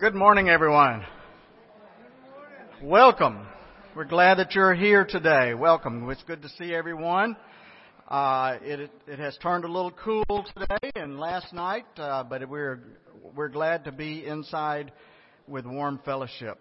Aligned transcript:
Good 0.00 0.14
morning, 0.14 0.48
everyone. 0.48 1.04
Welcome. 2.80 3.44
We're 3.96 4.04
glad 4.04 4.38
that 4.38 4.54
you're 4.54 4.72
here 4.72 5.04
today. 5.04 5.54
Welcome. 5.54 6.08
It's 6.08 6.22
good 6.22 6.40
to 6.42 6.48
see 6.50 6.72
everyone. 6.72 7.36
Uh, 8.06 8.58
it, 8.62 8.92
it 9.08 9.18
has 9.18 9.36
turned 9.42 9.64
a 9.64 9.66
little 9.66 9.90
cool 9.90 10.24
today 10.54 10.92
and 10.94 11.18
last 11.18 11.52
night, 11.52 11.86
uh, 11.96 12.22
but 12.22 12.48
we're 12.48 12.78
we're 13.34 13.48
glad 13.48 13.86
to 13.86 13.92
be 13.92 14.24
inside 14.24 14.92
with 15.48 15.66
warm 15.66 15.98
fellowship. 16.04 16.60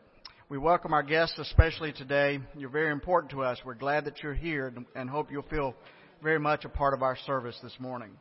We 0.49 0.57
welcome 0.57 0.91
our 0.91 1.04
guests, 1.04 1.38
especially 1.38 1.93
today. 1.93 2.39
You're 2.57 2.71
very 2.71 2.91
important 2.91 3.29
to 3.33 3.43
us. 3.43 3.59
We're 3.63 3.75
glad 3.75 4.05
that 4.05 4.23
you're 4.23 4.34
here 4.34 4.73
and 4.95 5.07
hope 5.07 5.31
you'll 5.31 5.43
feel 5.43 5.76
very 6.23 6.40
much 6.40 6.65
a 6.65 6.70
part 6.70 6.95
of 6.95 7.04
our 7.04 7.15
service 7.27 7.59
this 7.62 7.76
morning. 7.79 8.17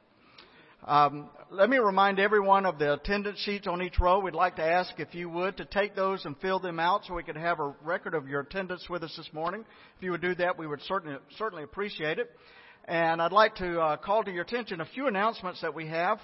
Um, 0.85 1.31
let 1.51 1.69
me 1.71 1.79
remind 1.79 2.21
everyone 2.21 2.67
of 2.67 2.79
the 2.79 2.95
attendance 2.95 3.39
sheets 3.41 3.67
on 3.67 3.83
each 3.83 3.99
row. 3.99 4.21
We'd 4.21 4.35
like 4.35 4.57
to 4.57 4.63
ask 4.63 4.93
if 4.99 5.15
you 5.15 5.29
would 5.31 5.57
to 5.57 5.65
take 5.65 5.97
those 5.97 6.25
and 6.25 6.37
fill 6.39 6.61
them 6.61 6.79
out 6.79 7.05
so 7.05 7.15
we 7.15 7.23
could 7.23 7.37
have 7.37 7.59
a 7.61 7.75
record 7.83 8.15
of 8.15 8.29
your 8.29 8.41
attendance 8.41 8.89
with 8.89 9.03
us 9.03 9.15
this 9.17 9.29
morning. 9.33 9.65
If 9.97 10.03
you 10.03 10.11
would 10.13 10.21
do 10.21 10.35
that, 10.37 10.59
we 10.59 10.67
would 10.67 10.83
certainly 10.83 11.19
certainly 11.39 11.65
appreciate 11.65 12.19
it. 12.19 12.31
And 12.85 13.21
I'd 13.21 13.33
like 13.33 13.57
to 13.57 13.81
uh, 13.81 13.97
call 13.97 14.23
to 14.25 14.31
your 14.31 14.43
attention 14.43 14.81
a 14.81 14.87
few 14.87 15.09
announcements 15.09 15.61
that 15.63 15.75
we 15.75 15.89
have. 15.89 16.21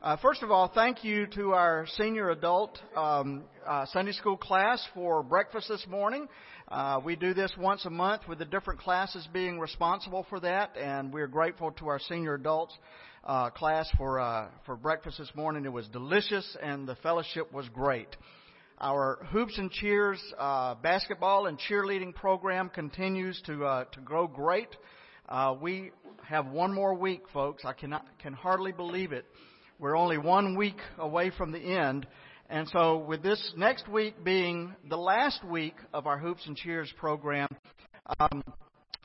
Uh, 0.00 0.16
first 0.18 0.42
of 0.42 0.50
all, 0.50 0.70
thank 0.72 1.02
you 1.02 1.26
to 1.28 1.52
our 1.52 1.86
senior 1.96 2.30
adult 2.30 2.78
um, 2.94 3.42
uh, 3.66 3.86
Sunday 3.86 4.12
school 4.12 4.36
class 4.36 4.86
for 4.92 5.22
breakfast 5.22 5.68
this 5.68 5.84
morning. 5.88 6.28
Uh, 6.68 7.00
we 7.02 7.16
do 7.16 7.34
this 7.34 7.52
once 7.58 7.84
a 7.84 7.90
month 7.90 8.22
with 8.28 8.38
the 8.38 8.44
different 8.44 8.80
classes 8.80 9.26
being 9.32 9.58
responsible 9.58 10.26
for 10.28 10.40
that, 10.40 10.76
and 10.76 11.12
we're 11.12 11.26
grateful 11.26 11.72
to 11.72 11.88
our 11.88 11.98
senior 11.98 12.34
adults 12.34 12.74
uh, 13.24 13.50
class 13.50 13.88
for 13.96 14.20
uh, 14.20 14.48
for 14.66 14.76
breakfast 14.76 15.18
this 15.18 15.30
morning. 15.34 15.64
It 15.64 15.72
was 15.72 15.88
delicious, 15.88 16.56
and 16.62 16.86
the 16.86 16.96
fellowship 16.96 17.52
was 17.52 17.68
great. 17.70 18.14
Our 18.80 19.26
hoops 19.30 19.56
and 19.56 19.70
cheers 19.70 20.20
uh, 20.38 20.74
basketball 20.76 21.46
and 21.46 21.58
cheerleading 21.58 22.14
program 22.14 22.68
continues 22.68 23.40
to 23.46 23.64
uh, 23.64 23.84
to 23.84 24.00
grow 24.00 24.26
great. 24.26 24.68
Uh, 25.28 25.54
we 25.60 25.92
have 26.22 26.46
one 26.46 26.74
more 26.74 26.94
week, 26.94 27.22
folks. 27.32 27.64
I 27.64 27.72
cannot 27.72 28.04
can 28.20 28.34
hardly 28.34 28.72
believe 28.72 29.12
it. 29.12 29.24
We're 29.78 29.96
only 29.96 30.18
one 30.18 30.56
week 30.56 30.78
away 30.98 31.30
from 31.30 31.50
the 31.52 31.58
end. 31.58 32.06
And 32.50 32.68
so, 32.68 32.98
with 32.98 33.22
this 33.22 33.52
next 33.56 33.88
week 33.88 34.22
being 34.22 34.74
the 34.88 34.98
last 34.98 35.42
week 35.44 35.74
of 35.94 36.06
our 36.06 36.18
Hoops 36.18 36.46
and 36.46 36.56
Cheers 36.56 36.92
program, 36.98 37.48
um, 38.20 38.42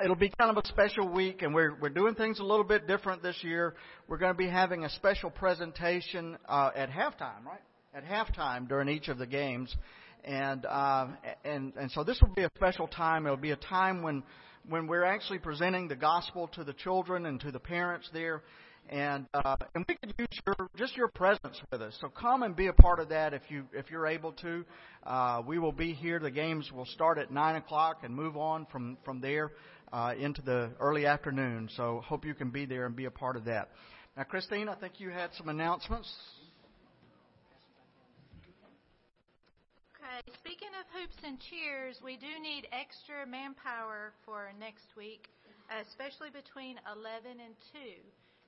it'll 0.04 0.16
be 0.16 0.32
kind 0.38 0.56
of 0.56 0.64
a 0.64 0.68
special 0.68 1.08
week, 1.08 1.42
and 1.42 1.54
we're 1.54 1.76
we're 1.80 1.90
doing 1.90 2.16
things 2.16 2.40
a 2.40 2.44
little 2.44 2.64
bit 2.64 2.88
different 2.88 3.22
this 3.22 3.38
year. 3.44 3.76
We're 4.08 4.18
going 4.18 4.34
to 4.34 4.38
be 4.38 4.48
having 4.48 4.86
a 4.86 4.90
special 4.90 5.30
presentation 5.30 6.38
uh, 6.48 6.72
at 6.76 6.90
halftime, 6.90 7.46
right? 7.46 7.62
At 7.94 8.06
halftime 8.06 8.68
during 8.68 8.88
each 8.90 9.08
of 9.08 9.18
the 9.18 9.28
games, 9.28 9.76
and 10.24 10.66
uh, 10.66 11.08
and 11.44 11.74
and 11.76 11.92
so 11.92 12.04
this 12.04 12.20
will 12.22 12.34
be 12.34 12.44
a 12.44 12.52
special 12.56 12.88
time. 12.88 13.26
It'll 13.26 13.38
be 13.38 13.52
a 13.52 13.58
time 13.58 14.02
when 14.02 14.24
when 14.68 14.88
we're 14.88 15.06
actually 15.06 15.40
presenting 15.40 15.88
the 15.88 15.96
gospel 15.96 16.48
to 16.54 16.64
the 16.64 16.74
children 16.74 17.26
and 17.26 17.40
to 17.42 17.52
the 17.52 17.60
parents 17.60 18.10
there. 18.14 18.44
And 18.92 19.28
uh, 19.36 19.56
and 19.76 19.86
we 19.88 19.96
could 19.96 20.16
use 20.18 20.28
your 20.48 20.68
just 20.76 20.98
your 20.98 21.10
presence 21.10 21.62
with 21.72 21.80
us. 21.80 21.96
So 22.02 22.10
come 22.10 22.42
and 22.42 22.56
be 22.56 22.68
a 22.68 22.74
part 22.74 23.00
of 23.00 23.10
that 23.10 23.36
if 23.36 23.44
you 23.50 23.66
if 23.72 23.92
you're 23.92 24.08
able 24.08 24.32
to. 24.34 24.66
Uh, 25.06 25.44
we 25.46 25.60
will 25.60 25.72
be 25.72 25.94
here. 25.94 26.20
The 26.20 26.32
games 26.32 26.72
will 26.72 26.88
start 26.88 27.20
at 27.20 27.32
nine 27.32 27.56
o'clock 27.56 28.00
and 28.04 28.16
move 28.16 28.36
on 28.36 28.66
from 28.72 28.98
from 29.06 29.22
there 29.22 29.52
uh, 29.92 30.14
into 30.20 30.42
the 30.42 30.72
early 30.80 31.06
afternoon. 31.06 31.70
So 31.76 32.02
hope 32.06 32.26
you 32.26 32.34
can 32.34 32.50
be 32.50 32.66
there 32.66 32.86
and 32.86 32.96
be 32.96 33.06
a 33.06 33.12
part 33.12 33.36
of 33.36 33.46
that. 33.46 33.70
Now, 34.18 34.24
Christine, 34.24 34.68
I 34.70 34.76
think 34.76 35.00
you 35.00 35.10
had 35.10 35.34
some 35.34 35.50
announcements. 35.50 36.12
Okay, 39.96 40.32
speaking 40.44 40.74
of 40.80 40.86
hoops 40.92 41.16
and 41.24 41.40
cheers, 41.40 41.98
we 42.04 42.18
do 42.18 42.28
need 42.42 42.68
extra 42.72 43.26
manpower 43.26 44.12
for 44.26 44.52
next 44.60 44.92
week, 44.98 45.30
especially 45.70 46.30
between 46.30 46.80
11 46.92 47.40
and 47.40 47.56
2. 47.72 47.80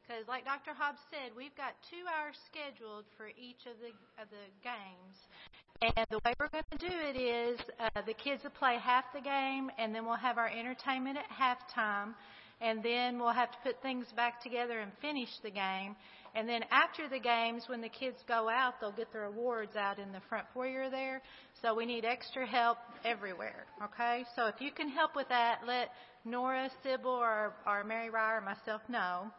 Because, 0.02 0.28
like 0.28 0.44
Dr. 0.44 0.74
Hobbs 0.74 1.00
said, 1.08 1.32
we've 1.38 1.56
got 1.56 1.78
two 1.88 2.04
hours 2.10 2.36
scheduled 2.50 3.06
for 3.16 3.30
each 3.38 3.64
of 3.70 3.80
the 3.80 3.94
of 4.20 4.28
the 4.28 4.46
games, 4.60 5.16
and 5.82 6.06
the 6.12 6.20
way 6.24 6.34
we're 6.40 6.50
going 6.50 6.64
to 6.72 6.78
do 6.78 6.94
it 6.94 7.20
is 7.20 7.60
uh, 7.80 8.02
the 8.06 8.14
kids 8.14 8.44
will 8.44 8.52
play 8.52 8.78
half 8.82 9.06
the 9.16 9.22
game, 9.22 9.72
and 9.80 9.96
then 9.96 10.06
we'll 10.06 10.16
have 10.16 10.38
our 10.38 10.48
entertainment 10.48 11.18
at 11.18 11.26
halftime, 11.30 12.14
and 12.62 12.84
then 12.84 13.18
we'll 13.18 13.34
have 13.34 13.52
to 13.52 13.58
put 13.64 13.82
things 13.82 14.06
back 14.16 14.44
together 14.44 14.80
and 14.80 14.92
finish 15.02 15.30
the 15.44 15.50
game. 15.50 15.96
And 16.36 16.48
then 16.48 16.62
after 16.72 17.10
the 17.10 17.20
games, 17.20 17.64
when 17.68 17.82
the 17.82 17.90
kids 17.90 18.18
go 18.28 18.48
out, 18.48 18.76
they'll 18.80 18.92
get 18.92 19.12
their 19.12 19.26
awards 19.26 19.76
out 19.76 19.98
in 20.00 20.12
the 20.12 20.22
front 20.30 20.46
foyer 20.54 20.90
there. 20.90 21.22
So 21.62 21.74
we 21.76 21.86
need 21.86 22.06
extra 22.06 22.48
help 22.48 22.78
everywhere. 23.04 23.66
Okay? 23.84 24.24
So 24.36 24.46
if 24.46 24.56
you 24.60 24.72
can 24.72 24.88
help 24.88 25.16
with 25.16 25.28
that, 25.30 25.62
let 25.68 25.90
Nora, 26.24 26.70
Sybil, 26.84 27.10
or, 27.10 27.54
or 27.66 27.84
Mary 27.84 28.10
Ryer 28.10 28.38
or 28.38 28.42
myself 28.42 28.82
know. 28.88 29.32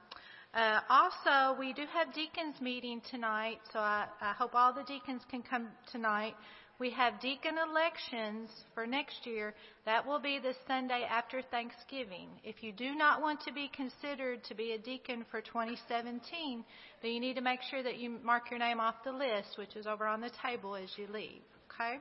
Uh, 0.54 0.80
also, 0.90 1.58
we 1.58 1.72
do 1.72 1.82
have 1.94 2.12
deacons 2.12 2.60
meeting 2.60 3.00
tonight, 3.10 3.58
so 3.72 3.78
I, 3.78 4.06
I 4.20 4.32
hope 4.32 4.54
all 4.54 4.72
the 4.72 4.82
deacons 4.82 5.22
can 5.30 5.42
come 5.42 5.68
tonight. 5.90 6.34
We 6.78 6.90
have 6.90 7.20
deacon 7.20 7.54
elections 7.56 8.50
for 8.74 8.86
next 8.86 9.24
year. 9.24 9.54
That 9.86 10.06
will 10.06 10.18
be 10.18 10.38
the 10.38 10.52
Sunday 10.66 11.06
after 11.08 11.40
Thanksgiving. 11.40 12.28
If 12.44 12.62
you 12.62 12.72
do 12.72 12.94
not 12.94 13.22
want 13.22 13.40
to 13.42 13.52
be 13.52 13.70
considered 13.74 14.44
to 14.44 14.54
be 14.54 14.72
a 14.72 14.78
deacon 14.78 15.24
for 15.30 15.40
2017, 15.40 16.64
then 17.02 17.10
you 17.10 17.20
need 17.20 17.36
to 17.36 17.40
make 17.40 17.60
sure 17.70 17.82
that 17.82 17.98
you 17.98 18.18
mark 18.22 18.50
your 18.50 18.58
name 18.58 18.80
off 18.80 18.96
the 19.04 19.12
list, 19.12 19.56
which 19.56 19.74
is 19.76 19.86
over 19.86 20.06
on 20.06 20.20
the 20.20 20.30
table 20.42 20.74
as 20.74 20.90
you 20.96 21.06
leave. 21.14 21.40
Okay? 21.72 21.98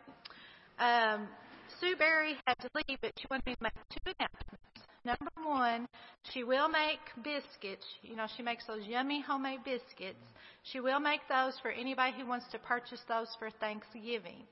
Um, 0.79 1.27
Sue 1.79 1.95
Berry 1.95 2.35
had 2.47 2.57
to 2.59 2.69
leave, 2.75 2.97
but 3.01 3.11
she 3.17 3.27
wanted 3.29 3.45
me 3.45 3.55
to 3.55 3.63
make 3.63 3.73
two 3.89 4.11
announcements. 4.19 4.70
Number 5.03 5.31
one, 5.43 5.87
she 6.31 6.43
will 6.43 6.69
make 6.69 6.99
biscuits. 7.23 7.85
You 8.03 8.15
know, 8.15 8.27
she 8.37 8.43
makes 8.43 8.65
those 8.67 8.85
yummy 8.85 9.21
homemade 9.21 9.63
biscuits. 9.63 10.23
She 10.63 10.79
will 10.79 10.99
make 10.99 11.21
those 11.27 11.57
for 11.61 11.71
anybody 11.71 12.13
who 12.19 12.27
wants 12.27 12.45
to 12.51 12.59
purchase 12.59 13.01
those 13.07 13.27
for 13.39 13.49
Thanksgiving. 13.59 14.43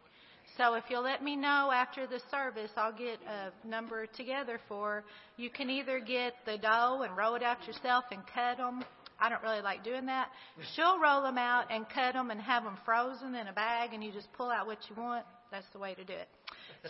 So 0.58 0.74
if 0.74 0.86
you'll 0.90 1.04
let 1.04 1.24
me 1.24 1.36
know 1.36 1.72
after 1.72 2.08
the 2.08 2.20
service, 2.32 2.72
I'll 2.76 2.92
get 2.92 3.20
a 3.28 3.68
number 3.68 4.08
together 4.08 4.60
for. 4.68 5.04
You 5.38 5.52
can 5.52 5.70
either 5.70 6.00
get 6.00 6.34
the 6.46 6.58
dough 6.58 7.04
and 7.04 7.16
roll 7.16 7.36
it 7.36 7.44
out 7.44 7.66
yourself 7.68 8.06
and 8.12 8.22
cut 8.34 8.58
them. 8.58 8.84
I 9.20 9.30
don't 9.30 9.44
really 9.44 9.62
like 9.62 9.84
doing 9.84 10.08
that. 10.08 10.30
She'll 10.76 11.00
roll 11.00 11.22
them 11.22 11.38
out 11.38 11.66
and 11.70 11.86
cut 11.94 12.14
them 12.14 12.32
and 12.32 12.42
have 12.42 12.64
them 12.64 12.78
frozen 12.86 13.36
in 13.36 13.48
a 13.48 13.54
bag, 13.54 13.94
and 13.94 14.04
you 14.04 14.12
just 14.12 14.32
pull 14.34 14.50
out 14.50 14.66
what 14.66 14.80
you 14.90 14.96
want. 14.96 15.26
That's 15.52 15.68
the 15.74 15.80
way 15.80 15.94
to 15.94 16.04
do 16.04 16.14
it. 16.14 16.28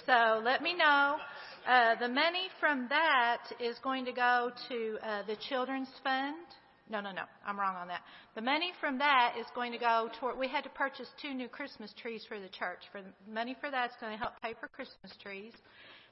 So 0.05 0.41
let 0.44 0.61
me 0.61 0.75
know. 0.75 1.17
Uh, 1.67 1.95
the 2.00 2.07
money 2.07 2.50
from 2.59 2.88
that 2.89 3.44
is 3.59 3.77
going 3.83 4.05
to 4.05 4.11
go 4.11 4.51
to 4.69 4.97
uh, 5.03 5.23
the 5.27 5.35
Children's 5.50 5.89
Fund. 6.03 6.35
No, 6.89 7.01
no, 7.01 7.11
no. 7.11 7.23
I'm 7.45 7.59
wrong 7.59 7.75
on 7.75 7.88
that. 7.88 8.01
The 8.35 8.41
money 8.41 8.72
from 8.79 8.97
that 9.00 9.35
is 9.39 9.45
going 9.53 9.72
to 9.72 9.77
go 9.77 10.09
toward. 10.19 10.38
We 10.38 10.47
had 10.47 10.63
to 10.63 10.69
purchase 10.69 11.07
two 11.22 11.33
new 11.33 11.47
Christmas 11.47 11.94
trees 12.01 12.23
for 12.27 12.39
the 12.39 12.50
church. 12.50 12.79
For 12.91 13.01
the 13.01 13.31
money 13.31 13.55
for 13.59 13.69
that's 13.69 13.94
going 14.00 14.13
to 14.13 14.17
help 14.17 14.33
pay 14.41 14.53
for 14.59 14.67
Christmas 14.67 15.11
trees. 15.22 15.53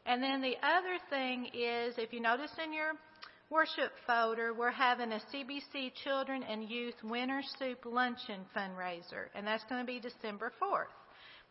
And 0.06 0.22
then 0.22 0.42
the 0.42 0.56
other 0.64 0.98
thing 1.10 1.46
is, 1.54 1.96
if 1.98 2.14
you 2.14 2.22
notice 2.22 2.52
in 2.64 2.74
your 2.74 2.94
worship 3.50 3.92
folder, 4.06 4.54
we're 4.54 4.72
having 4.72 5.12
a 5.12 5.22
CBC 5.34 5.94
Children 6.04 6.44
and 6.44 6.70
Youth 6.70 6.96
Winter 7.04 7.42
Soup 7.58 7.80
Luncheon 7.86 8.42
fundraiser, 8.56 9.28
and 9.36 9.46
that's 9.46 9.64
going 9.70 9.82
to 9.82 9.88
be 9.88 10.00
December 10.00 10.52
4th. 10.62 10.94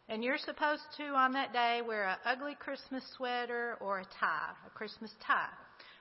And 0.09 0.23
you're 0.23 0.39
supposed 0.39 0.85
to, 0.99 1.05
on 1.05 1.33
that 1.33 1.53
day, 1.53 1.83
wear 1.87 2.09
an 2.09 2.19
ugly 2.25 2.55
Christmas 2.55 3.03
sweater 3.17 3.77
or 3.81 4.01
a 4.01 4.05
tie, 4.05 4.53
a 4.67 4.71
Christmas 4.71 5.11
tie. 5.27 5.49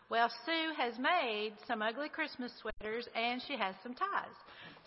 Well, 0.09 0.29
Sue 0.45 0.73
has 0.77 0.93
made 0.99 1.53
some 1.67 1.81
ugly 1.81 2.09
Christmas 2.09 2.51
sweaters 2.61 3.07
and 3.15 3.41
she 3.47 3.57
has 3.57 3.73
some 3.81 3.95
ties. 3.95 4.37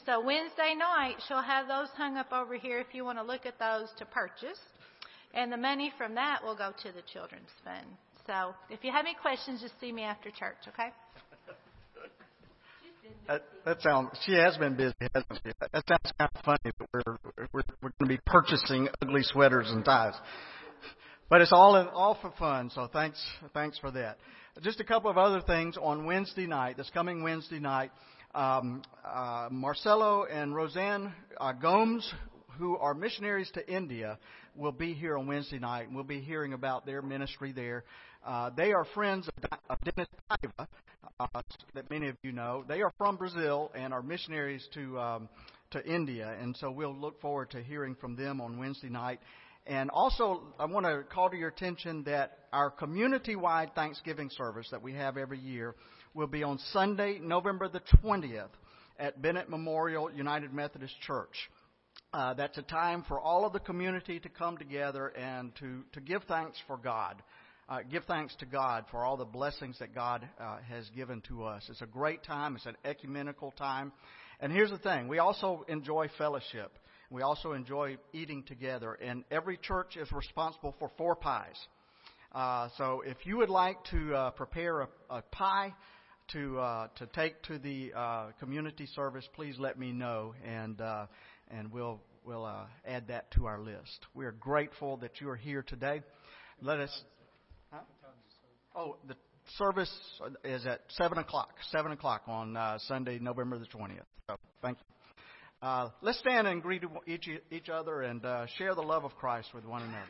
So 0.07 0.25
Wednesday 0.25 0.77
night, 0.79 1.17
she'll 1.27 1.43
have 1.43 1.67
those 1.67 1.89
hung 1.97 2.17
up 2.17 2.33
over 2.33 2.55
here 2.55 2.79
if 2.79 2.95
you 2.95 3.05
want 3.05 3.19
to 3.19 3.25
look 3.25 3.45
at 3.45 3.59
those 3.59 3.89
to 3.99 4.07
purchase. 4.07 4.61
And 5.35 5.53
the 5.53 5.57
money 5.57 5.93
from 5.99 6.15
that 6.15 6.43
will 6.45 6.55
go 6.55 6.73
to 6.83 6.93
the 6.93 7.03
Children's 7.13 7.51
Fund. 7.65 7.87
So 8.27 8.55
if 8.71 8.85
you 8.85 8.93
have 8.93 9.05
any 9.05 9.17
questions, 9.21 9.61
just 9.61 9.79
see 9.81 9.91
me 9.91 10.03
after 10.03 10.31
church, 10.31 10.59
okay? 10.69 10.91
That, 13.27 13.43
that 13.65 13.83
sounds. 13.83 14.11
She 14.25 14.33
has 14.33 14.57
been 14.57 14.77
busy, 14.77 14.95
hasn't 15.01 15.41
she? 15.45 15.53
That 15.61 15.85
sounds 15.87 16.13
kind 16.19 16.31
of 16.35 16.43
funny. 16.45 16.73
But 16.79 16.89
we're 16.93 17.17
we're 17.53 17.63
we're 17.83 17.93
going 17.99 18.01
to 18.01 18.07
be 18.07 18.21
purchasing 18.25 18.89
ugly 19.03 19.23
sweaters 19.23 19.71
and 19.71 19.85
ties. 19.85 20.15
But 21.29 21.43
it's 21.43 21.53
all 21.53 21.77
in, 21.77 21.89
all 21.89 22.17
for 22.21 22.33
fun. 22.39 22.71
So 22.75 22.89
thanks 22.91 23.23
thanks 23.53 23.79
for 23.79 23.91
that. 23.91 24.19
Just 24.63 24.81
a 24.81 24.85
couple 24.85 25.11
of 25.11 25.19
other 25.19 25.41
things 25.43 25.77
on 25.81 26.07
Wednesday 26.07 26.47
night. 26.47 26.79
This 26.79 26.91
coming 26.95 27.23
Wednesday 27.23 27.61
night, 27.61 27.91
um, 28.35 28.83
uh, 29.05 29.49
Marcelo 29.51 30.25
and 30.25 30.55
Roseanne 30.55 31.13
uh, 31.39 31.53
Gomes, 31.53 32.11
who 32.59 32.77
are 32.79 32.95
missionaries 32.95 33.51
to 33.55 33.73
India, 33.73 34.19
will 34.57 34.73
be 34.73 34.95
here 34.95 35.19
on 35.19 35.27
Wednesday 35.27 35.59
night. 35.59 35.87
And 35.87 35.95
we'll 35.95 36.05
be 36.05 36.21
hearing 36.21 36.55
about 36.55 36.87
their 36.87 37.03
ministry 37.03 37.53
there. 37.53 37.85
Uh, 38.25 38.51
they 38.57 38.73
are 38.73 38.85
friends 38.95 39.29
of, 39.69 39.79
Dennis 39.85 40.09
Paiva, 40.31 40.67
uh, 41.21 41.43
that 41.75 41.91
many 41.91 42.09
of 42.09 42.17
you 42.23 42.33
know. 42.33 42.65
They 42.67 42.83
are 42.83 42.93
from 42.99 43.17
Brazil 43.17 43.71
and 43.75 43.93
are 43.93 44.03
missionaries 44.03 44.67
to 44.75 44.99
um, 44.99 45.29
to 45.71 45.85
India, 45.85 46.35
and 46.41 46.57
so 46.57 46.71
we'll 46.71 46.95
look 46.95 47.21
forward 47.21 47.51
to 47.51 47.63
hearing 47.63 47.95
from 47.95 48.17
them 48.17 48.41
on 48.41 48.59
Wednesday 48.59 48.89
night. 48.89 49.21
And 49.67 49.91
also, 49.91 50.43
I 50.59 50.65
want 50.65 50.87
to 50.87 51.05
call 51.13 51.29
to 51.29 51.37
your 51.37 51.49
attention 51.49 52.05
that 52.05 52.39
our 52.53 52.71
community 52.71 53.37
wide 53.37 53.75
Thanksgiving 53.75 54.31
service 54.31 54.69
that 54.71 54.83
we 54.83 54.95
have 54.95 55.19
every 55.19 55.39
year 55.39 55.75
will 56.15 56.27
be 56.27 56.43
on 56.43 56.59
Sunday, 56.73 57.19
November 57.19 57.69
the 57.69 57.83
20th 58.03 58.49
at 58.99 59.21
Bennett 59.21 59.51
Memorial 59.51 60.11
United 60.11 60.55
Methodist 60.55 60.95
Church. 61.03 61.51
Uh, 62.15 62.33
that's 62.33 62.57
a 62.57 62.63
time 62.63 63.05
for 63.07 63.21
all 63.21 63.45
of 63.45 63.53
the 63.53 63.61
community 63.61 64.19
to 64.19 64.29
come 64.31 64.57
together 64.57 65.09
and 65.09 65.55
to, 65.57 65.85
to 65.93 66.01
give 66.01 66.23
thanks 66.25 66.57
for 66.67 66.79
God. 66.79 67.23
Uh, 67.69 67.81
give 67.91 68.03
thanks 68.05 68.35
to 68.37 68.47
God 68.47 68.87
for 68.91 69.05
all 69.05 69.19
the 69.19 69.27
blessings 69.27 69.79
that 69.79 69.95
God 69.95 70.27
uh, 70.41 70.57
has 70.71 70.89
given 70.97 71.21
to 71.29 71.45
us. 71.45 71.63
It's 71.69 71.83
a 71.83 71.87
great 71.87 72.23
time. 72.23 72.57
It's 72.57 72.65
an 72.65 72.79
ecumenical 72.83 73.51
time. 73.51 73.93
And 74.41 74.51
here's 74.51 74.71
the 74.71 74.79
thing 74.79 75.07
we 75.07 75.19
also 75.19 75.67
enjoy 75.69 76.09
fellowship. 76.17 76.79
We 77.11 77.21
also 77.21 77.53
enjoy 77.53 77.99
eating 78.13 78.43
together, 78.43 78.95
and 78.95 79.25
every 79.31 79.59
church 79.59 79.97
is 79.97 80.11
responsible 80.13 80.77
for 80.79 80.91
four 80.97 81.15
pies. 81.15 81.57
Uh, 82.33 82.69
so 82.79 83.03
if 83.05 83.17
you 83.25 83.37
would 83.39 83.51
like 83.51 83.77
to 83.91 84.15
uh, 84.15 84.31
prepare 84.31 84.83
a, 84.83 84.89
a 85.11 85.23
pie 85.31 85.75
to 86.33 86.59
uh, 86.59 86.89
to 86.97 87.07
take 87.07 87.43
to 87.45 87.59
the 87.59 87.93
uh, 87.95 88.27
community 88.41 88.87
service, 88.95 89.29
please 89.35 89.57
let 89.59 89.79
me 89.79 89.93
know, 89.93 90.35
and 90.43 90.81
uh, 90.81 91.07
and 91.51 91.71
we'll 91.71 92.01
we'll 92.25 92.45
uh, 92.47 92.65
add 92.87 93.09
that 93.09 93.31
to 93.33 93.45
our 93.45 93.61
list. 93.61 94.07
We 94.15 94.25
are 94.25 94.33
grateful 94.33 94.99
that 94.99 95.21
you 95.21 95.29
are 95.29 95.37
here 95.37 95.63
today. 95.63 96.03
Let 96.63 96.81
us. 96.81 97.03
Oh, 98.79 98.95
the 99.09 99.17
service 99.57 99.91
is 100.45 100.65
at 100.65 100.83
seven 100.91 101.19
o'clock. 101.19 101.51
Seven 101.73 101.91
o'clock 101.91 102.23
on 102.29 102.57
Sunday, 102.87 103.19
November 103.19 103.59
the 103.59 103.67
twentieth. 103.67 104.05
So 104.31 104.37
thank 104.63 104.79
you. 104.79 105.67
Uh, 105.67 105.91
let's 106.01 106.21
stand 106.21 106.47
and 106.47 106.63
greet 106.63 106.85
each, 107.05 107.29
each 107.51 107.69
other 107.69 108.03
and 108.03 108.25
uh, 108.25 108.47
share 108.57 108.77
the 108.77 108.81
love 108.81 109.05
of 109.05 109.17
Christ 109.17 109.49
with 109.53 109.65
one 109.65 109.83
another. 109.83 110.07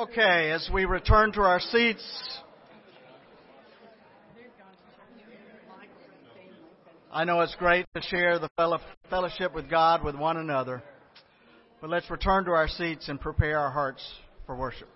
Okay, 0.00 0.50
as 0.50 0.66
we 0.72 0.86
return 0.86 1.30
to 1.32 1.42
our 1.42 1.60
seats, 1.60 2.40
I 7.12 7.24
know 7.24 7.42
it's 7.42 7.54
great 7.56 7.84
to 7.94 8.00
share 8.00 8.38
the 8.38 8.48
fellowship 9.10 9.54
with 9.54 9.68
God 9.68 10.02
with 10.02 10.14
one 10.14 10.38
another, 10.38 10.82
but 11.82 11.90
let's 11.90 12.10
return 12.10 12.46
to 12.46 12.52
our 12.52 12.66
seats 12.66 13.10
and 13.10 13.20
prepare 13.20 13.58
our 13.58 13.70
hearts 13.70 14.02
for 14.46 14.56
worship. 14.56 14.88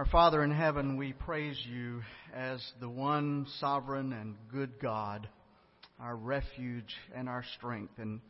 Our 0.00 0.06
Father 0.06 0.42
in 0.42 0.50
heaven, 0.50 0.96
we 0.96 1.12
praise 1.12 1.58
you 1.70 2.00
as 2.34 2.58
the 2.80 2.88
one 2.88 3.46
sovereign 3.58 4.14
and 4.14 4.34
good 4.50 4.80
God, 4.80 5.28
our 6.00 6.16
refuge 6.16 6.96
and 7.14 7.28
our 7.28 7.44
strength, 7.58 7.92
and 7.98 8.22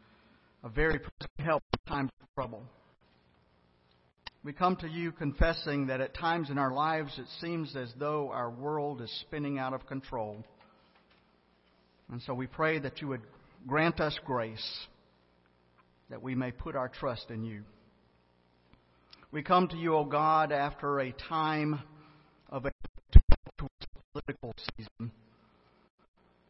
a 0.65 0.69
very 0.69 0.99
help 1.39 1.63
in 1.73 1.93
times 1.93 2.11
of 2.21 2.27
trouble. 2.35 2.65
We 4.43 4.53
come 4.53 4.75
to 4.79 4.89
you 4.89 5.13
confessing 5.13 5.87
that 5.87 6.01
at 6.01 6.13
times 6.13 6.51
in 6.51 6.59
our 6.59 6.73
lives 6.73 7.17
it 7.17 7.29
seems 7.41 7.77
as 7.77 7.95
though 7.97 8.33
our 8.33 8.51
world 8.51 9.01
is 9.01 9.21
spinning 9.21 9.61
out 9.61 9.73
of 9.73 9.87
control. 9.87 10.45
And 12.11 12.21
so 12.23 12.35
we 12.35 12.49
pray 12.49 12.81
that 12.81 13.01
you 13.01 13.07
would 13.07 13.23
grant 13.69 14.01
us 14.01 14.19
grace 14.25 14.87
that 16.09 16.21
we 16.21 16.35
may 16.35 16.51
put 16.51 16.75
our 16.75 16.89
trust 16.89 17.31
in 17.31 17.45
you. 17.45 17.63
We 19.33 19.43
come 19.45 19.69
to 19.69 19.77
you, 19.77 19.95
O 19.95 20.05
God, 20.05 20.51
after 20.51 20.99
a 20.99 21.13
time 21.13 21.81
of 22.49 22.67
a 22.67 22.73
political 24.13 24.53
season. 24.77 25.13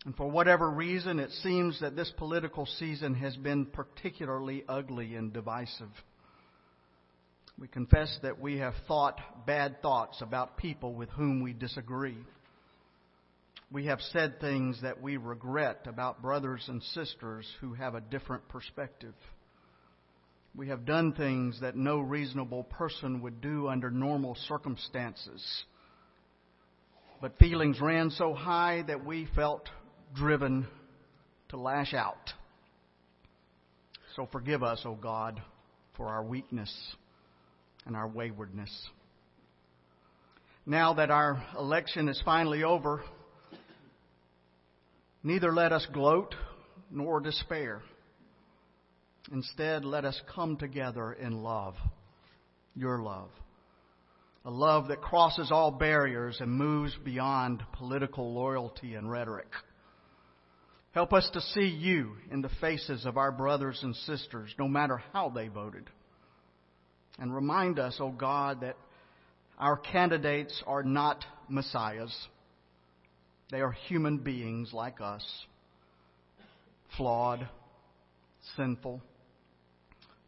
And 0.06 0.16
for 0.16 0.30
whatever 0.30 0.70
reason, 0.70 1.18
it 1.18 1.30
seems 1.42 1.78
that 1.80 1.94
this 1.94 2.10
political 2.16 2.64
season 2.64 3.14
has 3.16 3.36
been 3.36 3.66
particularly 3.66 4.64
ugly 4.66 5.14
and 5.14 5.30
divisive. 5.30 5.90
We 7.58 7.68
confess 7.68 8.18
that 8.22 8.40
we 8.40 8.56
have 8.58 8.72
thought 8.88 9.20
bad 9.46 9.82
thoughts 9.82 10.22
about 10.22 10.56
people 10.56 10.94
with 10.94 11.10
whom 11.10 11.42
we 11.42 11.52
disagree. 11.52 12.16
We 13.70 13.86
have 13.86 14.00
said 14.00 14.40
things 14.40 14.80
that 14.80 15.02
we 15.02 15.18
regret 15.18 15.86
about 15.86 16.22
brothers 16.22 16.64
and 16.66 16.82
sisters 16.82 17.46
who 17.60 17.74
have 17.74 17.94
a 17.94 18.00
different 18.00 18.48
perspective. 18.48 19.14
We 20.54 20.68
have 20.68 20.84
done 20.84 21.12
things 21.12 21.60
that 21.60 21.76
no 21.76 22.00
reasonable 22.00 22.64
person 22.64 23.22
would 23.22 23.40
do 23.40 23.68
under 23.68 23.90
normal 23.90 24.34
circumstances. 24.48 25.64
But 27.20 27.38
feelings 27.38 27.80
ran 27.80 28.10
so 28.10 28.34
high 28.34 28.82
that 28.86 29.04
we 29.04 29.28
felt 29.34 29.68
driven 30.14 30.66
to 31.50 31.56
lash 31.56 31.94
out. 31.94 32.32
So 34.16 34.28
forgive 34.32 34.62
us, 34.62 34.82
O 34.84 34.94
God, 34.94 35.40
for 35.96 36.08
our 36.08 36.24
weakness 36.24 36.72
and 37.86 37.94
our 37.94 38.08
waywardness. 38.08 38.70
Now 40.66 40.94
that 40.94 41.10
our 41.10 41.42
election 41.58 42.08
is 42.08 42.20
finally 42.24 42.64
over, 42.64 43.02
neither 45.22 45.52
let 45.52 45.72
us 45.72 45.86
gloat 45.92 46.34
nor 46.90 47.20
despair. 47.20 47.82
Instead, 49.32 49.84
let 49.84 50.04
us 50.04 50.20
come 50.34 50.56
together 50.56 51.12
in 51.12 51.42
love, 51.42 51.74
your 52.74 53.00
love. 53.00 53.30
A 54.44 54.50
love 54.50 54.88
that 54.88 55.02
crosses 55.02 55.50
all 55.52 55.70
barriers 55.70 56.38
and 56.40 56.50
moves 56.50 56.96
beyond 57.04 57.62
political 57.72 58.32
loyalty 58.32 58.94
and 58.94 59.10
rhetoric. 59.10 59.48
Help 60.92 61.12
us 61.12 61.28
to 61.34 61.40
see 61.40 61.66
you 61.66 62.16
in 62.30 62.40
the 62.40 62.50
faces 62.60 63.04
of 63.04 63.16
our 63.16 63.30
brothers 63.30 63.78
and 63.82 63.94
sisters, 63.94 64.52
no 64.58 64.66
matter 64.66 65.02
how 65.12 65.28
they 65.28 65.48
voted. 65.48 65.84
And 67.18 67.34
remind 67.34 67.78
us, 67.78 67.98
O 68.00 68.06
oh 68.06 68.10
God, 68.10 68.62
that 68.62 68.76
our 69.58 69.76
candidates 69.76 70.62
are 70.66 70.82
not 70.82 71.24
messiahs. 71.48 72.16
They 73.50 73.60
are 73.60 73.72
human 73.72 74.18
beings 74.18 74.70
like 74.72 75.00
us, 75.00 75.24
flawed, 76.96 77.46
sinful, 78.56 79.02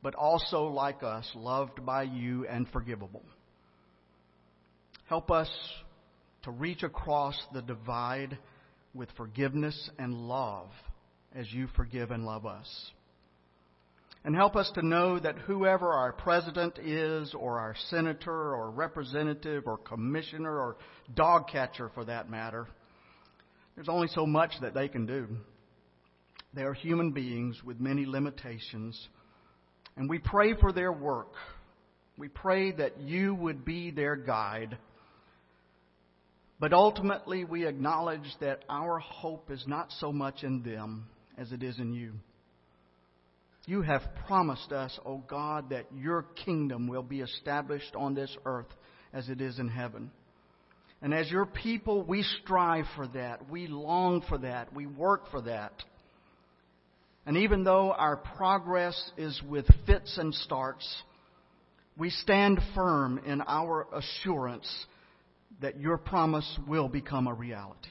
but 0.03 0.15
also 0.15 0.65
like 0.65 1.03
us, 1.03 1.31
loved 1.35 1.85
by 1.85 2.03
you 2.03 2.47
and 2.47 2.69
forgivable. 2.69 3.23
Help 5.07 5.31
us 5.31 5.51
to 6.43 6.51
reach 6.51 6.83
across 6.83 7.41
the 7.53 7.63
divide 7.63 8.37
with 8.95 9.09
forgiveness 9.17 9.91
and 9.99 10.15
love 10.15 10.69
as 11.35 11.51
you 11.53 11.69
forgive 11.77 12.11
and 12.11 12.25
love 12.25 12.47
us. 12.47 12.91
And 14.25 14.37
help 14.37 14.55
us 14.55 14.71
to 14.75 14.87
know 14.87 15.19
that 15.19 15.39
whoever 15.39 15.93
our 15.93 16.13
president 16.13 16.79
is, 16.79 17.35
or 17.35 17.59
our 17.59 17.75
senator, 17.91 18.55
or 18.55 18.71
representative, 18.71 19.65
or 19.67 19.79
commissioner, 19.79 20.57
or 20.57 20.77
dog 21.15 21.49
catcher 21.49 21.91
for 21.93 22.05
that 22.05 22.31
matter, 22.31 22.69
there's 23.75 23.89
only 23.89 24.09
so 24.09 24.27
much 24.27 24.53
that 24.61 24.75
they 24.75 24.87
can 24.87 25.07
do. 25.07 25.27
They 26.55 26.63
are 26.63 26.75
human 26.75 27.11
beings 27.11 27.63
with 27.65 27.81
many 27.81 28.07
limitations 28.07 29.09
and 29.97 30.09
we 30.09 30.19
pray 30.19 30.55
for 30.55 30.73
their 30.73 30.93
work. 30.93 31.33
We 32.17 32.29
pray 32.29 32.73
that 32.73 33.01
you 33.01 33.35
would 33.35 33.65
be 33.65 33.91
their 33.91 34.17
guide. 34.17 34.77
But 36.61 36.73
ultimately, 36.73 37.45
we 37.45 37.67
acknowledge 37.67 38.37
that 38.41 38.65
our 38.69 38.99
hope 38.99 39.51
is 39.51 39.65
not 39.67 39.91
so 39.99 40.13
much 40.13 40.45
in 40.45 40.63
them 40.63 41.07
as 41.37 41.51
it 41.53 41.63
is 41.63 41.79
in 41.79 41.93
you. 41.93 42.13
You 43.67 43.83
have 43.83 44.03
promised 44.27 44.73
us, 44.73 44.99
O 45.05 45.13
oh 45.13 45.25
God, 45.27 45.71
that 45.71 45.87
your 45.97 46.23
kingdom 46.45 46.89
will 46.89 47.03
be 47.03 47.21
established 47.21 47.95
on 47.97 48.15
this 48.15 48.37
earth 48.45 48.67
as 49.13 49.29
it 49.29 49.41
is 49.41 49.59
in 49.59 49.69
heaven. 49.69 50.11
And 51.01 51.13
as 51.13 51.31
your 51.31 51.47
people, 51.47 52.03
we 52.03 52.23
strive 52.43 52.87
for 52.95 53.09
that. 53.09 53.51
We 53.51 53.67
long 53.67 54.23
for 54.29 54.39
that. 54.39 54.73
We 54.73 54.87
work 54.87 55.31
for 55.31 55.43
that. 55.43 55.73
And 57.25 57.37
even 57.37 57.65
though 57.65 57.93
our 57.93 58.17
progress 58.17 59.13
is 59.17 59.41
with 59.49 59.67
fits 59.87 60.19
and 60.19 60.35
starts, 60.35 61.03
we 61.97 62.11
stand 62.11 62.61
firm 62.75 63.21
in 63.25 63.43
our 63.47 63.87
assurance 63.93 64.69
that 65.61 65.79
your 65.81 65.99
promise 65.99 66.59
will 66.67 66.89
become 66.89 67.27
a 67.27 67.35
reality. 67.35 67.91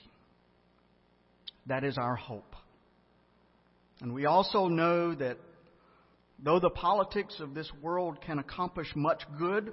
That 1.67 1.83
is 1.83 1.97
our 1.97 2.15
hope. 2.15 2.55
And 4.01 4.13
we 4.13 4.25
also 4.25 4.67
know 4.67 5.13
that 5.15 5.37
though 6.39 6.59
the 6.59 6.71
politics 6.71 7.39
of 7.39 7.53
this 7.53 7.71
world 7.81 8.19
can 8.21 8.39
accomplish 8.39 8.87
much 8.95 9.21
good, 9.37 9.71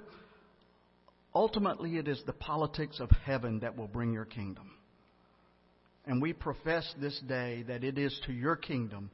ultimately 1.33 1.97
it 1.97 2.07
is 2.07 2.21
the 2.25 2.33
politics 2.33 2.99
of 2.99 3.09
heaven 3.25 3.59
that 3.59 3.75
will 3.75 3.87
bring 3.87 4.13
your 4.13 4.25
kingdom. 4.25 4.71
And 6.05 6.21
we 6.21 6.31
profess 6.31 6.93
this 7.01 7.19
day 7.27 7.63
that 7.67 7.83
it 7.83 7.97
is 7.97 8.17
to 8.27 8.31
your 8.31 8.55
kingdom 8.55 9.09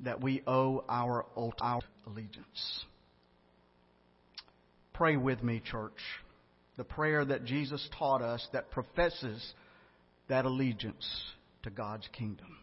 that 0.00 0.20
we 0.20 0.42
owe 0.46 0.84
our, 0.88 1.26
our 1.60 1.80
allegiance. 2.06 2.84
Pray 4.94 5.16
with 5.16 5.42
me, 5.42 5.62
church, 5.64 6.00
the 6.76 6.84
prayer 6.84 7.24
that 7.24 7.44
Jesus 7.44 7.86
taught 7.98 8.22
us 8.22 8.46
that 8.52 8.70
professes 8.70 9.54
that 10.28 10.44
allegiance 10.44 11.06
to 11.62 11.70
God's 11.70 12.08
kingdom. 12.16 12.56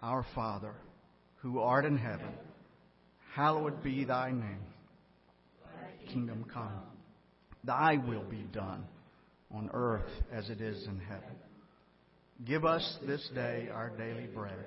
Our 0.00 0.24
Father, 0.34 0.74
who 1.36 1.60
art 1.60 1.84
in 1.84 1.96
heaven, 1.96 2.32
hallowed 3.34 3.82
be 3.82 4.04
thy 4.04 4.30
name. 4.30 4.60
Kingdom 6.12 6.44
come. 6.52 6.82
Thy 7.64 7.96
will 7.96 8.24
be 8.24 8.44
done 8.52 8.84
on 9.50 9.70
earth 9.72 10.10
as 10.32 10.50
it 10.50 10.60
is 10.60 10.86
in 10.86 11.00
heaven. 11.00 11.36
Give 12.44 12.64
us 12.64 12.98
this 13.06 13.26
day 13.34 13.68
our 13.72 13.90
daily 13.90 14.26
bread 14.26 14.66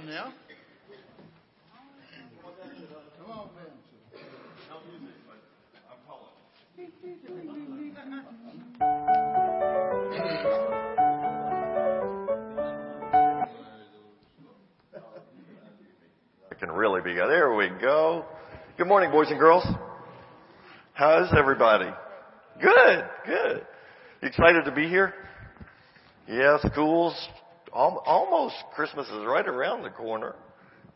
Down 0.00 0.08
now. 0.08 0.32
Come 3.18 3.30
on, 3.30 3.48
man. 3.54 3.66
It 16.50 16.58
can 16.58 16.70
really 16.72 17.00
be. 17.02 17.14
There 17.14 17.54
we 17.54 17.68
go. 17.80 18.24
Good 18.76 18.86
morning, 18.86 19.10
boys 19.10 19.28
and 19.30 19.38
girls. 19.38 19.66
How's 20.94 21.32
everybody? 21.36 21.90
Good, 22.60 23.04
good. 23.26 23.66
You 24.22 24.28
excited 24.28 24.64
to 24.64 24.72
be 24.72 24.88
here? 24.88 25.14
Yeah, 26.28 26.58
school's 26.70 27.14
almost 27.72 28.56
Christmas 28.74 29.06
is 29.08 29.24
right 29.26 29.46
around 29.46 29.82
the 29.82 29.90
corner. 29.90 30.34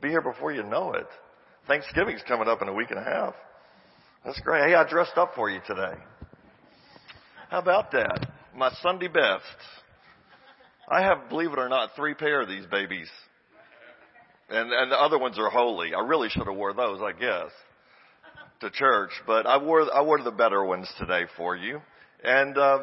Be 0.00 0.08
here 0.08 0.22
before 0.22 0.52
you 0.52 0.62
know 0.62 0.92
it. 0.92 1.06
Thanksgiving's 1.66 2.22
coming 2.26 2.48
up 2.48 2.60
in 2.62 2.68
a 2.68 2.72
week 2.72 2.90
and 2.90 2.98
a 2.98 3.04
half. 3.04 3.34
That's 4.24 4.40
great. 4.40 4.68
Hey, 4.68 4.74
I 4.74 4.88
dressed 4.88 5.16
up 5.16 5.32
for 5.34 5.50
you 5.50 5.60
today. 5.66 5.94
How 7.50 7.58
about 7.58 7.92
that? 7.92 8.26
My 8.56 8.70
Sunday 8.82 9.08
best. 9.08 9.42
I 10.88 11.02
have, 11.02 11.28
believe 11.28 11.52
it 11.52 11.58
or 11.58 11.68
not, 11.68 11.90
three 11.96 12.14
pair 12.14 12.42
of 12.42 12.48
these 12.48 12.66
babies. 12.66 13.08
And, 14.50 14.70
and 14.72 14.90
the 14.92 14.96
other 14.96 15.18
ones 15.18 15.38
are 15.38 15.50
holey. 15.50 15.94
I 15.94 16.06
really 16.06 16.28
should 16.28 16.46
have 16.46 16.56
wore 16.56 16.74
those, 16.74 17.00
I 17.00 17.12
guess, 17.12 17.50
to 18.60 18.70
church. 18.70 19.10
But 19.26 19.46
I 19.46 19.62
wore, 19.62 19.82
I 19.94 20.02
wore 20.02 20.22
the 20.22 20.30
better 20.30 20.64
ones 20.64 20.90
today 20.98 21.22
for 21.36 21.56
you. 21.56 21.80
And, 22.22 22.58
uh, 22.58 22.78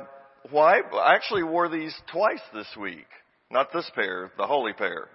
why? 0.49 0.79
I 0.79 1.15
actually 1.15 1.43
wore 1.43 1.69
these 1.69 1.95
twice 2.11 2.41
this 2.53 2.67
week. 2.79 3.05
Not 3.51 3.73
this 3.73 3.89
pair, 3.93 4.31
the 4.37 4.43
holey 4.43 4.75
pair. 4.75 5.09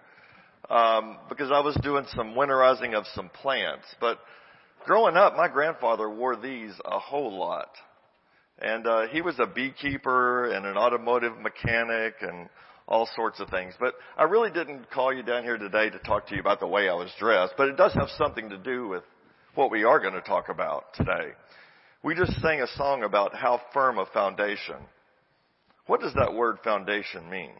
Um, 0.69 1.19
because 1.29 1.51
I 1.51 1.61
was 1.61 1.77
doing 1.83 2.05
some 2.15 2.35
winterizing 2.35 2.95
of 2.95 3.05
some 3.15 3.29
plants. 3.31 3.87
But 4.01 4.19
growing 4.85 5.17
up, 5.17 5.37
my 5.37 5.49
grandfather 5.49 6.11
wore 6.11 6.37
these 6.37 6.73
a 6.85 6.99
whole 6.99 7.39
lot. 7.39 7.71
And, 8.59 8.87
uh, 8.87 9.07
he 9.09 9.21
was 9.21 9.39
a 9.39 9.47
beekeeper 9.47 10.51
and 10.51 10.67
an 10.67 10.77
automotive 10.77 11.39
mechanic 11.39 12.15
and 12.21 12.49
all 12.89 13.09
sorts 13.15 13.41
of 13.41 13.49
things. 13.49 13.75
But 13.79 13.95
I 14.17 14.25
really 14.25 14.51
didn't 14.51 14.91
call 14.91 15.13
you 15.13 15.23
down 15.23 15.43
here 15.43 15.59
today 15.59 15.91
to 15.91 15.99
talk 16.01 16.27
to 16.29 16.35
you 16.35 16.41
about 16.41 16.61
the 16.61 16.67
way 16.67 16.89
I 16.89 16.95
was 16.95 17.11
dressed, 17.19 17.55
but 17.57 17.69
it 17.69 17.77
does 17.77 17.93
have 17.95 18.09
something 18.17 18.49
to 18.51 18.59
do 18.59 18.89
with 18.89 19.03
what 19.55 19.71
we 19.71 19.85
are 19.85 20.01
going 20.01 20.15
to 20.15 20.21
talk 20.21 20.49
about 20.49 20.95
today. 20.95 21.33
We 22.03 22.15
just 22.15 22.41
sang 22.41 22.61
a 22.61 22.67
song 22.77 23.03
about 23.03 23.35
how 23.35 23.61
firm 23.73 23.99
a 23.99 24.07
foundation. 24.07 24.77
What 25.87 26.01
does 26.01 26.15
that 26.15 26.35
word 26.35 26.59
foundation 26.63 27.29
mean? 27.29 27.53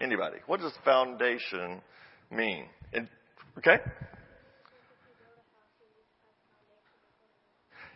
Anybody? 0.00 0.38
What 0.46 0.60
does 0.60 0.72
foundation 0.84 1.82
mean? 2.30 2.66
okay? 3.58 3.78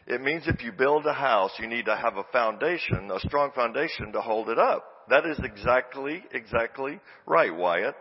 It 0.06 0.20
means 0.20 0.44
if 0.46 0.62
you 0.62 0.70
build 0.70 1.06
a 1.06 1.14
house, 1.14 1.52
you 1.58 1.66
need 1.66 1.86
to 1.86 1.96
have 1.96 2.16
a 2.16 2.24
foundation, 2.24 3.10
a 3.10 3.20
strong 3.20 3.52
foundation 3.54 4.12
to 4.12 4.20
hold 4.20 4.50
it 4.50 4.58
up. 4.58 4.84
That 5.08 5.24
is 5.24 5.38
exactly, 5.42 6.22
exactly 6.32 7.00
right, 7.26 7.54
Wyatt. 7.54 7.94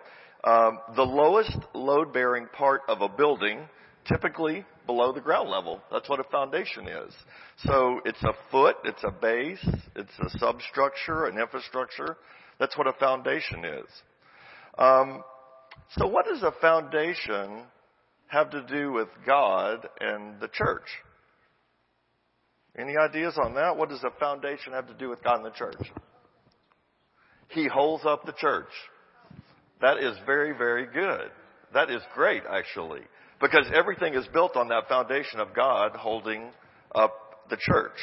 Um, 0.44 0.80
the 0.96 1.04
lowest 1.04 1.58
load 1.74 2.12
bearing 2.12 2.48
part 2.52 2.82
of 2.90 3.02
a 3.02 3.08
building, 3.08 3.62
typically 4.06 4.66
below 4.86 5.14
the 5.14 5.22
ground 5.22 5.50
level. 5.50 5.82
That's 5.92 6.10
what 6.10 6.20
a 6.20 6.26
foundation 6.26 6.88
is. 6.90 7.14
So 7.66 8.02
it's 8.04 8.22
a 8.24 8.34
foot, 8.52 8.76
it's 8.84 9.04
a 9.06 9.12
base, 9.12 9.66
it's 9.96 10.20
a 10.20 10.38
substructure, 10.38 11.28
an 11.28 11.40
infrastructure. 11.40 12.18
That's 12.64 12.78
what 12.78 12.88
a 12.88 12.94
foundation 12.94 13.66
is. 13.66 13.90
Um, 14.78 15.22
so 15.98 16.08
what 16.08 16.28
does 16.28 16.44
a 16.44 16.54
foundation 16.62 17.64
have 18.28 18.52
to 18.52 18.64
do 18.64 18.94
with 18.94 19.10
God 19.26 19.86
and 20.00 20.40
the 20.40 20.48
church? 20.48 20.88
Any 22.80 22.96
ideas 22.96 23.38
on 23.38 23.56
that? 23.56 23.76
What 23.76 23.90
does 23.90 24.02
a 24.06 24.18
foundation 24.18 24.72
have 24.72 24.88
to 24.88 24.94
do 24.94 25.10
with 25.10 25.22
God 25.26 25.44
and 25.44 25.46
the 25.48 25.50
church? 25.50 25.92
He 27.50 27.68
holds 27.68 28.06
up 28.06 28.26
the 28.26 28.32
church. 28.32 28.72
That 29.82 29.98
is 29.98 30.16
very, 30.26 30.54
very 30.58 30.86
good. 30.86 31.32
That 31.74 31.90
is 31.90 32.02
great, 32.16 32.44
actually. 32.50 33.02
Because 33.42 33.70
everything 33.76 34.14
is 34.14 34.26
built 34.32 34.56
on 34.56 34.70
that 34.70 34.88
foundation 34.88 35.42
of 35.42 35.54
God 35.54 35.98
holding 35.98 36.52
up 36.96 37.50
the 37.50 37.58
church. 37.60 37.98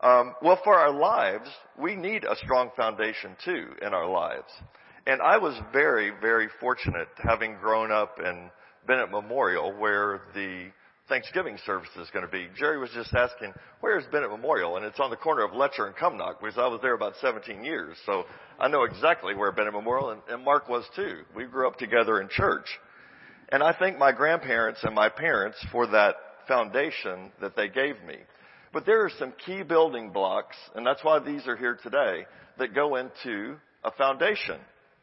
Um, 0.00 0.34
well, 0.42 0.60
for 0.62 0.74
our 0.74 0.92
lives, 0.92 1.48
we 1.76 1.96
need 1.96 2.24
a 2.24 2.36
strong 2.36 2.70
foundation 2.76 3.36
too 3.44 3.66
in 3.82 3.94
our 3.94 4.08
lives. 4.08 4.50
And 5.06 5.20
I 5.20 5.38
was 5.38 5.58
very, 5.72 6.12
very 6.20 6.48
fortunate 6.60 7.08
having 7.16 7.56
grown 7.56 7.90
up 7.90 8.18
in 8.20 8.50
Bennett 8.86 9.10
Memorial 9.10 9.72
where 9.76 10.22
the 10.34 10.70
Thanksgiving 11.08 11.58
service 11.64 11.88
is 11.98 12.10
going 12.10 12.24
to 12.24 12.30
be. 12.30 12.48
Jerry 12.56 12.78
was 12.78 12.90
just 12.90 13.14
asking, 13.14 13.54
where 13.80 13.98
is 13.98 14.04
Bennett 14.12 14.30
Memorial? 14.30 14.76
And 14.76 14.84
it's 14.84 15.00
on 15.00 15.10
the 15.10 15.16
corner 15.16 15.42
of 15.42 15.54
Letcher 15.54 15.86
and 15.86 15.96
Cumnock 15.96 16.40
because 16.40 16.58
I 16.58 16.68
was 16.68 16.80
there 16.82 16.94
about 16.94 17.14
17 17.20 17.64
years. 17.64 17.96
So 18.04 18.24
I 18.60 18.68
know 18.68 18.84
exactly 18.84 19.34
where 19.34 19.50
Bennett 19.50 19.72
Memorial 19.72 20.10
and, 20.10 20.20
and 20.28 20.44
Mark 20.44 20.68
was 20.68 20.84
too. 20.94 21.22
We 21.34 21.46
grew 21.46 21.66
up 21.66 21.76
together 21.76 22.20
in 22.20 22.28
church. 22.28 22.66
And 23.48 23.62
I 23.62 23.72
thank 23.72 23.98
my 23.98 24.12
grandparents 24.12 24.80
and 24.82 24.94
my 24.94 25.08
parents 25.08 25.56
for 25.72 25.86
that 25.88 26.16
foundation 26.46 27.32
that 27.40 27.56
they 27.56 27.68
gave 27.68 27.96
me. 28.04 28.16
But 28.72 28.86
there 28.86 29.04
are 29.04 29.10
some 29.18 29.32
key 29.46 29.62
building 29.62 30.10
blocks, 30.10 30.56
and 30.74 30.86
that's 30.86 31.02
why 31.02 31.18
these 31.18 31.46
are 31.46 31.56
here 31.56 31.78
today, 31.82 32.26
that 32.58 32.74
go 32.74 32.96
into 32.96 33.56
a 33.84 33.90
foundation, 33.92 34.58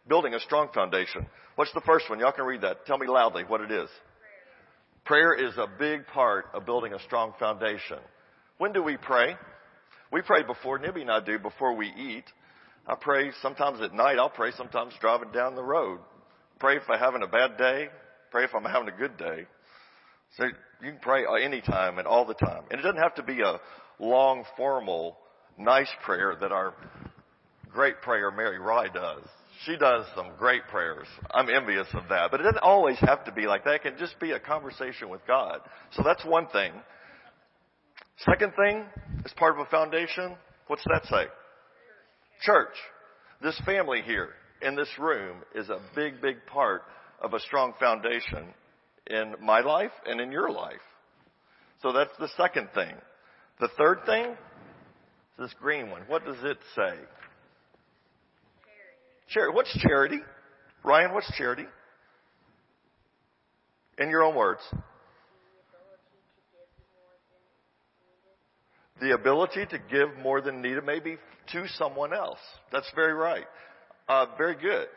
building 0.08 0.34
a 0.34 0.40
strong 0.40 0.70
foundation. 0.74 1.26
What's 1.56 1.74
the 1.74 1.82
first 1.82 2.10
one? 2.10 2.20
Y'all 2.20 2.32
can 2.32 2.46
read 2.46 2.62
that. 2.62 2.86
Tell 2.86 2.98
me 2.98 3.08
loudly 3.08 3.44
what 3.44 3.62
it 3.62 3.72
is. 3.72 3.90
Prayer 5.06 5.34
is 5.34 5.56
a 5.58 5.68
big 5.80 6.06
part 6.08 6.48
of 6.54 6.66
building 6.66 6.94
a 6.94 7.00
strong 7.00 7.34
foundation. 7.40 8.00
When 8.58 8.74
do 8.74 8.84
we 8.84 8.98
pray? 8.98 9.36
We 10.12 10.22
pray 10.22 10.44
before, 10.44 10.80
Nibby 10.80 11.02
and 11.02 11.12
I 11.12 11.20
do, 11.20 11.40
before 11.40 11.76
we 11.76 11.88
eat. 11.88 12.26
I 12.88 12.96
pray 12.96 13.32
sometimes 13.42 13.82
at 13.82 13.94
night. 13.94 14.18
I'll 14.20 14.30
pray 14.30 14.52
sometimes 14.58 14.94
driving 15.00 15.32
down 15.32 15.56
the 15.56 15.64
road. 15.64 16.00
Pray 16.60 16.78
if 16.78 16.84
I'm 16.90 17.00
having 17.00 17.24
a 17.24 17.28
bad 17.28 17.58
day. 17.58 17.90
Pray 18.32 18.44
if 18.44 18.54
I'm 18.54 18.64
having 18.64 18.90
a 18.90 18.98
good 18.98 19.18
day. 19.18 19.46
So 20.38 20.46
you 20.46 20.92
can 20.92 21.00
pray 21.02 21.24
anytime 21.42 21.98
and 21.98 22.08
all 22.08 22.26
the 22.26 22.34
time. 22.34 22.64
And 22.70 22.80
it 22.80 22.84
doesn't 22.84 23.02
have 23.02 23.16
to 23.16 23.24
be 23.24 23.42
a 23.42 23.60
long, 24.00 24.44
formal, 24.58 25.18
nice 25.58 25.90
prayer 26.04 26.36
that 26.40 26.52
our 26.52 26.74
great 27.72 28.02
prayer 28.02 28.32
Mary 28.32 28.60
Rye 28.60 28.88
does. 28.88 29.24
She 29.66 29.78
does 29.78 30.06
some 30.16 30.32
great 30.38 30.68
prayers. 30.68 31.08
I'm 31.32 31.50
envious 31.50 31.88
of 31.94 32.04
that. 32.10 32.30
But 32.32 32.42
it 32.42 32.44
doesn't 32.44 32.60
always 32.60 32.98
have 33.00 33.24
to 33.26 33.32
be 33.32 33.48
like 33.48 33.64
that. 33.64 33.76
It 33.76 33.84
can 33.84 33.98
just 33.98 34.20
be 34.20 34.32
a 34.32 34.40
conversation 34.40 35.10
with 35.10 35.22
God. 35.26 35.60
So 35.94 36.04
that's 36.04 36.24
one 36.26 36.48
thing. 36.48 36.74
Second 38.18 38.54
thing, 38.56 38.86
as 39.26 39.34
part 39.34 39.58
of 39.58 39.66
a 39.66 39.70
foundation, 39.70 40.36
what's 40.68 40.84
that 40.86 41.06
say? 41.06 41.26
Church. 42.42 42.76
This 43.42 43.60
family 43.66 44.02
here 44.02 44.30
in 44.62 44.76
this 44.76 44.90
room 45.00 45.38
is 45.54 45.70
a 45.70 45.80
big, 45.96 46.22
big 46.22 46.38
part 46.48 46.84
of 47.22 47.34
a 47.34 47.40
strong 47.40 47.74
foundation 47.80 48.54
in 49.08 49.36
my 49.42 49.62
life 49.62 49.92
and 50.06 50.20
in 50.20 50.32
your 50.32 50.50
life. 50.50 50.82
So 51.82 51.92
that's 51.92 52.12
the 52.20 52.30
second 52.38 52.70
thing. 52.74 52.94
The 53.60 53.70
third 53.78 54.00
thing, 54.06 54.32
is 54.32 54.38
this 55.38 55.54
green 55.62 55.90
one. 55.90 56.02
What 56.08 56.26
does 56.26 56.38
it 56.44 56.58
say? 56.76 56.94
Charity. 59.30 59.56
What's 59.56 59.78
charity? 59.80 60.20
Ryan, 60.84 61.14
what's 61.14 61.32
charity? 61.38 61.66
In 63.98 64.10
your 64.10 64.24
own 64.24 64.36
words. 64.36 64.62
The 69.02 69.14
ability 69.14 69.66
to 69.68 69.80
give 69.92 70.10
more 70.22 70.42
than 70.42 70.62
needed, 70.62 70.86
maybe 70.86 71.18
to 71.52 71.68
someone 71.78 72.14
else. 72.14 72.40
That's 72.72 72.90
very 72.96 73.14
right. 73.14 73.46
Uh, 74.08 74.28
very 74.38 74.56
good. 74.56 74.88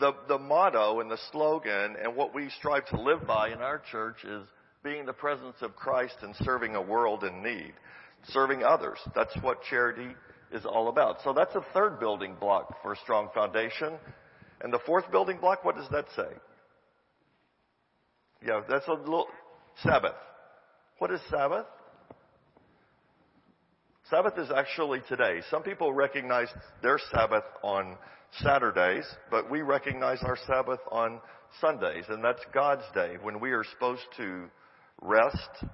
The, 0.00 0.12
the 0.28 0.38
motto 0.38 1.00
and 1.00 1.10
the 1.10 1.18
slogan 1.32 1.96
and 2.02 2.14
what 2.14 2.34
we 2.34 2.50
strive 2.58 2.86
to 2.88 3.00
live 3.00 3.26
by 3.26 3.48
in 3.48 3.58
our 3.58 3.80
church 3.90 4.16
is 4.24 4.42
being 4.84 5.06
the 5.06 5.12
presence 5.12 5.56
of 5.62 5.74
Christ 5.76 6.16
and 6.22 6.34
serving 6.36 6.74
a 6.74 6.82
world 6.82 7.24
in 7.24 7.42
need. 7.42 7.72
Serving 8.28 8.62
others. 8.62 8.98
That's 9.14 9.34
what 9.40 9.62
charity 9.62 10.14
is 10.52 10.64
all 10.64 10.88
about. 10.88 11.18
So 11.24 11.32
that's 11.32 11.54
a 11.54 11.64
third 11.72 12.00
building 12.00 12.36
block 12.38 12.82
for 12.82 12.92
a 12.92 12.96
strong 12.96 13.28
foundation. 13.34 13.94
And 14.60 14.72
the 14.72 14.80
fourth 14.86 15.10
building 15.10 15.38
block, 15.38 15.64
what 15.64 15.76
does 15.76 15.88
that 15.90 16.06
say? 16.16 16.28
Yeah, 18.46 18.60
that's 18.68 18.86
a 18.88 18.92
little 18.92 19.26
Sabbath. 19.82 20.14
What 20.98 21.10
is 21.12 21.20
Sabbath? 21.30 21.66
Sabbath 24.10 24.38
is 24.38 24.48
actually 24.54 25.02
today. 25.08 25.40
Some 25.50 25.62
people 25.62 25.92
recognize 25.92 26.48
their 26.82 26.98
Sabbath 27.12 27.44
on 27.62 27.96
Saturdays, 28.40 29.04
but 29.30 29.50
we 29.50 29.62
recognize 29.62 30.18
our 30.22 30.38
Sabbath 30.46 30.80
on 30.90 31.20
Sundays, 31.60 32.04
and 32.08 32.22
that's 32.22 32.44
God's 32.52 32.84
day 32.94 33.16
when 33.22 33.40
we 33.40 33.52
are 33.52 33.64
supposed 33.64 34.06
to 34.18 34.44
rest 35.00 35.64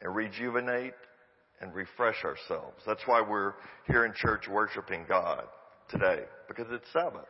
and 0.00 0.14
rejuvenate 0.14 0.94
and 1.60 1.74
refresh 1.74 2.24
ourselves. 2.24 2.82
That's 2.86 3.02
why 3.06 3.20
we're 3.20 3.54
here 3.86 4.04
in 4.04 4.12
church 4.14 4.48
worshiping 4.48 5.04
God 5.08 5.44
today, 5.88 6.24
because 6.48 6.66
it's 6.70 6.90
Sabbath. 6.92 7.28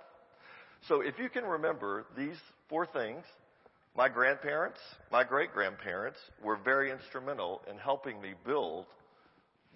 So 0.88 1.00
if 1.00 1.18
you 1.18 1.28
can 1.28 1.44
remember 1.44 2.06
these 2.16 2.36
four 2.68 2.86
things, 2.86 3.24
my 3.96 4.08
grandparents, 4.08 4.78
my 5.10 5.22
great 5.22 5.52
grandparents 5.52 6.18
were 6.42 6.56
very 6.56 6.90
instrumental 6.90 7.60
in 7.70 7.76
helping 7.76 8.20
me 8.20 8.32
build 8.46 8.86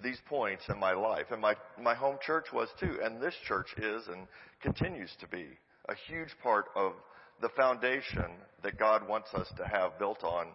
these 0.03 0.19
points 0.29 0.65
in 0.69 0.79
my 0.79 0.93
life. 0.93 1.27
And 1.31 1.41
my, 1.41 1.55
my 1.81 1.95
home 1.95 2.19
church 2.25 2.47
was 2.53 2.69
too. 2.79 2.99
And 3.03 3.21
this 3.21 3.35
church 3.47 3.69
is 3.79 4.07
and 4.09 4.27
continues 4.63 5.11
to 5.21 5.29
be 5.29 5.47
a 5.89 5.95
huge 6.09 6.31
part 6.43 6.67
of 6.75 6.93
the 7.41 7.49
foundation 7.51 8.27
that 8.63 8.79
God 8.79 9.07
wants 9.09 9.33
us 9.35 9.49
to 9.57 9.67
have 9.67 9.99
built 9.99 10.23
on 10.25 10.49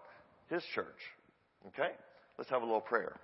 His 0.49 0.63
church. 0.73 0.87
Okay? 1.67 1.91
Let's 2.37 2.49
have 2.49 2.61
a 2.61 2.65
little 2.65 2.81
prayer. 2.81 3.15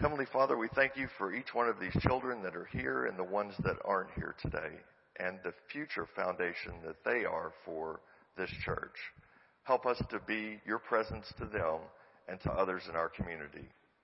Heavenly 0.00 0.26
Father, 0.32 0.56
we 0.56 0.68
thank 0.74 0.96
you 0.96 1.08
for 1.18 1.34
each 1.34 1.54
one 1.54 1.68
of 1.68 1.80
these 1.80 1.96
children 2.02 2.42
that 2.42 2.54
are 2.54 2.68
here 2.70 3.06
and 3.06 3.18
the 3.18 3.24
ones 3.24 3.54
that 3.64 3.76
aren't 3.84 4.10
here 4.14 4.34
today 4.40 4.76
and 5.18 5.40
the 5.42 5.52
future 5.72 6.06
foundation 6.14 6.74
that 6.86 7.02
they 7.04 7.24
are 7.24 7.52
for 7.64 8.00
this 8.36 8.50
church. 8.64 8.94
Help 9.64 9.86
us 9.86 10.00
to 10.10 10.20
be 10.20 10.60
your 10.64 10.78
presence 10.78 11.26
to 11.38 11.46
them 11.46 11.80
and 12.28 12.40
to 12.42 12.50
others 12.52 12.82
in 12.88 12.94
our 12.94 13.08
community. 13.08 13.68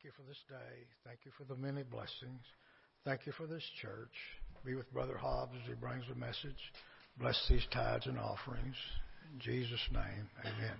Thank 0.00 0.14
you 0.14 0.24
for 0.24 0.28
this 0.28 0.38
day. 0.48 0.86
Thank 1.04 1.20
you 1.24 1.32
for 1.36 1.44
the 1.44 1.60
many 1.60 1.82
blessings. 1.82 2.40
Thank 3.04 3.26
you 3.26 3.32
for 3.32 3.46
this 3.46 3.62
church. 3.82 4.14
Be 4.64 4.74
with 4.74 4.90
Brother 4.92 5.16
Hobbs 5.16 5.52
as 5.62 5.68
he 5.68 5.74
brings 5.74 6.04
the 6.08 6.14
message. 6.14 6.72
Bless 7.18 7.36
these 7.50 7.66
tithes 7.70 8.06
and 8.06 8.18
offerings. 8.18 8.76
In 9.32 9.40
Jesus' 9.40 9.88
name, 9.92 10.28
amen. 10.40 10.76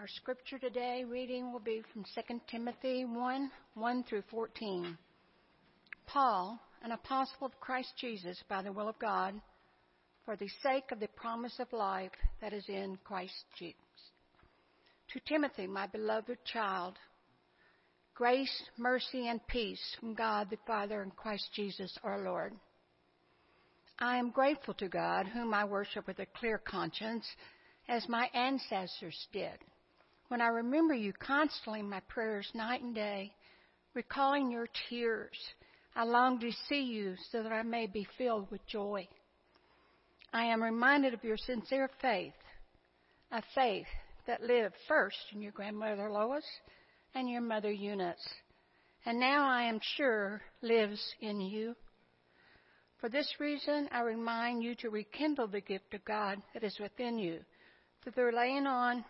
Our 0.00 0.06
scripture 0.06 0.60
today 0.60 1.02
reading 1.02 1.52
will 1.52 1.58
be 1.58 1.82
from 1.92 2.04
2 2.04 2.40
Timothy 2.48 3.04
1 3.04 3.50
1 3.74 4.04
through 4.04 4.22
14. 4.30 4.96
Paul, 6.06 6.60
an 6.84 6.92
apostle 6.92 7.46
of 7.46 7.58
Christ 7.58 7.94
Jesus 8.00 8.40
by 8.48 8.62
the 8.62 8.70
will 8.70 8.88
of 8.88 8.96
God, 9.00 9.34
for 10.24 10.36
the 10.36 10.48
sake 10.62 10.92
of 10.92 11.00
the 11.00 11.08
promise 11.08 11.58
of 11.58 11.72
life 11.72 12.12
that 12.40 12.52
is 12.52 12.64
in 12.68 12.96
Christ 13.02 13.44
Jesus. 13.58 13.80
To 15.14 15.20
Timothy, 15.26 15.66
my 15.66 15.88
beloved 15.88 16.38
child, 16.44 16.94
grace, 18.14 18.62
mercy, 18.76 19.26
and 19.26 19.44
peace 19.48 19.96
from 19.98 20.14
God 20.14 20.48
the 20.48 20.58
Father 20.64 21.02
and 21.02 21.16
Christ 21.16 21.50
Jesus 21.54 21.98
our 22.04 22.22
Lord. 22.22 22.52
I 23.98 24.18
am 24.18 24.30
grateful 24.30 24.74
to 24.74 24.88
God, 24.88 25.26
whom 25.26 25.52
I 25.52 25.64
worship 25.64 26.06
with 26.06 26.20
a 26.20 26.26
clear 26.38 26.58
conscience, 26.58 27.26
as 27.88 28.08
my 28.08 28.30
ancestors 28.32 29.26
did 29.32 29.58
when 30.28 30.40
I 30.40 30.48
remember 30.48 30.94
you 30.94 31.12
constantly 31.12 31.80
in 31.80 31.88
my 31.88 32.00
prayers 32.00 32.48
night 32.54 32.82
and 32.82 32.94
day, 32.94 33.32
recalling 33.94 34.50
your 34.50 34.68
tears, 34.88 35.36
I 35.96 36.04
long 36.04 36.38
to 36.40 36.50
see 36.68 36.82
you 36.82 37.16
so 37.32 37.42
that 37.42 37.52
I 37.52 37.62
may 37.62 37.86
be 37.86 38.06
filled 38.16 38.50
with 38.50 38.66
joy. 38.66 39.08
I 40.32 40.44
am 40.44 40.62
reminded 40.62 41.14
of 41.14 41.24
your 41.24 41.38
sincere 41.38 41.90
faith, 42.00 42.34
a 43.32 43.42
faith 43.54 43.86
that 44.26 44.42
lived 44.42 44.74
first 44.86 45.16
in 45.32 45.40
your 45.40 45.52
grandmother 45.52 46.10
Lois 46.10 46.44
and 47.14 47.28
your 47.28 47.40
mother 47.40 47.72
Eunice, 47.72 48.28
and 49.06 49.18
now 49.18 49.48
I 49.48 49.62
am 49.62 49.80
sure 49.96 50.42
lives 50.60 51.02
in 51.22 51.40
you. 51.40 51.74
For 53.00 53.08
this 53.08 53.32
reason, 53.40 53.88
I 53.90 54.02
remind 54.02 54.62
you 54.62 54.74
to 54.76 54.90
rekindle 54.90 55.46
the 55.46 55.62
gift 55.62 55.94
of 55.94 56.04
God 56.04 56.42
that 56.52 56.64
is 56.64 56.78
within 56.78 57.18
you 57.18 57.38
through 58.02 58.12
the 58.12 58.36
laying 58.36 58.66
on 58.66 59.04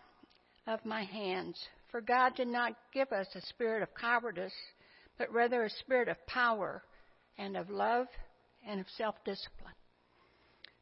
of 0.69 0.85
my 0.85 1.03
hands. 1.03 1.59
For 1.89 1.99
God 1.99 2.35
did 2.35 2.47
not 2.47 2.75
give 2.93 3.11
us 3.11 3.27
a 3.33 3.41
spirit 3.41 3.81
of 3.81 3.89
cowardice, 3.99 4.53
but 5.17 5.33
rather 5.33 5.63
a 5.63 5.69
spirit 5.69 6.07
of 6.07 6.27
power 6.27 6.83
and 7.39 7.57
of 7.57 7.71
love 7.71 8.05
and 8.67 8.79
of 8.79 8.85
self 8.95 9.15
discipline. 9.25 9.73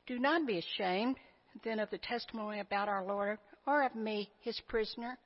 Do 0.05 0.19
not 0.19 0.45
be 0.45 0.59
ashamed 0.59 1.15
then 1.63 1.79
of 1.79 1.89
the 1.89 1.97
testimony 1.97 2.59
about 2.59 2.89
our 2.89 3.03
Lord 3.05 3.39
or 3.65 3.83
of 3.83 3.95
me, 3.95 4.29
his 4.41 4.59
prisoner, 4.67 5.17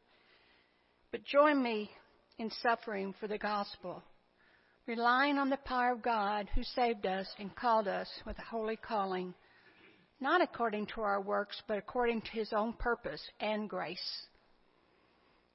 but 1.12 1.26
join 1.26 1.62
me 1.62 1.90
in 2.38 2.50
suffering 2.62 3.14
for 3.20 3.28
the 3.28 3.38
gospel, 3.38 4.02
relying 4.88 5.38
on 5.38 5.50
the 5.50 5.58
power 5.58 5.92
of 5.92 6.02
God 6.02 6.48
who 6.56 6.64
saved 6.64 7.06
us 7.06 7.28
and 7.38 7.56
called 7.56 7.88
us 7.88 8.08
with 8.26 8.38
a 8.38 8.44
holy 8.44 8.78
calling, 8.78 9.34
not 10.20 10.42
according 10.42 10.86
to 10.88 11.02
our 11.02 11.20
works, 11.20 11.62
but 11.68 11.78
according 11.78 12.22
to 12.22 12.32
his 12.32 12.54
own 12.54 12.74
purpose 12.74 13.22
and 13.40 13.70
grace 13.70 14.28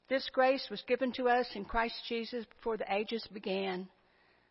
this 0.08 0.28
grace 0.30 0.68
was 0.70 0.82
given 0.86 1.12
to 1.12 1.28
us 1.28 1.46
in 1.54 1.64
Christ 1.64 1.94
Jesus 2.08 2.44
before 2.44 2.76
the 2.76 2.92
ages 2.94 3.26
began, 3.32 3.88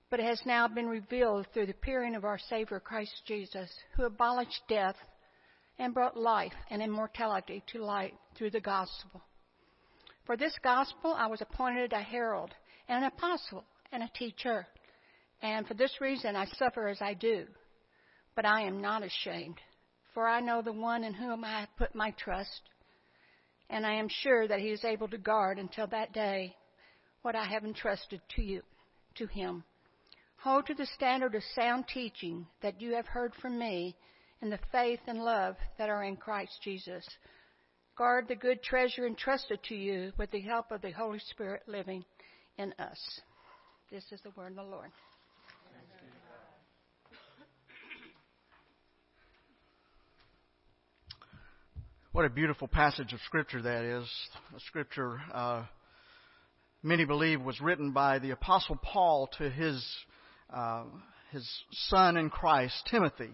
but 0.10 0.20
it 0.20 0.26
has 0.26 0.42
now 0.46 0.68
been 0.68 0.88
revealed 0.88 1.48
through 1.54 1.68
the 1.68 1.72
appearing 1.72 2.16
of 2.16 2.26
our 2.26 2.38
Savior 2.38 2.80
Christ 2.80 3.22
Jesus, 3.26 3.70
who 3.96 4.04
abolished 4.04 4.62
death 4.68 4.96
and 5.80 5.94
brought 5.94 6.18
life 6.18 6.54
and 6.70 6.82
immortality 6.82 7.64
to 7.68 7.84
light 7.84 8.14
through 8.38 8.52
the 8.52 8.60
gospel. 8.60 9.22
For 10.26 10.36
this 10.36 10.58
gospel 10.64 11.14
I 11.18 11.28
was 11.28 11.42
appointed 11.42 11.94
a 11.94 12.02
herald 12.02 12.52
and 12.88 13.04
an 13.04 13.12
apostle 13.12 13.64
and 13.92 14.04
a 14.04 14.12
teacher, 14.14 14.68
and 15.42 15.66
for 15.68 15.74
this 15.74 16.02
reason 16.02 16.36
I 16.36 16.46
suffer 16.58 16.88
as 16.88 17.02
I 17.02 17.14
do. 17.14 17.46
But 18.36 18.46
I 18.46 18.62
am 18.62 18.82
not 18.82 19.04
ashamed, 19.04 19.60
for 20.14 20.28
I 20.28 20.42
know 20.42 20.62
the 20.62 20.74
one 20.74 21.06
in 21.06 21.14
whom 21.14 21.46
I 21.46 21.62
have 21.62 21.78
put 21.78 21.96
my 21.96 22.12
trust 22.12 22.62
and 23.70 23.86
I 23.86 23.94
am 23.96 24.08
sure 24.10 24.48
that 24.48 24.60
he 24.60 24.70
is 24.70 24.84
able 24.84 25.08
to 25.10 25.18
guard 25.18 25.60
until 25.60 25.88
that 25.88 26.14
day 26.14 26.56
what 27.22 27.36
I 27.36 27.46
have 27.46 27.64
entrusted 27.64 28.22
to 28.36 28.44
you, 28.44 28.62
to 29.16 29.26
him. 29.28 29.64
Hold 30.38 30.68
to 30.68 30.76
the 30.76 30.86
standard 30.86 31.34
of 31.34 31.44
sound 31.56 31.86
teaching 31.88 32.46
that 32.62 32.80
you 32.80 32.94
have 32.94 33.08
heard 33.08 33.34
from 33.42 33.58
me 33.58 33.96
in 34.42 34.50
the 34.50 34.60
faith 34.72 35.00
and 35.08 35.20
love 35.20 35.56
that 35.78 35.90
are 35.90 36.04
in 36.04 36.18
Christ 36.18 36.60
Jesus. 36.64 37.06
Guard 37.98 38.28
the 38.28 38.36
good 38.36 38.62
treasure 38.62 39.08
entrusted 39.08 39.60
to 39.64 39.76
you 39.76 40.12
with 40.18 40.30
the 40.32 40.42
help 40.42 40.72
of 40.72 40.82
the 40.82 40.92
Holy 40.92 41.20
Spirit 41.32 41.64
living 41.68 42.06
in 42.58 42.74
us. 42.78 43.00
This 43.90 44.04
is 44.12 44.22
the 44.22 44.32
word 44.38 44.52
of 44.52 44.58
the 44.58 44.64
Lord. 44.64 44.92
What 52.16 52.24
a 52.24 52.30
beautiful 52.30 52.70
passage 52.70 53.12
of 53.12 53.20
Scripture 53.26 53.62
that 53.62 53.84
is. 53.84 54.10
A 54.56 54.60
Scripture 54.68 55.20
uh, 55.34 55.66
many 56.82 57.04
believe 57.04 57.42
was 57.42 57.60
written 57.60 57.92
by 57.92 58.20
the 58.20 58.32
Apostle 58.32 58.80
Paul 58.82 59.30
to 59.38 59.50
his, 59.50 59.86
uh, 60.50 60.86
his 61.34 61.46
son 61.90 62.16
in 62.16 62.30
Christ, 62.30 62.74
Timothy. 62.90 63.32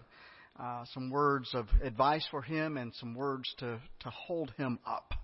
Uh, 0.58 0.82
some 0.94 1.10
words 1.10 1.48
of 1.54 1.68
advice 1.80 2.26
for 2.28 2.42
him 2.42 2.76
and 2.76 2.92
some 2.96 3.14
words 3.14 3.48
to, 3.58 3.78
to 4.00 4.10
hold 4.10 4.50
him 4.58 4.80
up. 4.84 5.14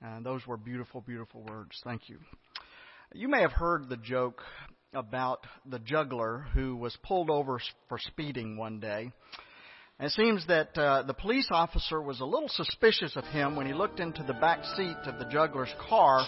And 0.00 0.24
those 0.24 0.46
were 0.46 0.56
beautiful, 0.56 1.02
beautiful 1.02 1.44
words. 1.46 1.78
Thank 1.84 2.08
you. 2.08 2.16
You 3.12 3.28
may 3.28 3.42
have 3.42 3.52
heard 3.52 3.90
the 3.90 3.98
joke 3.98 4.40
about 4.94 5.40
the 5.66 5.80
juggler 5.80 6.46
who 6.54 6.74
was 6.74 6.96
pulled 7.02 7.28
over 7.28 7.60
for 7.90 7.98
speeding 7.98 8.56
one 8.56 8.80
day. 8.80 9.12
It 9.98 10.10
seems 10.10 10.46
that 10.46 10.76
uh, 10.76 11.04
the 11.04 11.14
police 11.14 11.48
officer 11.50 12.02
was 12.02 12.20
a 12.20 12.24
little 12.26 12.50
suspicious 12.50 13.16
of 13.16 13.24
him 13.24 13.56
when 13.56 13.66
he 13.66 13.72
looked 13.72 13.98
into 13.98 14.22
the 14.22 14.34
back 14.34 14.62
seat 14.76 14.96
of 15.06 15.18
the 15.18 15.24
juggler's 15.24 15.72
car 15.88 16.20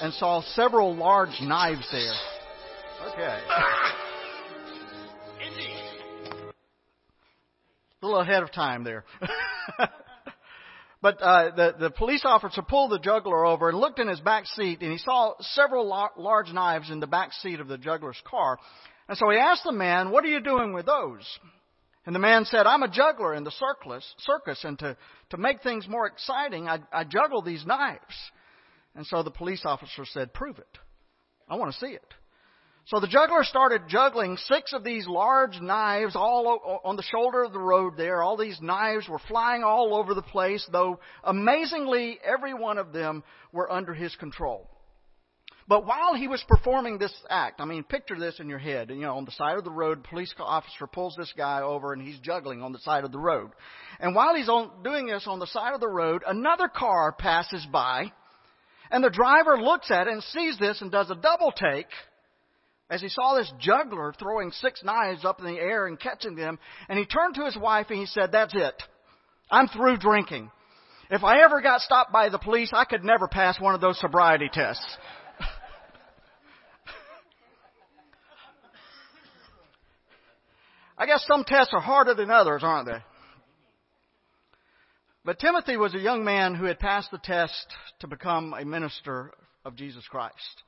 and 0.00 0.14
saw 0.14 0.40
several 0.54 0.96
large 0.96 1.38
knives 1.42 1.86
there. 1.92 2.14
Okay. 3.12 3.40
a 8.02 8.06
little 8.06 8.22
ahead 8.22 8.42
of 8.42 8.50
time 8.52 8.84
there. 8.84 9.04
but 11.02 11.20
uh, 11.20 11.54
the 11.54 11.74
the 11.78 11.90
police 11.90 12.22
officer 12.24 12.62
pulled 12.62 12.90
the 12.90 12.98
juggler 13.00 13.44
over 13.44 13.68
and 13.68 13.78
looked 13.78 13.98
in 13.98 14.08
his 14.08 14.20
back 14.20 14.46
seat, 14.46 14.80
and 14.80 14.92
he 14.92 14.98
saw 14.98 15.34
several 15.40 15.86
lar- 15.86 16.12
large 16.16 16.50
knives 16.52 16.90
in 16.90 17.00
the 17.00 17.06
back 17.06 17.34
seat 17.34 17.60
of 17.60 17.68
the 17.68 17.76
juggler's 17.76 18.20
car. 18.24 18.58
And 19.10 19.18
so 19.18 19.28
he 19.28 19.36
asked 19.36 19.64
the 19.64 19.72
man, 19.72 20.10
"What 20.10 20.24
are 20.24 20.28
you 20.28 20.40
doing 20.40 20.72
with 20.72 20.86
those?" 20.86 21.38
And 22.06 22.14
the 22.14 22.20
man 22.20 22.44
said, 22.46 22.66
I'm 22.66 22.82
a 22.82 22.88
juggler 22.88 23.34
in 23.34 23.44
the 23.44 23.50
circus, 23.50 24.04
circus 24.18 24.64
and 24.64 24.78
to, 24.78 24.96
to 25.30 25.36
make 25.36 25.62
things 25.62 25.86
more 25.86 26.06
exciting, 26.06 26.66
I, 26.68 26.78
I 26.92 27.04
juggle 27.04 27.42
these 27.42 27.66
knives. 27.66 28.00
And 28.94 29.06
so 29.06 29.22
the 29.22 29.30
police 29.30 29.62
officer 29.64 30.04
said, 30.06 30.32
Prove 30.32 30.58
it. 30.58 30.78
I 31.48 31.56
want 31.56 31.72
to 31.72 31.78
see 31.78 31.92
it. 31.92 32.14
So 32.86 32.98
the 32.98 33.06
juggler 33.06 33.44
started 33.44 33.82
juggling 33.88 34.36
six 34.36 34.72
of 34.72 34.82
these 34.82 35.06
large 35.06 35.60
knives 35.60 36.16
all 36.16 36.80
on 36.84 36.96
the 36.96 37.02
shoulder 37.02 37.44
of 37.44 37.52
the 37.52 37.58
road 37.58 37.94
there. 37.96 38.22
All 38.22 38.36
these 38.36 38.58
knives 38.60 39.08
were 39.08 39.20
flying 39.28 39.62
all 39.62 39.94
over 39.94 40.14
the 40.14 40.22
place, 40.22 40.66
though 40.72 40.98
amazingly 41.22 42.18
every 42.24 42.54
one 42.54 42.78
of 42.78 42.92
them 42.92 43.22
were 43.52 43.70
under 43.70 43.94
his 43.94 44.16
control. 44.16 44.68
But 45.70 45.86
while 45.86 46.16
he 46.16 46.26
was 46.26 46.42
performing 46.48 46.98
this 46.98 47.14
act, 47.30 47.60
I 47.60 47.64
mean, 47.64 47.84
picture 47.84 48.18
this 48.18 48.40
in 48.40 48.48
your 48.48 48.58
head. 48.58 48.90
You 48.90 49.02
know, 49.02 49.16
on 49.16 49.24
the 49.24 49.30
side 49.30 49.56
of 49.56 49.62
the 49.62 49.70
road, 49.70 50.02
police 50.02 50.34
officer 50.36 50.88
pulls 50.88 51.14
this 51.16 51.32
guy 51.36 51.62
over 51.62 51.92
and 51.92 52.02
he's 52.02 52.18
juggling 52.18 52.60
on 52.60 52.72
the 52.72 52.80
side 52.80 53.04
of 53.04 53.12
the 53.12 53.20
road. 53.20 53.52
And 54.00 54.12
while 54.12 54.34
he's 54.34 54.48
on, 54.48 54.82
doing 54.82 55.06
this 55.06 55.28
on 55.28 55.38
the 55.38 55.46
side 55.46 55.72
of 55.72 55.78
the 55.78 55.86
road, 55.86 56.24
another 56.26 56.66
car 56.66 57.12
passes 57.12 57.64
by 57.70 58.10
and 58.90 59.04
the 59.04 59.10
driver 59.10 59.62
looks 59.62 59.92
at 59.92 60.08
it 60.08 60.12
and 60.12 60.24
sees 60.24 60.58
this 60.58 60.82
and 60.82 60.90
does 60.90 61.08
a 61.08 61.14
double 61.14 61.52
take 61.52 61.86
as 62.90 63.00
he 63.00 63.08
saw 63.08 63.36
this 63.36 63.52
juggler 63.60 64.12
throwing 64.18 64.50
six 64.50 64.82
knives 64.82 65.24
up 65.24 65.38
in 65.38 65.46
the 65.46 65.60
air 65.60 65.86
and 65.86 66.00
catching 66.00 66.34
them. 66.34 66.58
And 66.88 66.98
he 66.98 67.06
turned 67.06 67.36
to 67.36 67.44
his 67.44 67.56
wife 67.56 67.86
and 67.90 68.00
he 68.00 68.06
said, 68.06 68.32
that's 68.32 68.56
it. 68.56 68.74
I'm 69.48 69.68
through 69.68 69.98
drinking. 69.98 70.50
If 71.12 71.22
I 71.22 71.42
ever 71.42 71.60
got 71.60 71.80
stopped 71.80 72.12
by 72.12 72.28
the 72.28 72.38
police, 72.38 72.70
I 72.72 72.84
could 72.84 73.04
never 73.04 73.28
pass 73.28 73.60
one 73.60 73.76
of 73.76 73.80
those 73.80 74.00
sobriety 74.00 74.48
tests. 74.52 74.96
I 81.00 81.06
guess 81.06 81.24
some 81.26 81.44
tests 81.44 81.72
are 81.72 81.80
harder 81.80 82.12
than 82.12 82.30
others, 82.30 82.62
aren't 82.62 82.86
they? 82.86 83.02
But 85.24 85.38
Timothy 85.38 85.78
was 85.78 85.94
a 85.94 85.98
young 85.98 86.24
man 86.24 86.54
who 86.54 86.66
had 86.66 86.78
passed 86.78 87.10
the 87.10 87.16
test 87.16 87.66
to 88.00 88.06
become 88.06 88.52
a 88.52 88.66
minister 88.66 89.32
of 89.64 89.76
Jesus 89.76 90.06
Christ. 90.10 90.62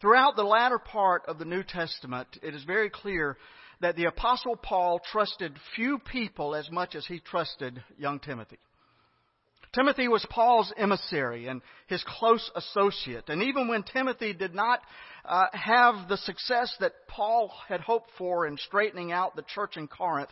Throughout 0.00 0.36
the 0.36 0.44
latter 0.44 0.78
part 0.78 1.22
of 1.26 1.40
the 1.40 1.44
New 1.44 1.64
Testament, 1.64 2.28
it 2.40 2.54
is 2.54 2.62
very 2.62 2.88
clear 2.88 3.36
that 3.80 3.96
the 3.96 4.04
Apostle 4.04 4.54
Paul 4.54 5.00
trusted 5.10 5.58
few 5.74 5.98
people 5.98 6.54
as 6.54 6.70
much 6.70 6.94
as 6.94 7.04
he 7.04 7.18
trusted 7.18 7.82
young 7.98 8.20
Timothy. 8.20 8.58
Timothy 9.76 10.08
was 10.08 10.26
Paul's 10.30 10.72
emissary 10.78 11.48
and 11.48 11.60
his 11.86 12.02
close 12.18 12.50
associate. 12.56 13.28
And 13.28 13.42
even 13.42 13.68
when 13.68 13.82
Timothy 13.82 14.32
did 14.32 14.54
not 14.54 14.80
uh, 15.22 15.48
have 15.52 16.08
the 16.08 16.16
success 16.16 16.74
that 16.80 17.06
Paul 17.08 17.52
had 17.68 17.82
hoped 17.82 18.10
for 18.16 18.46
in 18.46 18.56
straightening 18.56 19.12
out 19.12 19.36
the 19.36 19.44
church 19.54 19.76
in 19.76 19.86
Corinth, 19.86 20.30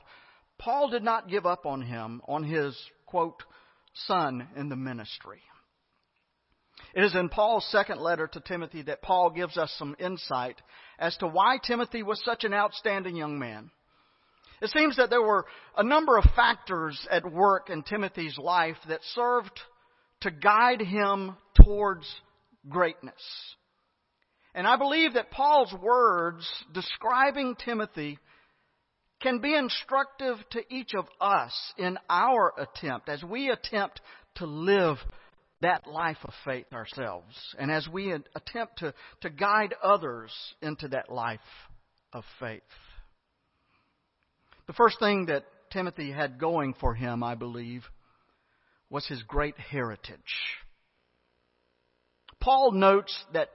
Paul 0.58 0.88
did 0.88 1.02
not 1.02 1.28
give 1.28 1.44
up 1.44 1.66
on 1.66 1.82
him, 1.82 2.22
on 2.26 2.42
his, 2.42 2.74
quote, 3.04 3.42
son 4.06 4.48
in 4.56 4.70
the 4.70 4.76
ministry. 4.76 5.42
It 6.94 7.04
is 7.04 7.14
in 7.14 7.28
Paul's 7.28 7.70
second 7.70 8.00
letter 8.00 8.26
to 8.26 8.40
Timothy 8.40 8.80
that 8.82 9.02
Paul 9.02 9.28
gives 9.28 9.58
us 9.58 9.74
some 9.78 9.94
insight 9.98 10.56
as 10.98 11.16
to 11.18 11.26
why 11.26 11.58
Timothy 11.62 12.02
was 12.02 12.22
such 12.24 12.44
an 12.44 12.54
outstanding 12.54 13.14
young 13.14 13.38
man. 13.38 13.70
It 14.64 14.70
seems 14.70 14.96
that 14.96 15.10
there 15.10 15.20
were 15.20 15.44
a 15.76 15.84
number 15.84 16.16
of 16.16 16.24
factors 16.34 17.06
at 17.10 17.30
work 17.30 17.68
in 17.68 17.82
Timothy's 17.82 18.38
life 18.38 18.78
that 18.88 19.00
served 19.14 19.60
to 20.22 20.30
guide 20.30 20.80
him 20.80 21.36
towards 21.62 22.06
greatness. 22.66 23.12
And 24.54 24.66
I 24.66 24.76
believe 24.76 25.14
that 25.14 25.30
Paul's 25.30 25.74
words 25.82 26.48
describing 26.72 27.56
Timothy 27.62 28.18
can 29.20 29.40
be 29.40 29.54
instructive 29.54 30.36
to 30.52 30.62
each 30.74 30.94
of 30.94 31.04
us 31.20 31.52
in 31.76 31.98
our 32.08 32.54
attempt 32.56 33.10
as 33.10 33.22
we 33.22 33.50
attempt 33.50 34.00
to 34.36 34.46
live 34.46 34.96
that 35.60 35.86
life 35.86 36.16
of 36.24 36.32
faith 36.46 36.72
ourselves 36.72 37.34
and 37.58 37.70
as 37.70 37.86
we 37.86 38.12
attempt 38.12 38.78
to, 38.78 38.94
to 39.20 39.28
guide 39.28 39.74
others 39.82 40.32
into 40.62 40.88
that 40.88 41.12
life 41.12 41.40
of 42.14 42.24
faith. 42.40 42.62
The 44.66 44.72
first 44.72 44.98
thing 44.98 45.26
that 45.26 45.44
Timothy 45.70 46.10
had 46.10 46.38
going 46.38 46.74
for 46.74 46.94
him, 46.94 47.22
I 47.22 47.34
believe, 47.34 47.84
was 48.88 49.06
his 49.06 49.22
great 49.22 49.58
heritage. 49.58 50.20
Paul 52.40 52.72
notes 52.72 53.16
that 53.32 53.50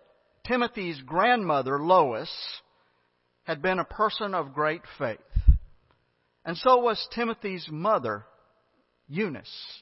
Timothy's 0.45 1.01
grandmother, 1.01 1.79
Lois, 1.79 2.31
had 3.43 3.61
been 3.61 3.79
a 3.79 3.85
person 3.85 4.33
of 4.33 4.53
great 4.53 4.81
faith. 4.97 5.19
And 6.45 6.57
so 6.57 6.79
was 6.79 7.07
Timothy's 7.13 7.67
mother, 7.69 8.25
Eunice. 9.07 9.81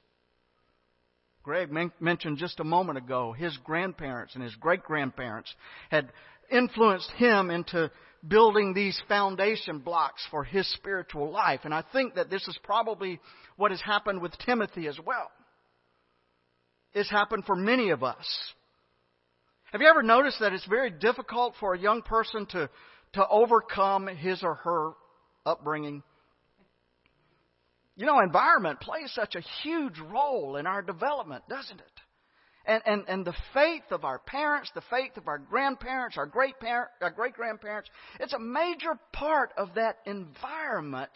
Greg 1.44 1.70
mentioned 2.02 2.38
just 2.38 2.60
a 2.60 2.66
moment 2.66 2.98
ago 2.98 3.32
his 3.32 3.56
grandparents 3.64 4.36
and 4.36 4.44
his 4.44 4.56
great 4.56 4.84
grandparents 4.84 5.54
had 5.90 6.12
influenced 6.52 7.12
him 7.12 7.50
into 7.50 7.92
building 8.28 8.74
these 8.74 9.00
foundation 9.08 9.80
blocks 9.80 10.26
for 10.32 10.44
his 10.44 10.72
spiritual 10.74 11.32
life. 11.32 11.62
And 11.64 11.74
I 11.74 11.84
think 11.94 12.16
that 12.16 12.30
this 12.30 12.48
is 12.48 12.58
probably 12.64 13.20
what 13.56 13.72
has 13.72 13.82
happened 13.82 14.22
with 14.22 14.38
Timothy 14.46 14.88
as 14.88 14.98
well. 15.06 15.32
It's 16.94 17.10
happened 17.10 17.46
for 17.46 17.56
many 17.56 17.92
of 17.92 18.04
us. 18.04 18.26
Have 19.72 19.82
you 19.82 19.88
ever 19.88 20.02
noticed 20.02 20.40
that 20.40 20.54
it's 20.54 20.66
very 20.66 20.90
difficult 20.90 21.54
for 21.60 21.74
a 21.74 21.80
young 21.80 22.02
person 22.02 22.46
to, 22.48 22.70
to 23.14 23.28
overcome 23.28 24.08
his 24.08 24.42
or 24.42 24.56
her 24.56 24.92
upbringing? 25.46 26.02
You 27.96 28.06
know, 28.06 28.20
environment 28.20 28.80
plays 28.80 29.12
such 29.14 29.36
a 29.36 29.42
huge 29.64 30.00
role 30.00 30.56
in 30.56 30.68
our 30.68 30.82
development, 30.82 31.44
doesn't 31.50 31.80
it? 31.80 31.86
And, 32.68 32.84
and, 32.86 33.04
and 33.08 33.26
the 33.26 33.36
faith 33.54 33.84
of 33.92 34.04
our 34.04 34.20
parents, 34.20 34.70
the 34.76 34.84
faith 34.90 35.16
of 35.16 35.30
our 35.30 35.38
grandparents, 35.38 36.18
our 36.18 36.26
great 36.26 36.60
parent, 36.60 36.90
our 37.02 37.10
great 37.10 37.34
grandparents, 37.34 37.90
it's 38.20 38.34
a 38.34 38.40
major 38.40 39.00
part 39.14 39.54
of 39.58 39.70
that 39.76 40.00
environment 40.06 41.12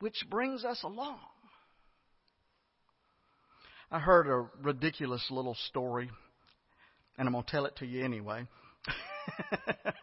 which 0.00 0.26
brings 0.28 0.62
us 0.62 0.82
along. 0.82 1.20
I 3.90 3.98
heard 3.98 4.26
a 4.26 4.46
ridiculous 4.62 5.24
little 5.30 5.56
story, 5.68 6.10
and 7.16 7.26
I'm 7.26 7.32
going 7.32 7.44
to 7.44 7.50
tell 7.50 7.64
it 7.64 7.76
to 7.76 7.86
you 7.86 8.04
anyway. 8.04 8.46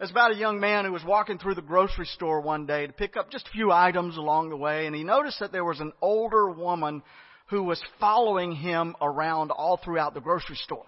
It's 0.00 0.10
about 0.10 0.32
a 0.32 0.36
young 0.36 0.60
man 0.60 0.86
who 0.86 0.92
was 0.92 1.04
walking 1.04 1.36
through 1.36 1.56
the 1.56 1.60
grocery 1.60 2.06
store 2.06 2.40
one 2.40 2.64
day 2.64 2.86
to 2.86 2.92
pick 2.92 3.18
up 3.18 3.30
just 3.30 3.46
a 3.48 3.50
few 3.50 3.70
items 3.70 4.16
along 4.16 4.48
the 4.48 4.56
way, 4.56 4.86
and 4.86 4.96
he 4.96 5.04
noticed 5.04 5.40
that 5.40 5.52
there 5.52 5.64
was 5.64 5.78
an 5.78 5.92
older 6.00 6.50
woman 6.50 7.02
who 7.50 7.64
was 7.64 7.82
following 7.98 8.52
him 8.52 8.94
around 9.00 9.50
all 9.50 9.76
throughout 9.76 10.14
the 10.14 10.20
grocery 10.20 10.56
store. 10.56 10.86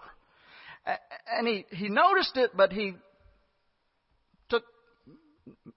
And 1.36 1.46
he, 1.46 1.66
he 1.70 1.88
noticed 1.88 2.36
it, 2.36 2.52
but 2.56 2.72
he 2.72 2.94
took, 4.48 4.64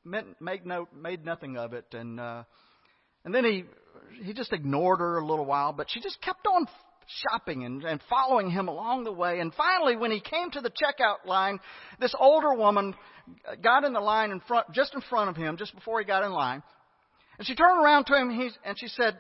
made, 0.04 0.66
no, 0.66 0.88
made 0.96 1.26
nothing 1.26 1.58
of 1.58 1.74
it, 1.74 1.86
and, 1.94 2.20
uh, 2.20 2.44
and 3.24 3.34
then 3.34 3.44
he, 3.44 3.66
he 4.24 4.34
just 4.34 4.54
ignored 4.54 5.00
her 5.00 5.18
a 5.18 5.26
little 5.26 5.46
while, 5.46 5.74
but 5.74 5.88
she 5.90 6.00
just 6.00 6.22
kept 6.22 6.46
on 6.48 6.68
shopping 7.08 7.66
and, 7.66 7.84
and 7.84 8.00
following 8.10 8.50
him 8.50 8.68
along 8.68 9.04
the 9.04 9.12
way. 9.12 9.40
And 9.40 9.54
finally, 9.54 9.96
when 9.96 10.12
he 10.12 10.20
came 10.20 10.50
to 10.52 10.62
the 10.62 10.70
checkout 10.72 11.28
line, 11.28 11.60
this 12.00 12.16
older 12.20 12.54
woman 12.54 12.96
got 13.64 13.84
in 13.84 13.94
the 13.94 14.00
line 14.00 14.32
in 14.32 14.40
front, 14.42 14.72
just 14.72 14.94
in 14.94 15.02
front 15.02 15.30
of 15.30 15.36
him, 15.36 15.58
just 15.58 15.74
before 15.76 16.00
he 16.00 16.06
got 16.06 16.24
in 16.24 16.32
line. 16.32 16.64
And 17.38 17.48
she 17.48 17.56
turned 17.56 17.84
around 17.84 18.06
to 18.06 18.16
him 18.16 18.30
he's, 18.30 18.58
and 18.64 18.78
she 18.80 18.88
said, 18.88 19.18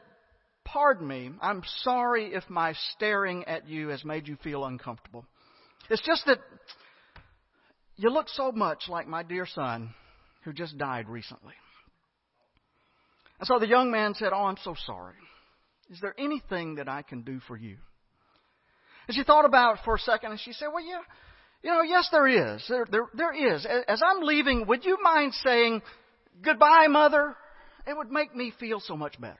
Pardon 0.65 1.07
me, 1.07 1.31
I'm 1.41 1.61
sorry 1.83 2.33
if 2.33 2.43
my 2.49 2.73
staring 2.93 3.45
at 3.45 3.69
you 3.69 3.89
has 3.89 4.03
made 4.03 4.27
you 4.27 4.35
feel 4.43 4.65
uncomfortable. 4.65 5.25
It's 5.89 6.01
just 6.01 6.25
that 6.25 6.39
you 7.95 8.09
look 8.09 8.27
so 8.29 8.51
much 8.51 8.89
like 8.89 9.07
my 9.07 9.23
dear 9.23 9.45
son 9.45 9.93
who 10.43 10.51
just 10.51 10.77
died 10.77 11.07
recently. 11.07 11.53
And 13.39 13.47
so 13.47 13.59
the 13.59 13.67
young 13.67 13.91
man 13.91 14.15
said, 14.15 14.29
Oh, 14.33 14.45
I'm 14.45 14.57
so 14.63 14.75
sorry. 14.85 15.15
Is 15.91 15.99
there 16.01 16.15
anything 16.17 16.75
that 16.75 16.89
I 16.89 17.03
can 17.03 17.21
do 17.21 17.39
for 17.47 17.55
you? 17.55 17.77
And 19.07 19.15
she 19.15 19.23
thought 19.23 19.45
about 19.45 19.75
it 19.75 19.81
for 19.85 19.95
a 19.95 19.99
second 19.99 20.31
and 20.31 20.39
she 20.39 20.53
said, 20.53 20.67
Well, 20.73 20.83
yeah, 20.83 21.01
you 21.61 21.69
know, 21.69 21.83
yes, 21.83 22.09
there 22.11 22.27
is. 22.27 22.65
There, 22.67 22.85
there, 22.89 23.07
there 23.13 23.55
is. 23.55 23.65
As 23.87 24.01
I'm 24.03 24.23
leaving, 24.23 24.65
would 24.67 24.83
you 24.83 24.97
mind 25.03 25.33
saying, 25.43 25.81
Goodbye, 26.43 26.87
Mother? 26.89 27.35
It 27.87 27.95
would 27.95 28.09
make 28.09 28.35
me 28.35 28.51
feel 28.59 28.79
so 28.79 28.97
much 28.97 29.21
better. 29.21 29.37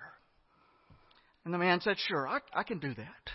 And 1.45 1.53
the 1.53 1.59
man 1.59 1.79
said, 1.81 1.97
Sure, 1.99 2.27
I, 2.27 2.39
I 2.53 2.63
can 2.63 2.79
do 2.79 2.95
that. 2.95 3.29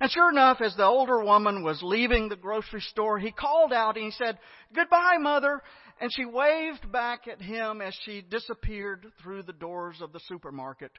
And 0.00 0.10
sure 0.10 0.30
enough, 0.30 0.60
as 0.60 0.76
the 0.76 0.84
older 0.84 1.24
woman 1.24 1.62
was 1.62 1.82
leaving 1.82 2.28
the 2.28 2.36
grocery 2.36 2.82
store, 2.82 3.18
he 3.18 3.32
called 3.32 3.72
out 3.72 3.96
and 3.96 4.04
he 4.04 4.10
said, 4.12 4.38
Goodbye, 4.74 5.16
Mother. 5.18 5.62
And 6.00 6.12
she 6.12 6.26
waved 6.26 6.92
back 6.92 7.26
at 7.26 7.40
him 7.40 7.80
as 7.80 7.98
she 8.04 8.20
disappeared 8.20 9.06
through 9.22 9.44
the 9.44 9.54
doors 9.54 10.02
of 10.02 10.12
the 10.12 10.20
supermarket. 10.28 10.92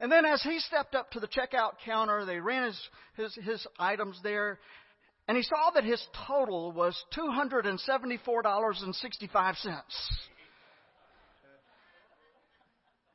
And 0.00 0.10
then 0.10 0.26
as 0.26 0.42
he 0.42 0.58
stepped 0.58 0.96
up 0.96 1.12
to 1.12 1.20
the 1.20 1.28
checkout 1.28 1.74
counter, 1.84 2.24
they 2.24 2.40
ran 2.40 2.64
his, 2.66 2.80
his, 3.16 3.38
his 3.44 3.64
items 3.78 4.18
there, 4.22 4.58
and 5.28 5.36
he 5.36 5.42
saw 5.42 5.70
that 5.74 5.82
his 5.84 6.00
total 6.26 6.72
was 6.72 7.00
$274.65. 7.16 9.78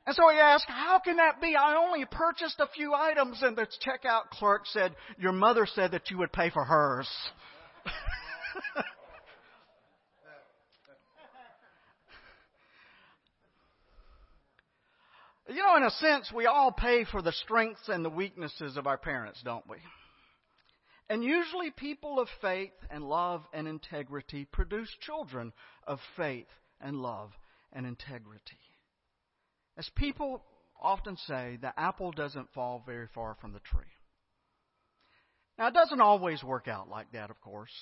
And 0.05 0.15
so 0.15 0.29
he 0.29 0.39
asked, 0.39 0.65
How 0.67 0.99
can 0.99 1.17
that 1.17 1.41
be? 1.41 1.55
I 1.55 1.75
only 1.75 2.05
purchased 2.05 2.59
a 2.59 2.67
few 2.75 2.93
items. 2.93 3.41
And 3.41 3.55
the 3.55 3.67
checkout 3.85 4.29
clerk 4.31 4.65
said, 4.65 4.95
Your 5.17 5.31
mother 5.31 5.65
said 5.65 5.91
that 5.91 6.09
you 6.09 6.17
would 6.17 6.31
pay 6.31 6.49
for 6.49 6.63
hers. 6.63 7.09
You 15.51 15.57
know, 15.57 15.75
in 15.75 15.83
a 15.83 15.89
sense, 15.91 16.31
we 16.33 16.45
all 16.45 16.71
pay 16.71 17.03
for 17.03 17.21
the 17.21 17.33
strengths 17.33 17.89
and 17.89 18.05
the 18.05 18.09
weaknesses 18.09 18.77
of 18.77 18.87
our 18.87 18.97
parents, 18.97 19.41
don't 19.43 19.67
we? 19.67 19.77
And 21.09 21.21
usually, 21.25 21.71
people 21.71 22.21
of 22.21 22.29
faith 22.39 22.71
and 22.89 23.03
love 23.03 23.43
and 23.51 23.67
integrity 23.67 24.45
produce 24.45 24.89
children 25.01 25.51
of 25.85 25.99
faith 26.15 26.47
and 26.79 27.01
love 27.01 27.31
and 27.73 27.85
integrity. 27.85 28.59
As 29.81 29.89
people 29.95 30.43
often 30.79 31.17
say, 31.25 31.57
the 31.59 31.73
apple 31.75 32.11
doesn't 32.11 32.53
fall 32.53 32.83
very 32.85 33.07
far 33.15 33.35
from 33.41 33.51
the 33.51 33.59
tree. 33.61 33.81
Now, 35.57 35.69
it 35.69 35.73
doesn't 35.73 35.99
always 35.99 36.43
work 36.43 36.67
out 36.67 36.87
like 36.87 37.11
that, 37.13 37.31
of 37.31 37.41
course. 37.41 37.73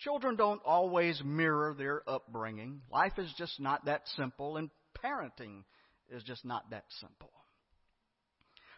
Children 0.00 0.34
don't 0.34 0.60
always 0.66 1.22
mirror 1.24 1.76
their 1.78 2.02
upbringing. 2.10 2.80
Life 2.90 3.20
is 3.20 3.32
just 3.38 3.60
not 3.60 3.84
that 3.84 4.02
simple, 4.16 4.56
and 4.56 4.68
parenting 5.00 5.62
is 6.10 6.24
just 6.24 6.44
not 6.44 6.68
that 6.70 6.86
simple. 6.98 7.30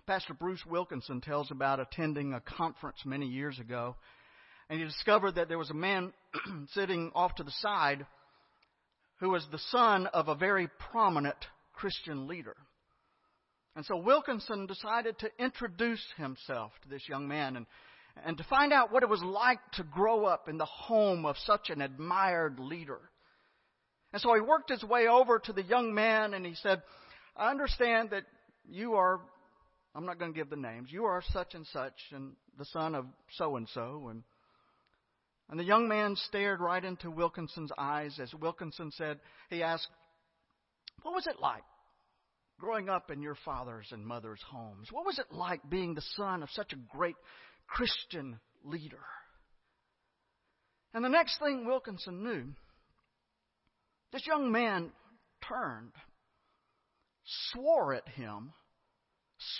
Pastor 0.07 0.34
Bruce 0.34 0.66
Wilkinson 0.66 1.22
tells 1.22 1.51
about 1.51 1.80
attending 1.80 2.34
a 2.34 2.40
conference 2.40 2.99
many 3.07 3.26
years 3.26 3.59
ago, 3.59 3.97
and 4.68 4.78
he 4.78 4.84
discovered 4.84 5.36
that 5.36 5.49
there 5.49 5.57
was 5.57 5.70
a 5.70 5.74
man 5.74 6.12
sitting 6.74 7.11
off 7.14 7.36
to 7.36 7.42
the 7.42 7.51
side 7.53 8.05
who 9.20 9.30
was 9.30 9.47
the 9.51 9.59
son 9.70 10.07
of 10.09 10.28
a 10.28 10.34
very 10.34 10.68
prominent 10.92 11.38
Christian 11.77 12.27
leader. 12.27 12.57
And 13.77 13.85
so 13.85 13.97
Wilkinson 13.97 14.66
decided 14.66 15.18
to 15.18 15.31
introduce 15.39 16.05
himself 16.16 16.72
to 16.83 16.89
this 16.89 17.09
young 17.09 17.29
man 17.29 17.57
and, 17.57 17.66
and 18.24 18.39
to 18.39 18.45
find 18.45 18.72
out 18.72 18.91
what 18.91 19.03
it 19.03 19.09
was 19.09 19.22
like 19.22 19.59
to 19.74 19.85
grow 19.85 20.24
up 20.24 20.49
in 20.49 20.57
the 20.57 20.64
home 20.64 21.27
of 21.27 21.37
such 21.45 21.70
an 21.70 21.83
admired 21.83 22.59
leader. 22.59 22.99
And 24.12 24.22
so 24.22 24.35
he 24.35 24.41
worked 24.41 24.70
his 24.70 24.83
way 24.83 25.07
over 25.07 25.39
to 25.39 25.53
the 25.53 25.62
young 25.62 25.95
man 25.95 26.33
and 26.33 26.47
he 26.47 26.55
said, 26.55 26.83
I 27.37 27.51
understand 27.51 28.11
that 28.11 28.24
you 28.66 28.95
are, 28.95 29.20
I'm 29.95 30.07
not 30.07 30.18
going 30.18 30.33
to 30.33 30.39
give 30.39 30.49
the 30.49 30.57
names, 30.57 30.89
you 30.91 31.05
are 31.05 31.22
such 31.33 31.55
and 31.55 31.66
such, 31.66 31.95
and 32.12 32.33
the 32.59 32.64
son 32.64 32.95
of 32.95 33.05
so 33.33 33.57
and 33.57 33.68
so. 33.68 34.09
And 34.11 34.22
and 35.49 35.61
the 35.61 35.64
young 35.64 35.87
man 35.87 36.16
stared 36.16 36.61
right 36.61 36.85
into 36.85 37.11
Wilkinson's 37.11 37.70
eyes 37.79 38.18
as 38.20 38.35
Wilkinson 38.35 38.91
said, 38.91 39.20
he 39.49 39.62
asked, 39.62 39.87
What 41.03 41.14
was 41.14 41.26
it 41.26 41.40
like 41.40 41.62
growing 42.59 42.88
up 42.88 43.11
in 43.11 43.22
your 43.22 43.36
father's 43.44 43.88
and 43.92 44.05
mother's 44.05 44.42
homes? 44.49 44.88
What 44.90 45.07
was 45.07 45.18
it 45.18 45.26
like 45.30 45.68
being 45.68 45.94
the 45.94 46.03
son 46.16 46.42
of 46.42 46.51
such 46.51 46.72
a 46.72 46.97
great 46.97 47.16
Christian 47.66 48.38
leader? 48.64 49.05
And 50.94 51.05
the 51.05 51.11
next 51.11 51.38
thing 51.38 51.66
Wilkinson 51.66 52.24
knew, 52.24 52.44
this 54.12 54.26
young 54.26 54.51
man 54.51 54.92
turned, 55.47 55.92
swore 57.53 57.92
at 57.92 58.09
him, 58.09 58.53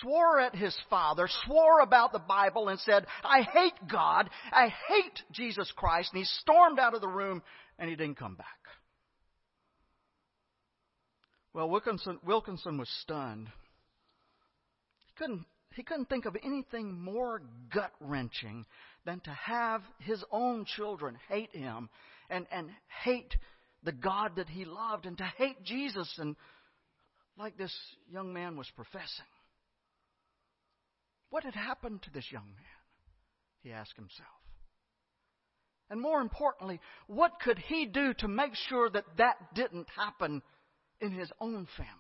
swore 0.01 0.41
at 0.41 0.55
his 0.55 0.75
father, 0.89 1.29
swore 1.45 1.81
about 1.81 2.13
the 2.13 2.19
Bible, 2.19 2.69
and 2.69 2.81
said, 2.81 3.07
I 3.23 3.43
hate 3.43 3.75
God, 3.91 4.31
I 4.51 4.73
hate 4.89 5.23
Jesus 5.33 5.71
Christ, 5.77 6.11
and 6.13 6.21
he 6.21 6.25
stormed 6.41 6.79
out 6.79 6.95
of 6.95 7.03
the 7.03 7.09
room 7.09 7.43
and 7.79 7.91
he 7.91 7.97
didn't 7.97 8.19
come 8.19 8.37
back. 8.37 8.47
Well, 11.57 11.71
Wilkinson, 11.71 12.19
Wilkinson 12.23 12.77
was 12.77 12.91
stunned. 13.01 13.49
He 15.07 15.13
couldn't, 15.17 15.47
he 15.75 15.83
couldn't 15.83 16.11
think 16.11 16.27
of 16.27 16.37
anything 16.45 17.01
more 17.01 17.41
gut 17.73 17.93
wrenching 17.99 18.67
than 19.07 19.21
to 19.21 19.31
have 19.31 19.81
his 20.01 20.23
own 20.31 20.67
children 20.67 21.17
hate 21.31 21.57
him 21.57 21.89
and, 22.29 22.47
and 22.53 22.69
hate 23.03 23.35
the 23.83 23.93
God 23.93 24.33
that 24.37 24.51
he 24.51 24.67
loved 24.67 25.07
and 25.07 25.17
to 25.17 25.25
hate 25.39 25.65
Jesus 25.65 26.13
and 26.19 26.37
like 27.39 27.57
this 27.57 27.75
young 28.13 28.35
man 28.35 28.59
was 28.59 28.71
professing. 28.77 29.25
What 31.31 31.45
had 31.45 31.55
happened 31.55 32.03
to 32.03 32.11
this 32.11 32.31
young 32.31 32.45
man? 32.55 33.63
He 33.63 33.73
asked 33.73 33.97
himself. 33.97 34.29
And 35.89 36.03
more 36.03 36.21
importantly, 36.21 36.81
what 37.07 37.41
could 37.43 37.59
he 37.59 37.87
do 37.87 38.13
to 38.19 38.29
make 38.29 38.55
sure 38.69 38.91
that 38.91 39.05
that 39.17 39.55
didn't 39.55 39.87
happen 39.97 40.43
in 41.01 41.13
his 41.13 41.31
own 41.41 41.67
family. 41.77 41.93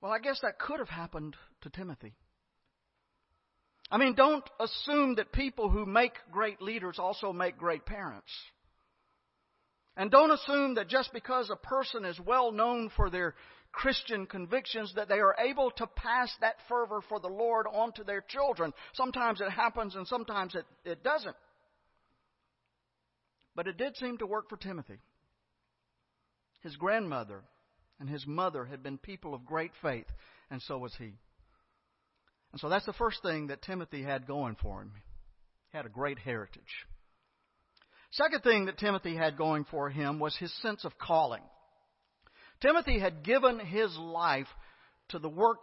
Well, 0.00 0.12
I 0.12 0.18
guess 0.18 0.40
that 0.42 0.58
could 0.58 0.80
have 0.80 0.88
happened 0.88 1.36
to 1.62 1.70
Timothy. 1.70 2.14
I 3.90 3.98
mean, 3.98 4.14
don't 4.14 4.44
assume 4.58 5.16
that 5.16 5.32
people 5.32 5.68
who 5.68 5.86
make 5.86 6.14
great 6.32 6.60
leaders 6.62 6.98
also 6.98 7.32
make 7.32 7.56
great 7.58 7.84
parents. 7.84 8.32
And 9.96 10.10
don't 10.10 10.30
assume 10.30 10.74
that 10.74 10.88
just 10.88 11.12
because 11.12 11.50
a 11.50 11.56
person 11.56 12.04
is 12.04 12.18
well 12.18 12.50
known 12.50 12.90
for 12.96 13.10
their 13.10 13.34
Christian 13.70 14.26
convictions 14.26 14.92
that 14.96 15.08
they 15.08 15.18
are 15.18 15.36
able 15.38 15.70
to 15.72 15.86
pass 15.86 16.34
that 16.40 16.56
fervor 16.68 17.00
for 17.08 17.20
the 17.20 17.28
Lord 17.28 17.66
on 17.70 17.92
to 17.92 18.04
their 18.04 18.22
children. 18.22 18.72
Sometimes 18.94 19.40
it 19.40 19.50
happens 19.50 19.94
and 19.94 20.06
sometimes 20.06 20.54
it, 20.54 20.64
it 20.84 21.04
doesn't. 21.04 21.36
But 23.54 23.66
it 23.66 23.76
did 23.76 23.96
seem 23.96 24.18
to 24.18 24.26
work 24.26 24.48
for 24.48 24.56
Timothy. 24.56 24.98
His 26.62 26.76
grandmother 26.76 27.42
and 27.98 28.08
his 28.08 28.26
mother 28.26 28.64
had 28.64 28.82
been 28.82 28.98
people 28.98 29.34
of 29.34 29.44
great 29.44 29.72
faith, 29.80 30.06
and 30.50 30.60
so 30.62 30.78
was 30.78 30.94
he. 30.96 31.12
And 32.52 32.60
so 32.60 32.68
that's 32.68 32.86
the 32.86 32.92
first 32.92 33.22
thing 33.22 33.48
that 33.48 33.62
Timothy 33.62 34.02
had 34.02 34.26
going 34.26 34.56
for 34.60 34.82
him. 34.82 34.92
He 35.70 35.76
had 35.76 35.86
a 35.86 35.90
great 35.90 36.18
heritage. 36.18 36.62
Second 38.10 38.42
thing 38.42 38.66
that 38.66 38.78
Timothy 38.78 39.16
had 39.16 39.38
going 39.38 39.64
for 39.64 39.88
him 39.88 40.18
was 40.18 40.36
his 40.36 40.52
sense 40.60 40.84
of 40.84 40.98
calling. 40.98 41.42
Timothy 42.60 42.98
had 42.98 43.24
given 43.24 43.58
his 43.58 43.96
life 43.96 44.48
to 45.08 45.18
the 45.18 45.28
work 45.28 45.62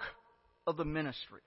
of 0.66 0.76
the 0.76 0.86
ministry. 0.86 1.42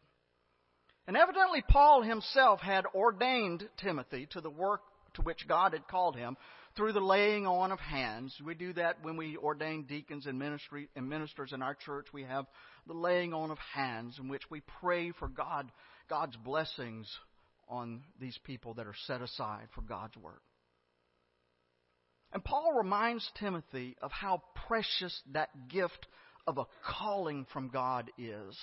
And 1.07 1.17
evidently, 1.17 1.65
Paul 1.69 2.03
himself 2.03 2.61
had 2.61 2.85
ordained 2.95 3.69
Timothy 3.79 4.29
to 4.31 4.41
the 4.41 4.51
work 4.51 4.81
to 5.15 5.23
which 5.23 5.49
God 5.49 5.73
had 5.73 5.89
called 5.89 6.17
him 6.17 6.37
through 6.77 6.93
the 6.93 7.01
laying 7.01 7.47
on 7.47 7.73
of 7.73 7.81
hands. 7.81 8.35
We 8.45 8.55
do 8.55 8.73
that 8.75 9.03
when 9.03 9.17
we 9.17 9.37
ordain 9.37 9.85
deacons 9.85 10.27
and 10.27 10.39
ministry 10.39 10.89
and 10.97 11.09
ministers 11.09 11.53
in 11.53 11.63
our 11.63 11.75
church. 11.75 12.07
We 12.13 12.25
have 12.25 12.47
the 12.87 12.95
laying 12.95 13.35
on 13.35 13.51
of 13.51 13.59
hands 13.59 14.19
in 14.19 14.29
which 14.29 14.51
we 14.51 14.63
pray 14.81 15.13
for 15.13 15.29
God, 15.29 15.71
God's 16.09 16.37
blessings 16.37 17.09
on 17.69 18.03
these 18.21 18.39
people 18.45 18.75
that 18.75 18.87
are 18.87 18.95
set 19.07 19.21
aside 19.21 19.69
for 19.75 19.83
God's 19.83 20.17
work. 20.17 20.43
And 22.33 22.43
Paul 22.43 22.73
reminds 22.75 23.31
Timothy 23.39 23.97
of 24.01 24.11
how 24.11 24.43
precious 24.67 25.21
that 25.33 25.69
gift 25.69 26.07
of 26.47 26.59
a 26.59 26.67
calling 26.83 27.47
from 27.53 27.69
God 27.69 28.11
is. 28.17 28.57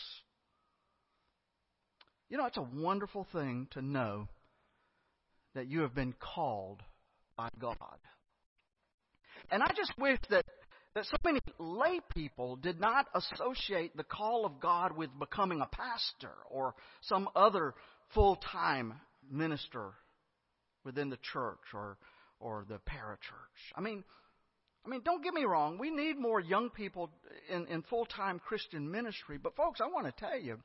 You 2.30 2.38
know, 2.38 2.45
it's 2.45 2.57
a 2.57 2.62
wonderful 2.62 3.28
thing 3.32 3.68
to 3.72 3.82
know 3.82 4.28
that 5.55 5.68
you 5.68 5.82
have 5.82 5.95
been 5.95 6.14
called 6.20 6.82
by 7.40 7.50
God. 7.58 7.78
And 9.50 9.64
I 9.64 9.72
just 9.74 9.94
wish 9.98 10.20
that, 10.30 10.46
that 10.94 11.06
so 11.06 11.16
many 11.24 11.40
lay 11.58 12.02
people 12.14 12.58
did 12.58 12.82
not 12.82 13.06
associate 13.16 13.96
the 13.96 14.04
call 14.04 14.46
of 14.46 14.60
God 14.60 14.98
with 14.98 15.10
becoming 15.18 15.62
a 15.62 15.66
pastor 15.68 16.34
or 16.50 16.76
some 17.02 17.30
other 17.38 17.76
full 18.14 18.36
time 18.36 18.96
minister 19.32 19.92
within 20.84 21.10
the 21.10 21.18
church 21.32 21.60
or, 21.74 21.98
or 22.42 22.66
the 22.68 22.80
parachurch. 22.80 23.74
I 23.74 23.80
mean, 23.80 24.04
I 24.86 24.90
mean, 24.90 25.02
don't 25.06 25.24
get 25.24 25.34
me 25.34 25.46
wrong. 25.46 25.78
We 25.78 25.92
need 25.92 26.18
more 26.18 26.42
young 26.42 26.70
people 26.70 27.10
in, 27.50 27.68
in 27.68 27.84
full 27.84 28.06
time 28.06 28.40
Christian 28.40 28.92
ministry. 28.92 29.38
But, 29.42 29.56
folks, 29.56 29.80
I 29.82 29.88
want 29.88 30.08
to 30.08 30.12
tell 30.12 30.38
you, 30.38 30.58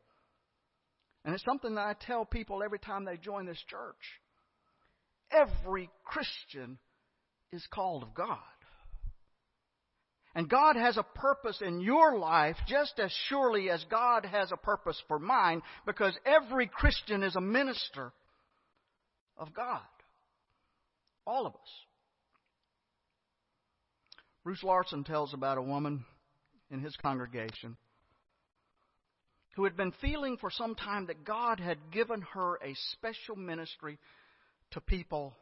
and 1.25 1.35
it's 1.35 1.45
something 1.45 1.77
that 1.77 1.87
I 1.87 1.95
tell 2.01 2.25
people 2.25 2.65
every 2.65 2.81
time 2.81 3.05
they 3.05 3.17
join 3.17 3.47
this 3.47 3.63
church 3.69 4.21
every 5.35 5.91
Christian 6.05 6.79
is 7.53 7.67
called 7.73 8.03
of 8.03 8.15
God. 8.15 8.39
And 10.35 10.49
God 10.49 10.75
has 10.75 10.97
a 10.97 11.05
purpose 11.05 11.63
in 11.65 11.81
your 11.81 12.19
life 12.19 12.57
just 12.67 12.99
as 12.99 13.15
surely 13.29 13.71
as 13.71 13.85
God 13.89 14.25
has 14.25 14.51
a 14.51 14.57
purpose 14.57 15.01
for 15.07 15.19
mine 15.19 15.63
because 15.87 16.17
every 16.27 16.67
Christian 16.67 17.23
is 17.23 17.37
a 17.37 17.41
minister 17.41 18.13
of 19.37 19.55
God. 19.55 19.81
All 21.25 21.47
of 21.47 21.55
us. 21.55 21.61
Bruce 24.43 24.63
Larson 24.65 25.05
tells 25.05 25.33
about 25.33 25.57
a 25.57 25.63
woman 25.63 26.05
in 26.71 26.81
his 26.81 26.97
congregation 26.97 27.77
who 29.55 29.65
had 29.65 29.77
been 29.77 29.93
feeling 30.01 30.37
for 30.37 30.51
some 30.51 30.75
time 30.75 31.07
that 31.07 31.25
God 31.25 31.61
had 31.61 31.79
given 31.93 32.23
her 32.35 32.57
a 32.57 32.75
special 32.93 33.37
ministry 33.37 33.99
to 34.75 34.81
people 34.81 35.35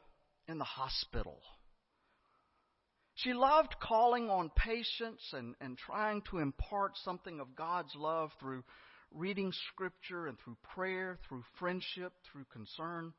in 0.49 0.59
the 0.59 0.65
hospital. 0.65 1.39
She 3.15 3.35
loved 3.35 3.77
calling 3.81 4.31
on 4.31 4.51
patients 4.57 5.23
and, 5.33 5.55
and 5.61 5.77
trying 5.77 6.23
to 6.31 6.39
impart 6.39 6.93
something 7.05 7.41
of 7.41 7.57
God's 7.57 7.95
love 7.95 8.31
through 8.41 8.65
reading 9.13 9.53
Scripture 9.73 10.27
and 10.27 10.39
through 10.39 10.57
prayer, 10.75 11.19
through 11.29 11.45
friendship, 11.59 12.13
through 12.31 12.45
concern. 12.53 13.13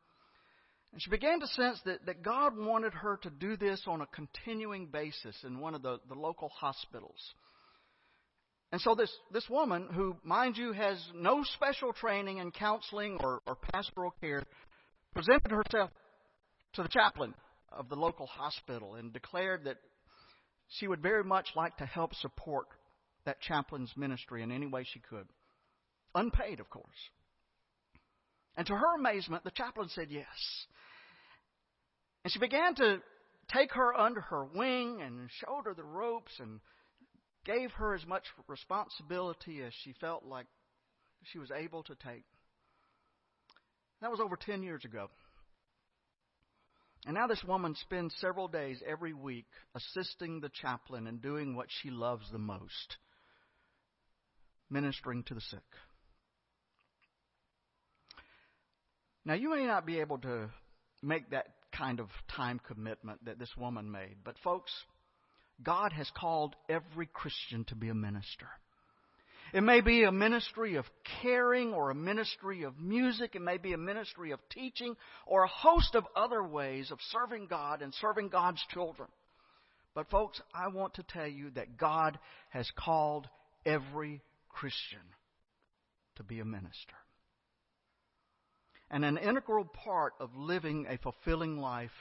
And 0.91 1.01
she 1.01 1.09
began 1.09 1.39
to 1.39 1.47
sense 1.47 1.80
that, 1.86 2.05
that 2.05 2.24
God 2.24 2.57
wanted 2.57 2.93
her 2.93 3.18
to 3.24 3.30
do 3.30 3.55
this 3.55 3.84
on 3.88 4.01
a 4.01 4.07
continuing 4.07 4.88
basis 4.88 5.36
in 5.43 5.59
one 5.59 5.76
of 5.76 5.82
the, 5.82 5.99
the 6.07 6.16
local 6.16 6.49
hospitals. 6.49 7.34
And 8.72 8.82
so 8.82 8.95
this, 8.95 9.11
this 9.32 9.47
woman, 9.49 9.88
who, 9.93 10.16
mind 10.24 10.57
you, 10.57 10.72
has 10.72 10.97
no 11.14 11.43
special 11.55 11.93
training 11.93 12.39
in 12.39 12.51
counseling 12.51 13.20
or, 13.22 13.41
or 13.45 13.55
pastoral 13.55 14.16
care, 14.20 14.43
presented 15.14 15.51
herself 15.51 15.91
to 16.74 16.84
the 16.84 16.89
chaplain 16.89 17.34
of 17.71 17.89
the 17.89 17.95
local 17.95 18.28
hospital 18.28 18.95
and 18.95 19.13
declared 19.13 19.65
that 19.65 19.78
she 20.67 20.88
would 20.88 21.01
very 21.01 21.24
much 21.24 21.47
like 21.55 21.78
to 21.78 21.86
help 21.86 22.13
support 22.15 22.67
that 23.26 23.41
chaplain's 23.41 23.91
ministry 23.95 24.43
in 24.43 24.51
any 24.51 24.67
way 24.67 24.86
she 24.91 24.99
could. 24.99 25.28
Unpaid, 26.15 26.59
of 26.59 26.69
course. 26.69 26.86
And 28.55 28.67
to 28.67 28.74
her 28.74 28.95
amazement, 28.95 29.43
the 29.43 29.51
chaplain 29.51 29.89
said 29.89 30.07
yes. 30.09 30.26
And 32.24 32.32
she 32.32 32.39
began 32.39 32.76
to 32.76 33.01
take 33.51 33.71
her 33.74 33.93
under 33.97 34.21
her 34.21 34.45
wing 34.45 35.01
and 35.01 35.30
showed 35.39 35.63
her 35.65 35.74
the 35.74 35.84
ropes 35.84 36.32
and 36.39 36.59
gave 37.45 37.71
her 37.71 37.93
as 37.93 38.05
much 38.05 38.24
responsibility 38.47 39.61
as 39.61 39.74
she 39.84 39.93
felt 39.99 40.24
like 40.26 40.45
she 41.32 41.39
was 41.39 41.51
able 41.51 41.84
to 41.84 41.95
take. 41.95 42.24
That 44.01 44.11
was 44.11 44.19
over 44.19 44.36
10 44.36 44.63
years 44.63 44.86
ago. 44.86 45.09
And 47.06 47.16
now 47.16 47.28
this 47.28 47.43
woman 47.43 47.76
spends 47.82 48.16
several 48.20 48.47
days 48.47 48.82
every 48.88 49.14
week 49.14 49.45
assisting 49.76 50.39
the 50.39 50.51
chaplain 50.62 51.08
and 51.08 51.22
doing 51.22 51.56
what 51.56 51.68
she 51.70 51.89
loves 51.89 52.26
the 52.32 52.38
most 52.38 52.97
ministering 54.70 55.24
to 55.24 55.34
the 55.34 55.41
sick. 55.41 55.60
Now, 59.26 59.36
you 59.36 59.49
may 59.49 59.66
not 59.66 59.86
be 59.86 59.99
able 59.99 60.18
to 60.20 60.49
make 61.01 61.30
that 61.30 61.47
kind 61.72 61.99
of 61.99 62.10
time 62.36 62.60
commitment 62.68 63.24
that 63.26 63.39
this 63.39 63.56
woman 63.58 63.91
made, 63.91 64.18
but 64.24 64.36
folks, 64.43 64.72
God 65.62 65.93
has 65.93 66.10
called 66.18 66.56
every 66.68 67.06
Christian 67.06 67.64
to 67.66 67.76
be 67.76 67.89
a 67.89 67.93
minister. 67.93 68.47
It 69.54 69.62
may 69.62 69.82
be 69.82 70.04
a 70.04 70.12
ministry 70.12 70.76
of 70.76 70.86
caring 71.22 71.74
or 71.74 71.91
a 71.91 71.95
ministry 71.95 72.64
of 72.64 72.80
music. 72.80 73.36
It 73.36 73.41
may 73.41 73.58
be 73.58 73.74
a 73.74 73.78
ministry 73.78 74.32
of 74.32 74.39
teaching 74.49 74.95
or 75.28 75.43
a 75.43 75.47
host 75.47 75.93
of 75.93 76.06
other 76.16 76.43
ways 76.43 76.89
of 76.89 76.97
serving 77.12 77.45
God 77.45 77.84
and 77.84 77.93
serving 77.93 78.30
God's 78.30 78.64
children. 78.74 79.10
But, 79.93 80.10
folks, 80.10 80.41
I 80.56 80.70
want 80.70 80.95
to 80.95 81.04
tell 81.04 81.28
you 81.28 81.51
that 81.51 81.78
God 81.78 82.18
has 82.49 82.68
called 82.76 83.30
every 83.64 84.24
Christian 84.49 85.04
to 86.16 86.24
be 86.24 86.39
a 86.39 86.45
minister. 86.45 86.95
And 88.89 89.06
an 89.06 89.18
integral 89.18 89.66
part 89.66 90.14
of 90.20 90.36
living 90.36 90.88
a 90.89 90.97
fulfilling 90.97 91.60
life 91.60 91.91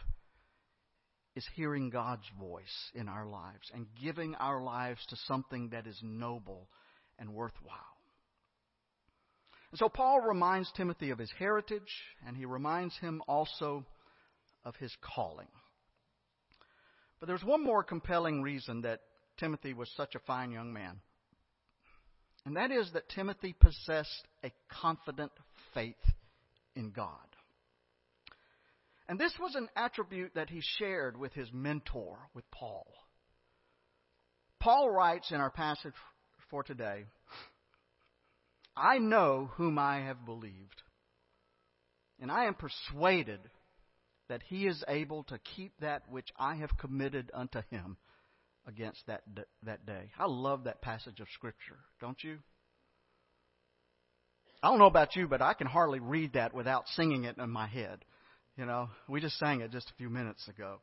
is 1.36 1.46
hearing 1.54 1.90
God's 1.90 2.28
voice 2.40 2.90
in 2.94 3.08
our 3.08 3.26
lives 3.26 3.70
and 3.74 3.86
giving 4.02 4.34
our 4.36 4.62
lives 4.62 5.04
to 5.08 5.16
something 5.26 5.68
that 5.70 5.86
is 5.86 5.98
noble 6.02 6.68
and 7.22 7.32
worthwhile. 7.32 7.78
And 9.70 9.78
so 9.78 9.88
Paul 9.88 10.20
reminds 10.20 10.70
Timothy 10.72 11.10
of 11.10 11.18
his 11.18 11.32
heritage, 11.38 11.88
and 12.26 12.36
he 12.36 12.44
reminds 12.44 12.94
him 12.98 13.22
also 13.26 13.86
of 14.64 14.76
his 14.76 14.94
calling. 15.00 15.48
But 17.20 17.28
there's 17.28 17.44
one 17.44 17.64
more 17.64 17.84
compelling 17.84 18.42
reason 18.42 18.82
that 18.82 19.00
Timothy 19.38 19.72
was 19.72 19.88
such 19.96 20.14
a 20.14 20.20
fine 20.26 20.50
young 20.50 20.72
man. 20.72 21.00
And 22.44 22.56
that 22.56 22.72
is 22.72 22.90
that 22.92 23.08
Timothy 23.08 23.54
possessed 23.58 24.26
a 24.44 24.50
confident 24.68 25.30
faith 25.72 25.94
in 26.74 26.90
God. 26.90 27.16
And 29.08 29.18
this 29.18 29.32
was 29.40 29.54
an 29.54 29.68
attribute 29.76 30.32
that 30.34 30.50
he 30.50 30.60
shared 30.78 31.16
with 31.16 31.32
his 31.34 31.48
mentor, 31.52 32.18
with 32.34 32.50
Paul. 32.50 32.86
Paul 34.58 34.90
writes 34.90 35.30
in 35.30 35.40
our 35.40 35.50
passage 35.50 35.94
for 36.52 36.62
today 36.62 37.06
I 38.76 38.98
know 38.98 39.50
whom 39.56 39.78
I 39.78 40.00
have 40.00 40.24
believed, 40.24 40.82
and 42.20 42.30
I 42.30 42.44
am 42.44 42.54
persuaded 42.54 43.40
that 44.28 44.42
he 44.48 44.66
is 44.66 44.82
able 44.88 45.24
to 45.24 45.38
keep 45.56 45.72
that 45.80 46.02
which 46.08 46.28
I 46.38 46.54
have 46.54 46.78
committed 46.78 47.30
unto 47.34 47.60
him 47.70 47.98
against 48.66 49.06
that, 49.08 49.22
that 49.64 49.84
day. 49.84 50.10
I 50.18 50.24
love 50.26 50.64
that 50.64 50.80
passage 50.80 51.20
of 51.20 51.26
Scripture, 51.34 51.80
don't 52.00 52.22
you? 52.22 52.38
I 54.62 54.68
don't 54.68 54.78
know 54.78 54.86
about 54.86 55.16
you, 55.16 55.28
but 55.28 55.42
I 55.42 55.52
can 55.52 55.66
hardly 55.66 56.00
read 56.00 56.32
that 56.34 56.54
without 56.54 56.88
singing 56.88 57.24
it 57.24 57.36
in 57.36 57.50
my 57.50 57.66
head. 57.66 58.04
You 58.56 58.64
know, 58.64 58.88
we 59.06 59.20
just 59.20 59.38
sang 59.38 59.60
it 59.60 59.70
just 59.70 59.90
a 59.90 59.94
few 59.98 60.08
minutes 60.08 60.48
ago. 60.48 60.80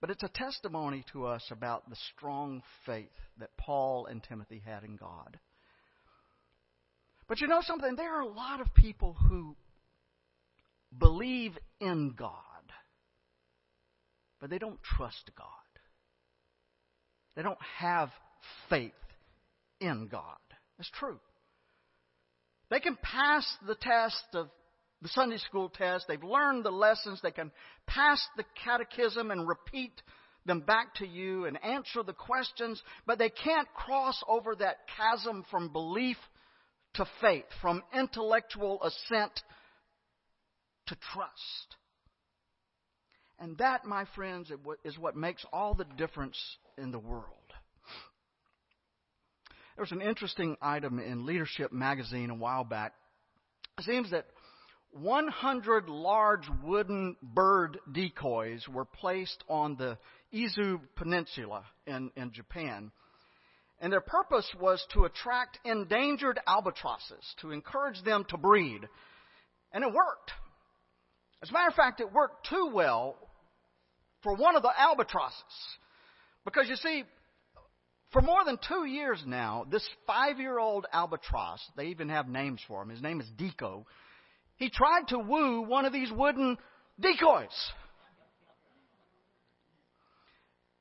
But 0.00 0.10
it's 0.10 0.22
a 0.22 0.28
testimony 0.28 1.04
to 1.12 1.26
us 1.26 1.44
about 1.50 1.88
the 1.88 1.96
strong 2.14 2.62
faith 2.84 3.08
that 3.38 3.56
Paul 3.56 4.06
and 4.06 4.22
Timothy 4.22 4.62
had 4.64 4.84
in 4.84 4.96
God. 4.96 5.38
But 7.28 7.40
you 7.40 7.48
know 7.48 7.62
something? 7.62 7.96
There 7.96 8.14
are 8.14 8.22
a 8.22 8.28
lot 8.28 8.60
of 8.60 8.72
people 8.74 9.14
who 9.28 9.56
believe 10.96 11.58
in 11.80 12.14
God, 12.16 12.32
but 14.40 14.50
they 14.50 14.58
don't 14.58 14.82
trust 14.82 15.30
God. 15.36 15.48
They 17.34 17.42
don't 17.42 17.58
have 17.78 18.10
faith 18.70 18.92
in 19.80 20.08
God. 20.08 20.36
It's 20.78 20.90
true. 20.90 21.18
They 22.70 22.80
can 22.80 22.96
pass 23.00 23.46
the 23.66 23.76
test 23.76 24.24
of 24.34 24.48
the 25.02 25.08
Sunday 25.08 25.38
school 25.38 25.68
test. 25.68 26.06
They've 26.08 26.22
learned 26.22 26.64
the 26.64 26.70
lessons. 26.70 27.20
They 27.22 27.30
can 27.30 27.52
pass 27.86 28.24
the 28.36 28.44
catechism 28.64 29.30
and 29.30 29.46
repeat 29.46 29.92
them 30.46 30.60
back 30.60 30.94
to 30.94 31.06
you 31.06 31.44
and 31.44 31.62
answer 31.62 32.02
the 32.02 32.12
questions, 32.12 32.82
but 33.06 33.18
they 33.18 33.30
can't 33.30 33.68
cross 33.74 34.22
over 34.28 34.54
that 34.56 34.78
chasm 34.96 35.44
from 35.50 35.72
belief 35.72 36.16
to 36.94 37.06
faith, 37.20 37.44
from 37.60 37.82
intellectual 37.92 38.82
assent 38.82 39.32
to 40.86 40.96
trust. 41.12 41.76
And 43.38 43.58
that, 43.58 43.84
my 43.84 44.06
friends, 44.14 44.50
is 44.84 44.98
what 44.98 45.16
makes 45.16 45.44
all 45.52 45.74
the 45.74 45.84
difference 45.96 46.38
in 46.78 46.90
the 46.90 46.98
world. 46.98 47.24
There 49.76 49.82
was 49.82 49.92
an 49.92 50.00
interesting 50.00 50.56
item 50.62 50.98
in 50.98 51.26
Leadership 51.26 51.70
magazine 51.70 52.30
a 52.30 52.34
while 52.34 52.64
back. 52.64 52.94
It 53.78 53.84
seems 53.84 54.10
that 54.12 54.26
100 55.00 55.88
large 55.88 56.48
wooden 56.62 57.16
bird 57.22 57.78
decoys 57.90 58.66
were 58.68 58.84
placed 58.84 59.42
on 59.48 59.76
the 59.76 59.98
Izu 60.32 60.80
Peninsula 60.96 61.64
in, 61.86 62.10
in 62.16 62.32
Japan. 62.32 62.90
And 63.80 63.92
their 63.92 64.00
purpose 64.00 64.50
was 64.58 64.84
to 64.94 65.04
attract 65.04 65.58
endangered 65.64 66.40
albatrosses, 66.46 67.34
to 67.40 67.50
encourage 67.50 68.02
them 68.04 68.24
to 68.30 68.38
breed. 68.38 68.88
And 69.72 69.84
it 69.84 69.92
worked. 69.92 70.32
As 71.42 71.50
a 71.50 71.52
matter 71.52 71.68
of 71.68 71.74
fact, 71.74 72.00
it 72.00 72.12
worked 72.12 72.48
too 72.48 72.70
well 72.72 73.16
for 74.22 74.34
one 74.34 74.56
of 74.56 74.62
the 74.62 74.72
albatrosses. 74.76 75.42
Because 76.44 76.68
you 76.68 76.76
see, 76.76 77.04
for 78.12 78.22
more 78.22 78.44
than 78.44 78.58
two 78.66 78.86
years 78.86 79.22
now, 79.26 79.66
this 79.70 79.86
five 80.06 80.38
year 80.38 80.58
old 80.58 80.86
albatross, 80.92 81.60
they 81.76 81.86
even 81.86 82.08
have 82.08 82.28
names 82.28 82.60
for 82.66 82.82
him, 82.82 82.88
his 82.88 83.02
name 83.02 83.20
is 83.20 83.26
Deco, 83.36 83.84
he 84.56 84.70
tried 84.70 85.08
to 85.08 85.18
woo 85.18 85.62
one 85.62 85.84
of 85.84 85.92
these 85.92 86.10
wooden 86.10 86.56
decoys. 86.98 87.72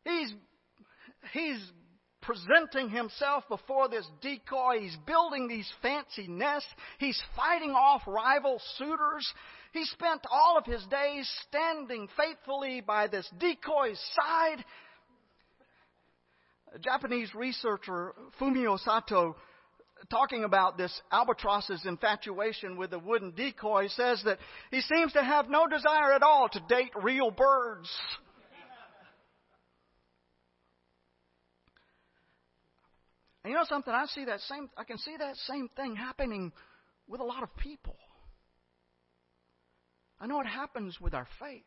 He's, 0.03 0.33
he's 1.33 1.71
presenting 2.21 2.89
himself 2.89 3.43
before 3.49 3.89
this 3.89 4.07
decoy. 4.21 4.79
He's 4.79 4.97
building 5.05 5.47
these 5.47 5.69
fancy 5.81 6.27
nests. 6.27 6.69
He's 6.99 7.21
fighting 7.35 7.71
off 7.71 8.01
rival 8.07 8.61
suitors. 8.77 9.31
He 9.73 9.83
spent 9.85 10.21
all 10.31 10.57
of 10.57 10.65
his 10.65 10.85
days 10.87 11.29
standing 11.47 12.07
faithfully 12.15 12.81
by 12.81 13.07
this 13.07 13.29
decoy's 13.37 13.99
side. 14.15 14.63
A 16.73 16.79
Japanese 16.79 17.33
researcher, 17.35 18.13
Fumio 18.39 18.79
Sato, 18.79 19.35
talking 20.09 20.43
about 20.43 20.77
this 20.77 21.01
albatross's 21.11 21.85
infatuation 21.85 22.77
with 22.77 22.91
the 22.91 22.99
wooden 22.99 23.31
decoy, 23.31 23.87
says 23.87 24.21
that 24.25 24.39
he 24.71 24.81
seems 24.81 25.13
to 25.13 25.23
have 25.23 25.49
no 25.49 25.67
desire 25.67 26.13
at 26.13 26.23
all 26.23 26.49
to 26.49 26.59
date 26.67 26.91
real 27.01 27.31
birds. 27.31 27.89
And 33.43 33.51
you 33.51 33.59
know 33.59 33.65
something? 33.69 33.93
I 33.93 34.05
see 34.07 34.25
that 34.25 34.39
same. 34.41 34.71
I 34.75 34.83
can 34.83 34.97
see 34.97 35.15
that 35.19 35.35
same 35.47 35.69
thing 35.75 35.95
happening 35.95 36.51
with 37.07 37.21
a 37.21 37.23
lot 37.23 37.43
of 37.43 37.55
people. 37.57 37.95
I 40.19 40.25
know 40.25 40.41
it 40.41 40.47
happens 40.47 40.99
with 40.99 41.13
our 41.13 41.27
faith. 41.39 41.61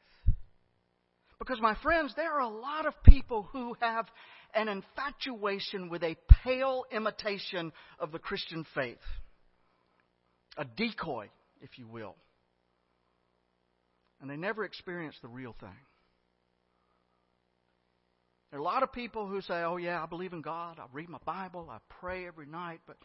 Because, 1.39 1.61
my 1.61 1.77
friends, 1.81 2.13
there 2.17 2.33
are 2.33 2.41
a 2.41 2.49
lot 2.49 2.87
of 2.87 2.95
people 3.05 3.49
who 3.53 3.77
have 3.81 4.07
an 4.55 4.69
infatuation 4.69 5.89
with 5.89 6.03
a 6.03 6.17
pale 6.45 6.85
imitation 6.91 7.73
of 7.99 8.13
the 8.13 8.19
Christian 8.19 8.65
faith. 8.75 8.99
A 10.57 10.65
decoy, 10.65 11.29
if 11.61 11.79
you 11.79 11.87
will. 11.87 12.17
And 14.21 14.29
they 14.29 14.37
never 14.37 14.65
experience 14.65 15.17
the 15.23 15.29
real 15.29 15.55
thing. 15.61 15.69
There 18.51 18.59
are 18.59 18.63
a 18.63 18.65
lot 18.65 18.83
of 18.83 18.93
people 18.93 19.29
who 19.29 19.41
say, 19.43 19.63
oh, 19.63 19.77
yeah, 19.77 20.03
I 20.03 20.07
believe 20.07 20.33
in 20.33 20.41
God. 20.41 20.79
I 20.79 20.87
read 20.93 21.09
my 21.09 21.19
Bible. 21.25 21.69
I 21.71 21.79
pray 22.01 22.27
every 22.27 22.47
night. 22.47 22.81
But, 22.87 22.97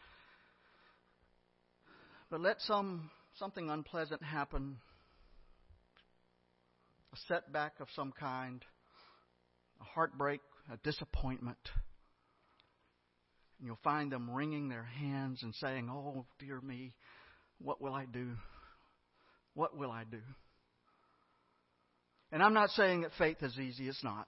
but 2.30 2.40
let 2.40 2.60
some, 2.62 3.10
something 3.38 3.68
unpleasant 3.68 4.22
happen 4.22 4.78
a 7.14 7.16
setback 7.28 7.78
of 7.78 7.86
some 7.94 8.12
kind, 8.18 8.64
a 9.80 9.84
heartbreak, 9.84 10.40
a 10.72 10.76
disappointment. 10.78 11.58
And 13.58 13.66
you'll 13.66 13.78
find 13.84 14.10
them 14.10 14.30
wringing 14.30 14.68
their 14.68 14.84
hands 14.84 15.42
and 15.42 15.54
saying, 15.54 15.88
Oh, 15.90 16.26
dear 16.38 16.60
me, 16.60 16.94
what 17.58 17.80
will 17.80 17.94
I 17.94 18.06
do? 18.06 18.32
What 19.54 19.76
will 19.76 19.90
I 19.90 20.04
do? 20.04 20.20
And 22.32 22.42
I'm 22.42 22.54
not 22.54 22.70
saying 22.70 23.02
that 23.02 23.12
faith 23.16 23.36
is 23.42 23.58
easy, 23.58 23.88
it's 23.88 24.02
not. 24.02 24.26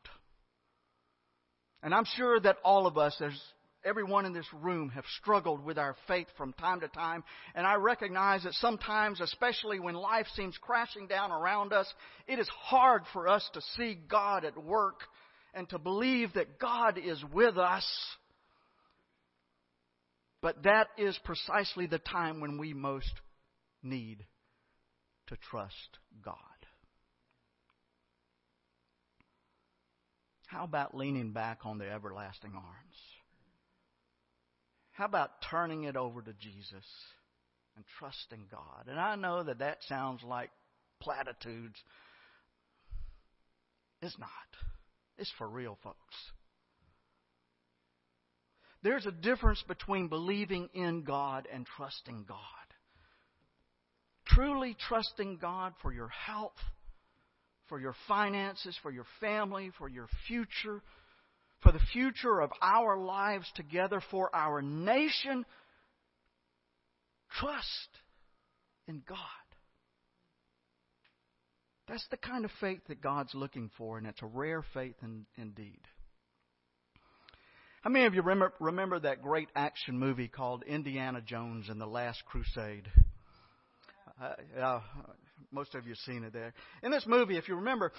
And 1.82 1.94
I'm 1.94 2.04
sure 2.16 2.38
that 2.40 2.56
all 2.64 2.86
of 2.86 2.96
us, 2.96 3.16
there's 3.18 3.40
everyone 3.84 4.26
in 4.26 4.32
this 4.32 4.46
room, 4.52 4.90
have 4.90 5.04
struggled 5.20 5.64
with 5.64 5.78
our 5.78 5.96
faith 6.06 6.26
from 6.36 6.52
time 6.52 6.80
to 6.80 6.88
time. 6.88 7.24
And 7.54 7.66
I 7.66 7.74
recognize 7.74 8.44
that 8.44 8.52
sometimes, 8.54 9.20
especially 9.20 9.80
when 9.80 9.94
life 9.94 10.26
seems 10.34 10.56
crashing 10.60 11.06
down 11.06 11.30
around 11.32 11.72
us, 11.72 11.92
it 12.26 12.38
is 12.38 12.48
hard 12.48 13.02
for 13.12 13.28
us 13.28 13.48
to 13.54 13.60
see 13.76 13.98
God 14.08 14.44
at 14.44 14.56
work 14.56 15.00
and 15.56 15.68
to 15.70 15.78
believe 15.78 16.34
that 16.34 16.58
God 16.58 16.98
is 17.02 17.18
with 17.32 17.56
us. 17.56 17.86
But 20.42 20.64
that 20.64 20.88
is 20.98 21.18
precisely 21.24 21.86
the 21.86 21.98
time 21.98 22.40
when 22.40 22.58
we 22.58 22.74
most 22.74 23.10
need 23.82 24.24
to 25.28 25.36
trust 25.50 25.98
God. 26.22 26.36
How 30.46 30.64
about 30.64 30.94
leaning 30.94 31.32
back 31.32 31.60
on 31.64 31.78
the 31.78 31.90
everlasting 31.90 32.52
arms? 32.54 32.96
How 34.92 35.06
about 35.06 35.30
turning 35.50 35.84
it 35.84 35.96
over 35.96 36.20
to 36.20 36.32
Jesus 36.34 36.84
and 37.76 37.84
trusting 37.98 38.44
God? 38.50 38.88
And 38.88 39.00
I 39.00 39.16
know 39.16 39.42
that 39.42 39.58
that 39.58 39.78
sounds 39.88 40.22
like 40.22 40.50
platitudes. 41.00 41.76
It's 44.02 44.18
not. 44.18 44.28
It's 45.18 45.32
for 45.38 45.48
real, 45.48 45.78
folks. 45.82 45.96
There's 48.82 49.06
a 49.06 49.12
difference 49.12 49.62
between 49.66 50.08
believing 50.08 50.68
in 50.74 51.02
God 51.02 51.48
and 51.52 51.66
trusting 51.76 52.24
God. 52.28 52.38
Truly 54.26 54.76
trusting 54.88 55.38
God 55.38 55.72
for 55.82 55.92
your 55.92 56.08
health, 56.08 56.56
for 57.68 57.80
your 57.80 57.94
finances, 58.06 58.78
for 58.82 58.90
your 58.90 59.06
family, 59.20 59.70
for 59.78 59.88
your 59.88 60.08
future, 60.28 60.82
for 61.62 61.72
the 61.72 61.80
future 61.92 62.40
of 62.40 62.50
our 62.60 62.98
lives 62.98 63.50
together, 63.54 64.02
for 64.10 64.34
our 64.34 64.60
nation. 64.62 65.44
Trust 67.40 67.88
in 68.86 69.02
God. 69.08 69.18
That's 71.88 72.06
the 72.10 72.16
kind 72.16 72.44
of 72.44 72.50
faith 72.60 72.80
that 72.88 73.00
God's 73.00 73.34
looking 73.34 73.70
for, 73.78 73.96
and 73.96 74.06
it's 74.06 74.22
a 74.22 74.26
rare 74.26 74.64
faith 74.74 74.96
in, 75.02 75.24
indeed. 75.36 75.80
How 77.82 77.90
many 77.90 78.06
of 78.06 78.14
you 78.14 78.22
remember, 78.22 78.52
remember 78.58 78.98
that 78.98 79.22
great 79.22 79.48
action 79.54 79.96
movie 79.96 80.26
called 80.26 80.64
Indiana 80.66 81.20
Jones 81.20 81.68
and 81.68 81.80
the 81.80 81.86
Last 81.86 82.24
Crusade? 82.26 82.90
Uh, 84.20 84.60
uh, 84.60 84.80
most 85.52 85.76
of 85.76 85.84
you 85.84 85.90
have 85.90 85.98
seen 85.98 86.24
it 86.24 86.32
there. 86.32 86.52
In 86.82 86.90
this 86.90 87.06
movie, 87.06 87.36
if 87.36 87.48
you 87.48 87.56
remember, 87.56 87.92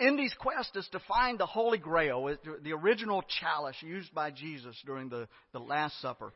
Indy's 0.00 0.34
quest 0.38 0.76
is 0.76 0.88
to 0.92 1.00
find 1.06 1.38
the 1.38 1.46
Holy 1.46 1.78
Grail, 1.78 2.36
the 2.62 2.72
original 2.72 3.22
chalice 3.40 3.76
used 3.80 4.12
by 4.12 4.32
Jesus 4.32 4.76
during 4.84 5.08
the, 5.08 5.28
the 5.52 5.60
Last 5.60 6.00
Supper. 6.00 6.32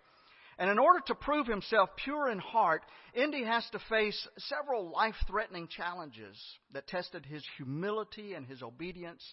And 0.62 0.70
in 0.70 0.78
order 0.78 1.00
to 1.08 1.16
prove 1.16 1.48
himself 1.48 1.90
pure 1.96 2.30
in 2.30 2.38
heart, 2.38 2.84
Indy 3.14 3.42
has 3.42 3.68
to 3.72 3.80
face 3.88 4.28
several 4.38 4.92
life 4.92 5.16
threatening 5.26 5.66
challenges 5.66 6.40
that 6.72 6.86
tested 6.86 7.26
his 7.26 7.44
humility 7.56 8.34
and 8.34 8.46
his 8.46 8.62
obedience 8.62 9.24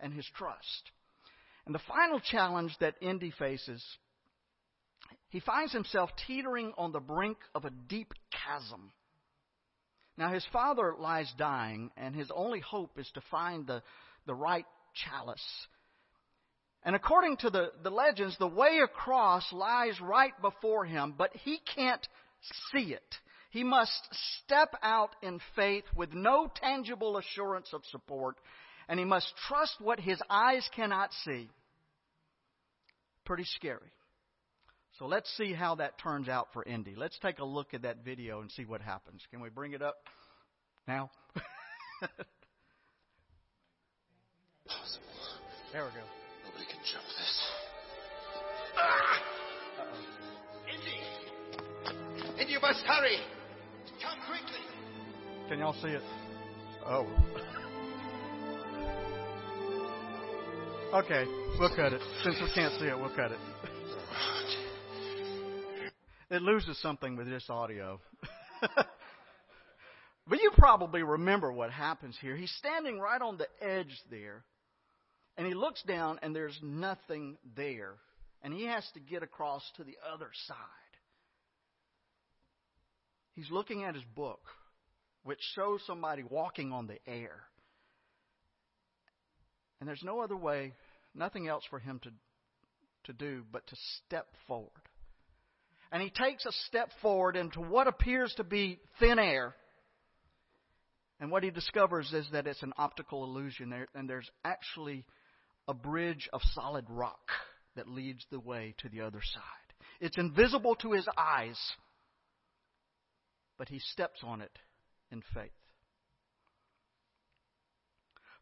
and 0.00 0.10
his 0.10 0.26
trust. 0.34 0.90
And 1.66 1.74
the 1.74 1.82
final 1.86 2.18
challenge 2.18 2.74
that 2.80 2.94
Indy 3.02 3.30
faces, 3.30 3.84
he 5.28 5.40
finds 5.40 5.74
himself 5.74 6.08
teetering 6.26 6.72
on 6.78 6.92
the 6.92 6.98
brink 6.98 7.36
of 7.54 7.66
a 7.66 7.70
deep 7.70 8.14
chasm. 8.30 8.90
Now, 10.16 10.32
his 10.32 10.46
father 10.50 10.94
lies 10.98 11.30
dying, 11.36 11.90
and 11.98 12.16
his 12.16 12.30
only 12.34 12.60
hope 12.60 12.98
is 12.98 13.10
to 13.12 13.22
find 13.30 13.66
the, 13.66 13.82
the 14.24 14.34
right 14.34 14.64
chalice 14.94 15.66
and 16.82 16.96
according 16.96 17.36
to 17.38 17.50
the, 17.50 17.72
the 17.82 17.90
legends, 17.90 18.36
the 18.38 18.46
way 18.46 18.80
across 18.82 19.52
lies 19.52 20.00
right 20.00 20.32
before 20.40 20.84
him, 20.86 21.14
but 21.16 21.30
he 21.44 21.60
can't 21.74 22.06
see 22.72 22.94
it. 22.94 23.14
He 23.50 23.64
must 23.64 24.08
step 24.44 24.74
out 24.82 25.10
in 25.22 25.40
faith 25.54 25.84
with 25.94 26.14
no 26.14 26.50
tangible 26.54 27.18
assurance 27.18 27.68
of 27.72 27.82
support, 27.90 28.36
and 28.88 28.98
he 28.98 29.04
must 29.04 29.30
trust 29.48 29.74
what 29.80 30.00
his 30.00 30.22
eyes 30.30 30.66
cannot 30.74 31.10
see. 31.24 31.50
Pretty 33.26 33.44
scary. 33.44 33.92
So 34.98 35.06
let's 35.06 35.30
see 35.36 35.52
how 35.52 35.74
that 35.76 35.98
turns 35.98 36.28
out 36.28 36.48
for 36.52 36.62
Indy. 36.64 36.94
Let's 36.96 37.18
take 37.18 37.40
a 37.40 37.44
look 37.44 37.74
at 37.74 37.82
that 37.82 38.04
video 38.04 38.40
and 38.40 38.50
see 38.50 38.64
what 38.64 38.80
happens. 38.80 39.22
Can 39.30 39.40
we 39.40 39.48
bring 39.50 39.72
it 39.72 39.82
up 39.82 39.96
now? 40.86 41.10
there 45.72 45.84
we 45.84 45.90
go 45.90 46.19
jump 46.90 47.04
this. 47.16 47.40
Ah! 48.76 49.22
Indy! 50.72 52.40
Indy, 52.40 52.52
you 52.52 52.60
must 52.60 52.80
hurry! 52.84 53.18
Come 54.02 54.18
quickly! 54.26 54.64
Can 55.48 55.58
y'all 55.58 55.74
see 55.74 55.88
it? 55.88 56.02
Oh. 56.86 57.06
Okay, 60.94 61.24
we'll 61.58 61.74
cut 61.74 61.92
it. 61.92 62.00
Since 62.24 62.36
we 62.40 62.50
can't 62.54 62.74
see 62.80 62.86
it, 62.86 62.98
we'll 62.98 63.14
cut 63.14 63.30
it. 63.30 63.38
It 66.30 66.42
loses 66.42 66.80
something 66.80 67.16
with 67.16 67.28
this 67.28 67.46
audio. 67.48 68.00
but 70.28 70.40
you 70.40 70.50
probably 70.56 71.02
remember 71.02 71.52
what 71.52 71.70
happens 71.70 72.16
here. 72.20 72.36
He's 72.36 72.52
standing 72.58 72.98
right 72.98 73.20
on 73.20 73.36
the 73.36 73.46
edge 73.60 74.00
there 74.10 74.44
and 75.40 75.48
he 75.48 75.54
looks 75.54 75.82
down 75.84 76.18
and 76.20 76.36
there's 76.36 76.58
nothing 76.62 77.38
there. 77.56 77.94
And 78.42 78.52
he 78.52 78.66
has 78.66 78.86
to 78.92 79.00
get 79.00 79.22
across 79.22 79.62
to 79.78 79.84
the 79.84 79.96
other 80.12 80.28
side. 80.46 80.56
He's 83.32 83.50
looking 83.50 83.84
at 83.84 83.94
his 83.94 84.04
book, 84.14 84.40
which 85.22 85.38
shows 85.54 85.80
somebody 85.86 86.24
walking 86.28 86.72
on 86.72 86.88
the 86.88 86.98
air. 87.10 87.40
And 89.80 89.88
there's 89.88 90.02
no 90.04 90.20
other 90.20 90.36
way, 90.36 90.74
nothing 91.14 91.48
else 91.48 91.64
for 91.70 91.78
him 91.78 92.00
to, 92.02 92.10
to 93.04 93.12
do 93.14 93.42
but 93.50 93.66
to 93.66 93.76
step 93.96 94.26
forward. 94.46 94.68
And 95.90 96.02
he 96.02 96.10
takes 96.10 96.44
a 96.44 96.52
step 96.68 96.90
forward 97.00 97.36
into 97.36 97.62
what 97.62 97.88
appears 97.88 98.34
to 98.36 98.44
be 98.44 98.78
thin 98.98 99.18
air. 99.18 99.54
And 101.18 101.30
what 101.30 101.44
he 101.44 101.50
discovers 101.50 102.12
is 102.12 102.26
that 102.32 102.46
it's 102.46 102.62
an 102.62 102.74
optical 102.76 103.24
illusion, 103.24 103.72
and 103.94 104.06
there's 104.06 104.30
actually 104.44 105.06
a 105.70 105.74
bridge 105.74 106.28
of 106.32 106.40
solid 106.52 106.84
rock 106.88 107.30
that 107.76 107.88
leads 107.88 108.26
the 108.30 108.40
way 108.40 108.74
to 108.78 108.88
the 108.88 109.02
other 109.02 109.20
side. 109.22 109.42
It's 110.00 110.18
invisible 110.18 110.74
to 110.76 110.92
his 110.92 111.06
eyes, 111.16 111.56
but 113.56 113.68
he 113.68 113.78
steps 113.78 114.18
on 114.24 114.40
it 114.40 114.50
in 115.12 115.22
faith. 115.32 115.52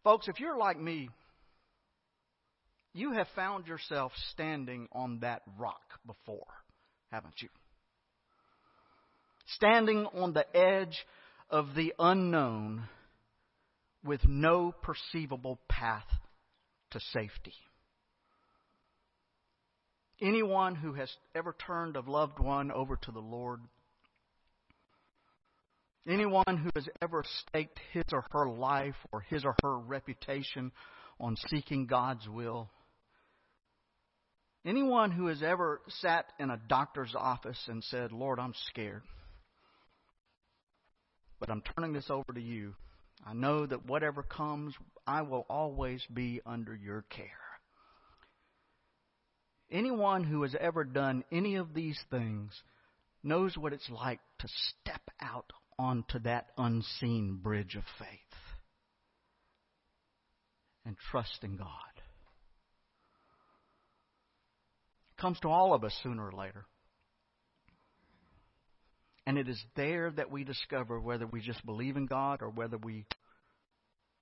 Folks, 0.02 0.26
if 0.26 0.40
you're 0.40 0.56
like 0.56 0.80
me, 0.80 1.10
you 2.94 3.12
have 3.12 3.26
found 3.36 3.66
yourself 3.66 4.12
standing 4.32 4.88
on 4.92 5.18
that 5.20 5.42
rock 5.58 5.82
before, 6.06 6.46
haven't 7.12 7.42
you? 7.42 7.50
Standing 9.48 10.06
on 10.06 10.32
the 10.32 10.46
edge 10.56 11.04
of 11.50 11.74
the 11.76 11.92
unknown 11.98 12.84
with 14.02 14.26
no 14.26 14.72
perceivable 14.80 15.58
path 15.68 16.06
to 16.90 17.00
safety. 17.12 17.54
Anyone 20.20 20.74
who 20.74 20.94
has 20.94 21.10
ever 21.34 21.54
turned 21.64 21.96
a 21.96 22.00
loved 22.00 22.40
one 22.40 22.72
over 22.72 22.96
to 22.96 23.12
the 23.12 23.20
Lord, 23.20 23.60
anyone 26.08 26.42
who 26.46 26.70
has 26.74 26.88
ever 27.00 27.24
staked 27.46 27.78
his 27.92 28.04
or 28.12 28.24
her 28.32 28.48
life 28.48 28.96
or 29.12 29.20
his 29.20 29.44
or 29.44 29.54
her 29.62 29.78
reputation 29.78 30.72
on 31.20 31.36
seeking 31.48 31.86
God's 31.86 32.28
will, 32.28 32.68
anyone 34.66 35.12
who 35.12 35.28
has 35.28 35.42
ever 35.42 35.80
sat 36.00 36.26
in 36.40 36.50
a 36.50 36.60
doctor's 36.68 37.14
office 37.16 37.60
and 37.68 37.84
said, 37.84 38.10
Lord, 38.10 38.40
I'm 38.40 38.54
scared, 38.70 39.02
but 41.38 41.48
I'm 41.48 41.62
turning 41.76 41.92
this 41.92 42.10
over 42.10 42.32
to 42.34 42.40
you. 42.40 42.74
I 43.26 43.34
know 43.34 43.66
that 43.66 43.86
whatever 43.86 44.22
comes, 44.22 44.74
I 45.06 45.22
will 45.22 45.46
always 45.48 46.04
be 46.12 46.40
under 46.46 46.74
your 46.74 47.02
care. 47.10 47.26
Anyone 49.70 50.24
who 50.24 50.42
has 50.42 50.54
ever 50.58 50.84
done 50.84 51.24
any 51.30 51.56
of 51.56 51.74
these 51.74 51.98
things 52.10 52.62
knows 53.22 53.56
what 53.56 53.72
it's 53.72 53.90
like 53.90 54.20
to 54.38 54.48
step 54.48 55.02
out 55.20 55.52
onto 55.78 56.18
that 56.20 56.48
unseen 56.56 57.38
bridge 57.42 57.76
of 57.76 57.84
faith 57.98 58.08
and 60.86 60.96
trust 61.10 61.40
in 61.42 61.56
God. 61.56 61.68
It 65.16 65.20
comes 65.20 65.38
to 65.40 65.48
all 65.48 65.74
of 65.74 65.84
us 65.84 65.94
sooner 66.02 66.26
or 66.26 66.32
later. 66.32 66.64
And 69.28 69.36
it 69.36 69.46
is 69.46 69.62
there 69.76 70.10
that 70.12 70.30
we 70.30 70.42
discover 70.42 70.98
whether 70.98 71.26
we 71.26 71.42
just 71.42 71.64
believe 71.66 71.98
in 71.98 72.06
God 72.06 72.40
or 72.40 72.48
whether 72.48 72.78
we 72.78 73.04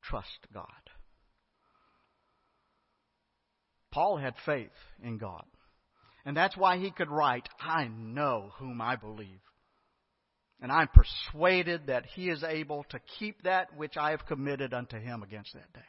trust 0.03 0.49
God. 0.53 0.67
Paul 3.93 4.17
had 4.17 4.35
faith 4.45 4.73
in 5.01 5.19
God. 5.19 5.45
And 6.25 6.37
that's 6.37 6.57
why 6.57 6.79
he 6.79 6.91
could 6.91 7.09
write, 7.09 7.49
I 7.61 7.87
know 7.87 8.51
whom 8.59 8.81
I 8.81 8.97
believe. 8.97 9.39
And 10.61 10.73
I'm 10.73 10.89
persuaded 10.89 11.87
that 11.87 12.07
he 12.07 12.29
is 12.29 12.43
able 12.43 12.85
to 12.91 12.99
keep 13.21 13.45
that 13.45 13.77
which 13.77 13.97
I 13.97 14.11
have 14.11 14.27
committed 14.27 14.75
unto 14.75 14.99
him 14.99 15.23
against 15.23 15.53
that 15.53 15.73
day. 15.73 15.87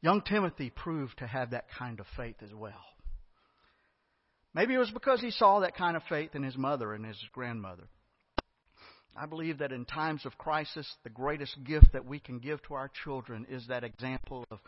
Young 0.00 0.22
Timothy 0.22 0.70
proved 0.70 1.18
to 1.18 1.26
have 1.26 1.50
that 1.50 1.66
kind 1.76 1.98
of 1.98 2.06
faith 2.16 2.36
as 2.40 2.54
well. 2.54 2.84
Maybe 4.54 4.74
it 4.74 4.78
was 4.78 4.90
because 4.90 5.20
he 5.20 5.30
saw 5.30 5.60
that 5.60 5.76
kind 5.76 5.96
of 5.96 6.02
faith 6.08 6.34
in 6.34 6.42
his 6.42 6.56
mother 6.56 6.92
and 6.92 7.04
his 7.04 7.18
grandmother. 7.32 7.84
I 9.16 9.26
believe 9.26 9.58
that 9.58 9.72
in 9.72 9.84
times 9.84 10.26
of 10.26 10.38
crisis, 10.38 10.92
the 11.04 11.10
greatest 11.10 11.56
gift 11.64 11.92
that 11.92 12.04
we 12.06 12.18
can 12.18 12.38
give 12.38 12.62
to 12.64 12.74
our 12.74 12.90
children 13.04 13.46
is 13.48 13.66
that 13.68 13.84
example 13.84 14.44
of 14.50 14.58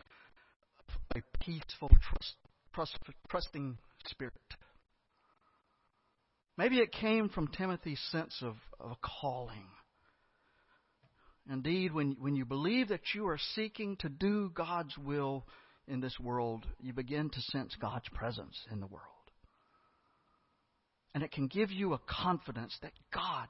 a 1.14 1.20
peaceful, 1.40 1.88
trust, 1.88 2.34
trust, 2.74 2.98
trusting 3.28 3.78
spirit. 4.06 4.34
Maybe 6.56 6.78
it 6.78 6.92
came 6.92 7.28
from 7.28 7.48
Timothy's 7.48 8.00
sense 8.10 8.36
of, 8.42 8.56
of 8.80 8.92
a 8.92 8.96
calling 9.22 9.66
Indeed, 11.50 11.92
when, 11.92 12.16
when 12.18 12.34
you 12.34 12.44
believe 12.44 12.88
that 12.88 13.14
you 13.14 13.28
are 13.28 13.38
seeking 13.54 13.96
to 13.98 14.08
do 14.08 14.50
God's 14.52 14.96
will 14.98 15.46
in 15.86 16.00
this 16.00 16.18
world, 16.18 16.66
you 16.80 16.92
begin 16.92 17.30
to 17.30 17.40
sense 17.40 17.76
God's 17.80 18.08
presence 18.08 18.58
in 18.72 18.80
the 18.80 18.86
world. 18.86 19.04
And 21.16 21.24
it 21.24 21.32
can 21.32 21.46
give 21.46 21.70
you 21.70 21.94
a 21.94 22.00
confidence 22.06 22.76
that 22.82 22.92
God 23.10 23.48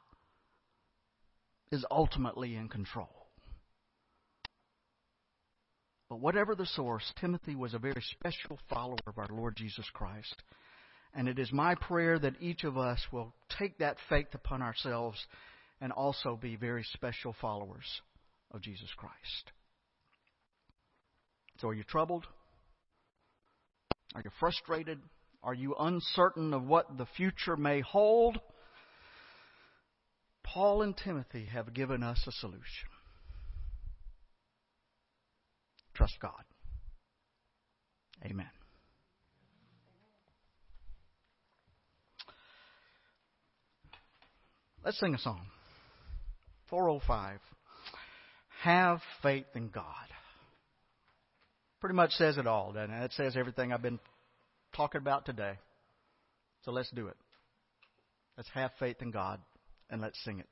is 1.73 1.85
ultimately 1.91 2.55
in 2.55 2.69
control. 2.69 3.27
But 6.09 6.21
whatever 6.21 6.55
the 6.55 6.65
source, 6.65 7.03
Timothy 7.21 7.57
was 7.57 7.75
a 7.75 7.81
very 7.81 8.05
special 8.13 8.61
follower 8.71 8.99
of 9.09 9.19
our 9.19 9.27
Lord 9.33 9.57
Jesus 9.57 9.85
Christ. 9.93 10.45
And 11.13 11.29
it 11.29 11.41
is 11.41 11.51
my 11.51 11.75
prayer 11.75 12.21
that 12.21 12.41
each 12.41 12.63
of 12.63 12.79
us 12.79 13.05
will 13.11 13.35
take 13.59 13.79
that 13.79 13.97
faith 14.09 14.33
upon 14.33 14.63
ourselves 14.63 15.19
and 15.81 15.91
also 15.91 16.39
be 16.41 16.55
very 16.55 16.85
special 16.93 17.35
followers 17.41 18.01
of 18.53 18.63
Jesus 18.63 18.91
Christ. 18.97 19.51
So, 21.61 21.67
are 21.67 21.75
you 21.75 21.83
troubled? 21.83 22.27
Are 24.15 24.23
you 24.25 24.31
frustrated? 24.39 25.01
Are 25.47 25.55
you 25.55 25.77
uncertain 25.79 26.53
of 26.53 26.65
what 26.65 26.99
the 26.99 27.07
future 27.17 27.57
may 27.57 27.81
hold? 27.81 28.41
Paul 30.43 30.83
and 30.83 30.97
Timothy 30.97 31.45
have 31.45 31.73
given 31.73 32.03
us 32.03 32.21
a 32.27 32.33
solution. 32.33 32.89
Trust 35.95 36.15
God. 36.21 36.33
Amen. 38.25 38.51
Let's 44.85 44.99
sing 44.99 45.15
a 45.15 45.19
song. 45.19 45.43
405. 46.71 47.39
Have 48.65 49.01
faith 49.23 49.47
in 49.55 49.69
God. 49.69 49.85
Pretty 51.81 51.95
much 51.95 52.11
says 52.15 52.37
it 52.37 52.49
all, 52.49 52.73
doesn't 52.73 52.93
it? 52.93 53.05
It 53.05 53.13
says 53.13 53.37
everything 53.37 53.73
I've 53.73 53.83
been 53.83 54.01
talking 54.77 55.01
about 55.01 55.25
today. 55.25 55.55
So 56.65 56.71
let's 56.71 56.91
do 56.91 57.09
it. 57.09 57.17
Let's 58.37 58.51
have 58.55 58.71
faith 58.79 58.97
in 59.01 59.11
God 59.11 59.41
and 59.89 60.01
let's 60.01 60.23
sing 60.25 60.41
it. 60.41 60.47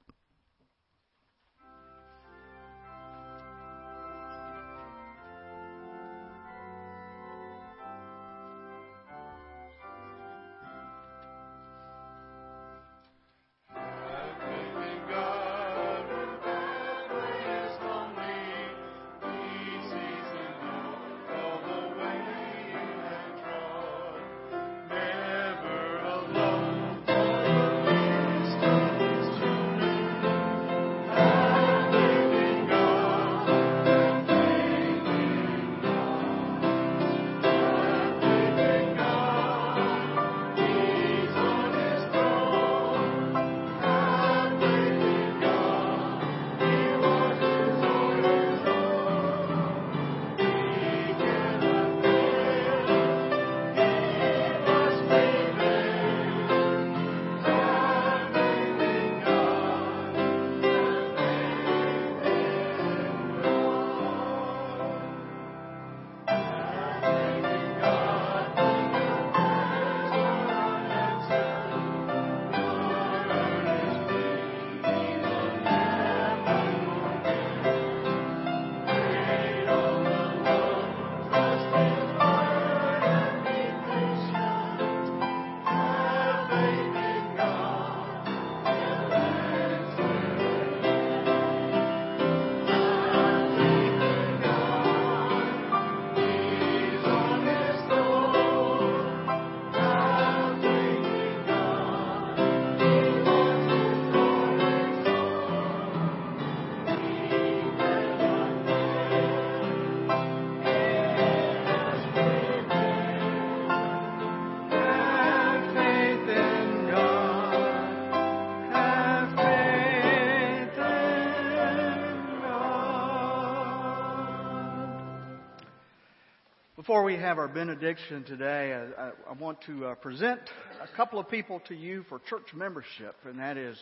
Before 126.94 127.02
we 127.02 127.16
have 127.16 127.38
our 127.38 127.48
benediction 127.48 128.22
today, 128.22 128.72
I, 128.96 129.10
I 129.28 129.32
want 129.32 129.60
to 129.62 129.86
uh, 129.86 129.94
present 129.96 130.38
a 130.80 130.86
couple 130.96 131.18
of 131.18 131.28
people 131.28 131.60
to 131.66 131.74
you 131.74 132.04
for 132.08 132.20
church 132.20 132.54
membership, 132.54 133.16
and 133.24 133.40
that 133.40 133.56
is 133.56 133.76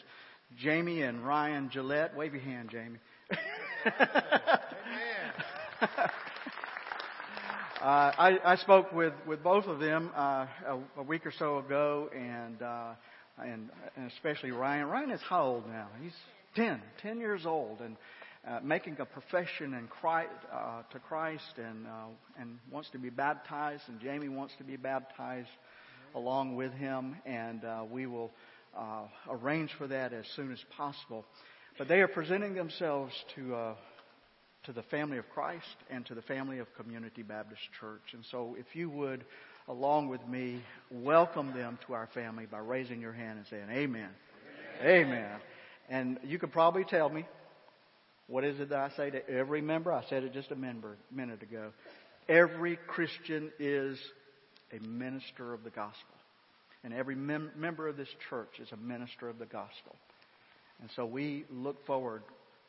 Jamie 0.58 1.02
and 1.02 1.22
Ryan 1.22 1.68
Gillette. 1.70 2.16
Wave 2.16 2.32
your 2.32 2.42
hand, 2.42 2.70
Jamie. 2.70 2.98
uh, 3.30 3.36
I, 7.82 8.38
I, 8.42 8.56
spoke 8.56 8.94
with, 8.94 9.12
with 9.26 9.42
both 9.42 9.66
of 9.66 9.78
them 9.78 10.10
uh, 10.16 10.46
a, 10.66 10.78
a, 10.96 11.02
week 11.02 11.26
or 11.26 11.32
so 11.32 11.58
ago, 11.58 12.08
and, 12.16 12.62
uh, 12.62 12.92
and 13.36 13.68
and 13.94 14.10
especially 14.12 14.52
Ryan. 14.52 14.86
Ryan 14.86 15.10
is 15.10 15.20
how 15.28 15.42
old 15.42 15.68
now? 15.68 15.88
He's 16.00 16.16
10, 16.56 16.80
10 17.02 17.20
years 17.20 17.44
old, 17.44 17.80
and 17.80 17.98
uh, 18.46 18.58
making 18.62 18.96
a 18.98 19.04
profession 19.04 19.74
in 19.74 19.86
Christ, 19.86 20.30
uh, 20.52 20.82
to 20.90 20.98
Christ 20.98 21.58
and 21.58 21.86
uh, 21.86 22.40
and 22.40 22.58
wants 22.70 22.90
to 22.90 22.98
be 22.98 23.10
baptized, 23.10 23.84
and 23.88 24.00
Jamie 24.00 24.28
wants 24.28 24.54
to 24.58 24.64
be 24.64 24.76
baptized 24.76 25.48
along 26.14 26.56
with 26.56 26.72
him, 26.72 27.16
and 27.24 27.64
uh, 27.64 27.84
we 27.88 28.06
will 28.06 28.32
uh, 28.76 29.04
arrange 29.30 29.70
for 29.78 29.86
that 29.86 30.12
as 30.12 30.26
soon 30.34 30.52
as 30.52 30.58
possible. 30.76 31.24
But 31.78 31.88
they 31.88 32.00
are 32.00 32.08
presenting 32.08 32.54
themselves 32.54 33.12
to 33.36 33.54
uh, 33.54 33.74
to 34.64 34.72
the 34.72 34.82
family 34.84 35.18
of 35.18 35.28
Christ 35.30 35.76
and 35.90 36.04
to 36.06 36.14
the 36.14 36.22
family 36.22 36.58
of 36.58 36.66
Community 36.76 37.22
Baptist 37.22 37.62
Church. 37.80 38.12
And 38.12 38.24
so, 38.30 38.56
if 38.58 38.74
you 38.74 38.90
would, 38.90 39.24
along 39.68 40.08
with 40.08 40.26
me, 40.26 40.62
welcome 40.90 41.52
them 41.54 41.78
to 41.86 41.94
our 41.94 42.08
family 42.12 42.46
by 42.46 42.58
raising 42.58 43.00
your 43.00 43.12
hand 43.12 43.38
and 43.38 43.46
saying, 43.46 43.70
"Amen." 43.70 44.10
Amen. 44.80 45.06
Amen. 45.06 45.40
And 45.88 46.18
you 46.24 46.40
could 46.40 46.50
probably 46.50 46.84
tell 46.84 47.08
me 47.08 47.24
what 48.32 48.44
is 48.44 48.58
it 48.60 48.70
that 48.70 48.78
I 48.78 48.96
say 48.96 49.10
to 49.10 49.28
every 49.28 49.60
member? 49.60 49.92
I 49.92 50.02
said 50.08 50.24
it 50.24 50.32
just 50.32 50.50
a 50.50 50.56
member, 50.56 50.96
minute 51.14 51.42
ago. 51.42 51.70
Every 52.30 52.78
Christian 52.86 53.52
is 53.58 53.98
a 54.72 54.82
minister 54.82 55.52
of 55.52 55.64
the 55.64 55.70
gospel. 55.70 56.16
And 56.82 56.94
every 56.94 57.14
mem- 57.14 57.50
member 57.54 57.88
of 57.88 57.98
this 57.98 58.08
church 58.30 58.58
is 58.58 58.72
a 58.72 58.76
minister 58.78 59.28
of 59.28 59.38
the 59.38 59.44
gospel. 59.44 59.94
And 60.80 60.88
so 60.96 61.04
we 61.04 61.44
look 61.50 61.84
forward 61.84 62.22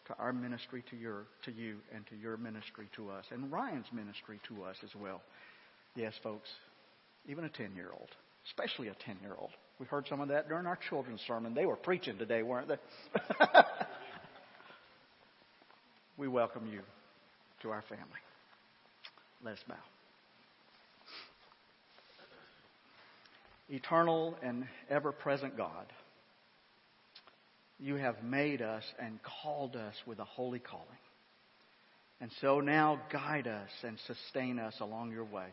to 0.08 0.16
our 0.20 0.34
ministry 0.34 0.84
to 0.90 0.98
your 0.98 1.24
to 1.46 1.52
you 1.54 1.78
and 1.96 2.06
to 2.08 2.18
your 2.18 2.36
ministry 2.36 2.90
to 2.98 3.10
us 3.10 3.24
and 3.32 3.50
Ryan's 3.50 3.88
ministry 3.94 4.42
to 4.50 4.64
us 4.66 4.76
as 4.84 4.94
well. 5.02 5.22
Yes, 5.96 6.14
folks, 6.22 6.50
even 7.26 7.46
a 7.46 7.50
10-year-old, 7.50 8.10
especially 8.48 8.90
a 8.90 8.96
10-year-old. 9.10 9.52
We 9.80 9.86
heard 9.86 10.08
some 10.10 10.20
of 10.20 10.28
that 10.28 10.50
during 10.50 10.66
our 10.66 10.78
children's 10.90 11.22
sermon. 11.26 11.54
They 11.54 11.66
were 11.66 11.78
preaching 11.78 12.18
today, 12.18 12.44
weren't 12.44 12.68
they? 12.68 12.76
we 16.24 16.30
welcome 16.30 16.66
you 16.72 16.80
to 17.62 17.70
our 17.70 17.82
family. 17.90 18.06
Let 19.44 19.56
us 19.56 19.60
bow. 19.68 19.76
Eternal 23.68 24.34
and 24.42 24.66
ever 24.90 25.12
present 25.12 25.58
God, 25.58 25.86
you 27.78 27.96
have 27.98 28.24
made 28.24 28.62
us 28.62 28.86
and 29.00 29.20
called 29.44 29.76
us 29.76 29.96
with 30.06 30.20
a 30.20 30.24
holy 30.24 30.60
calling. 30.60 30.86
And 32.22 32.32
so 32.40 32.62
now 32.62 33.02
guide 33.12 33.48
us 33.48 33.70
and 33.84 33.98
sustain 34.08 34.60
us 34.60 34.76
along 34.80 35.12
your 35.12 35.26
way. 35.26 35.48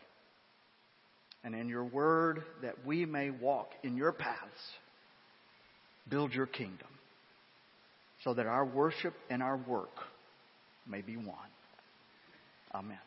And 1.42 1.52
in 1.52 1.68
your 1.68 1.84
word, 1.84 2.44
that 2.62 2.86
we 2.86 3.06
may 3.06 3.30
walk 3.30 3.72
in 3.82 3.96
your 3.96 4.12
paths, 4.12 4.38
build 6.08 6.32
your 6.32 6.46
kingdom, 6.46 6.86
so 8.22 8.34
that 8.34 8.46
our 8.46 8.64
worship 8.64 9.14
and 9.30 9.42
our 9.42 9.56
work 9.56 9.90
may 10.90 11.00
be 11.00 11.16
one. 11.16 11.50
Amen. 12.74 12.98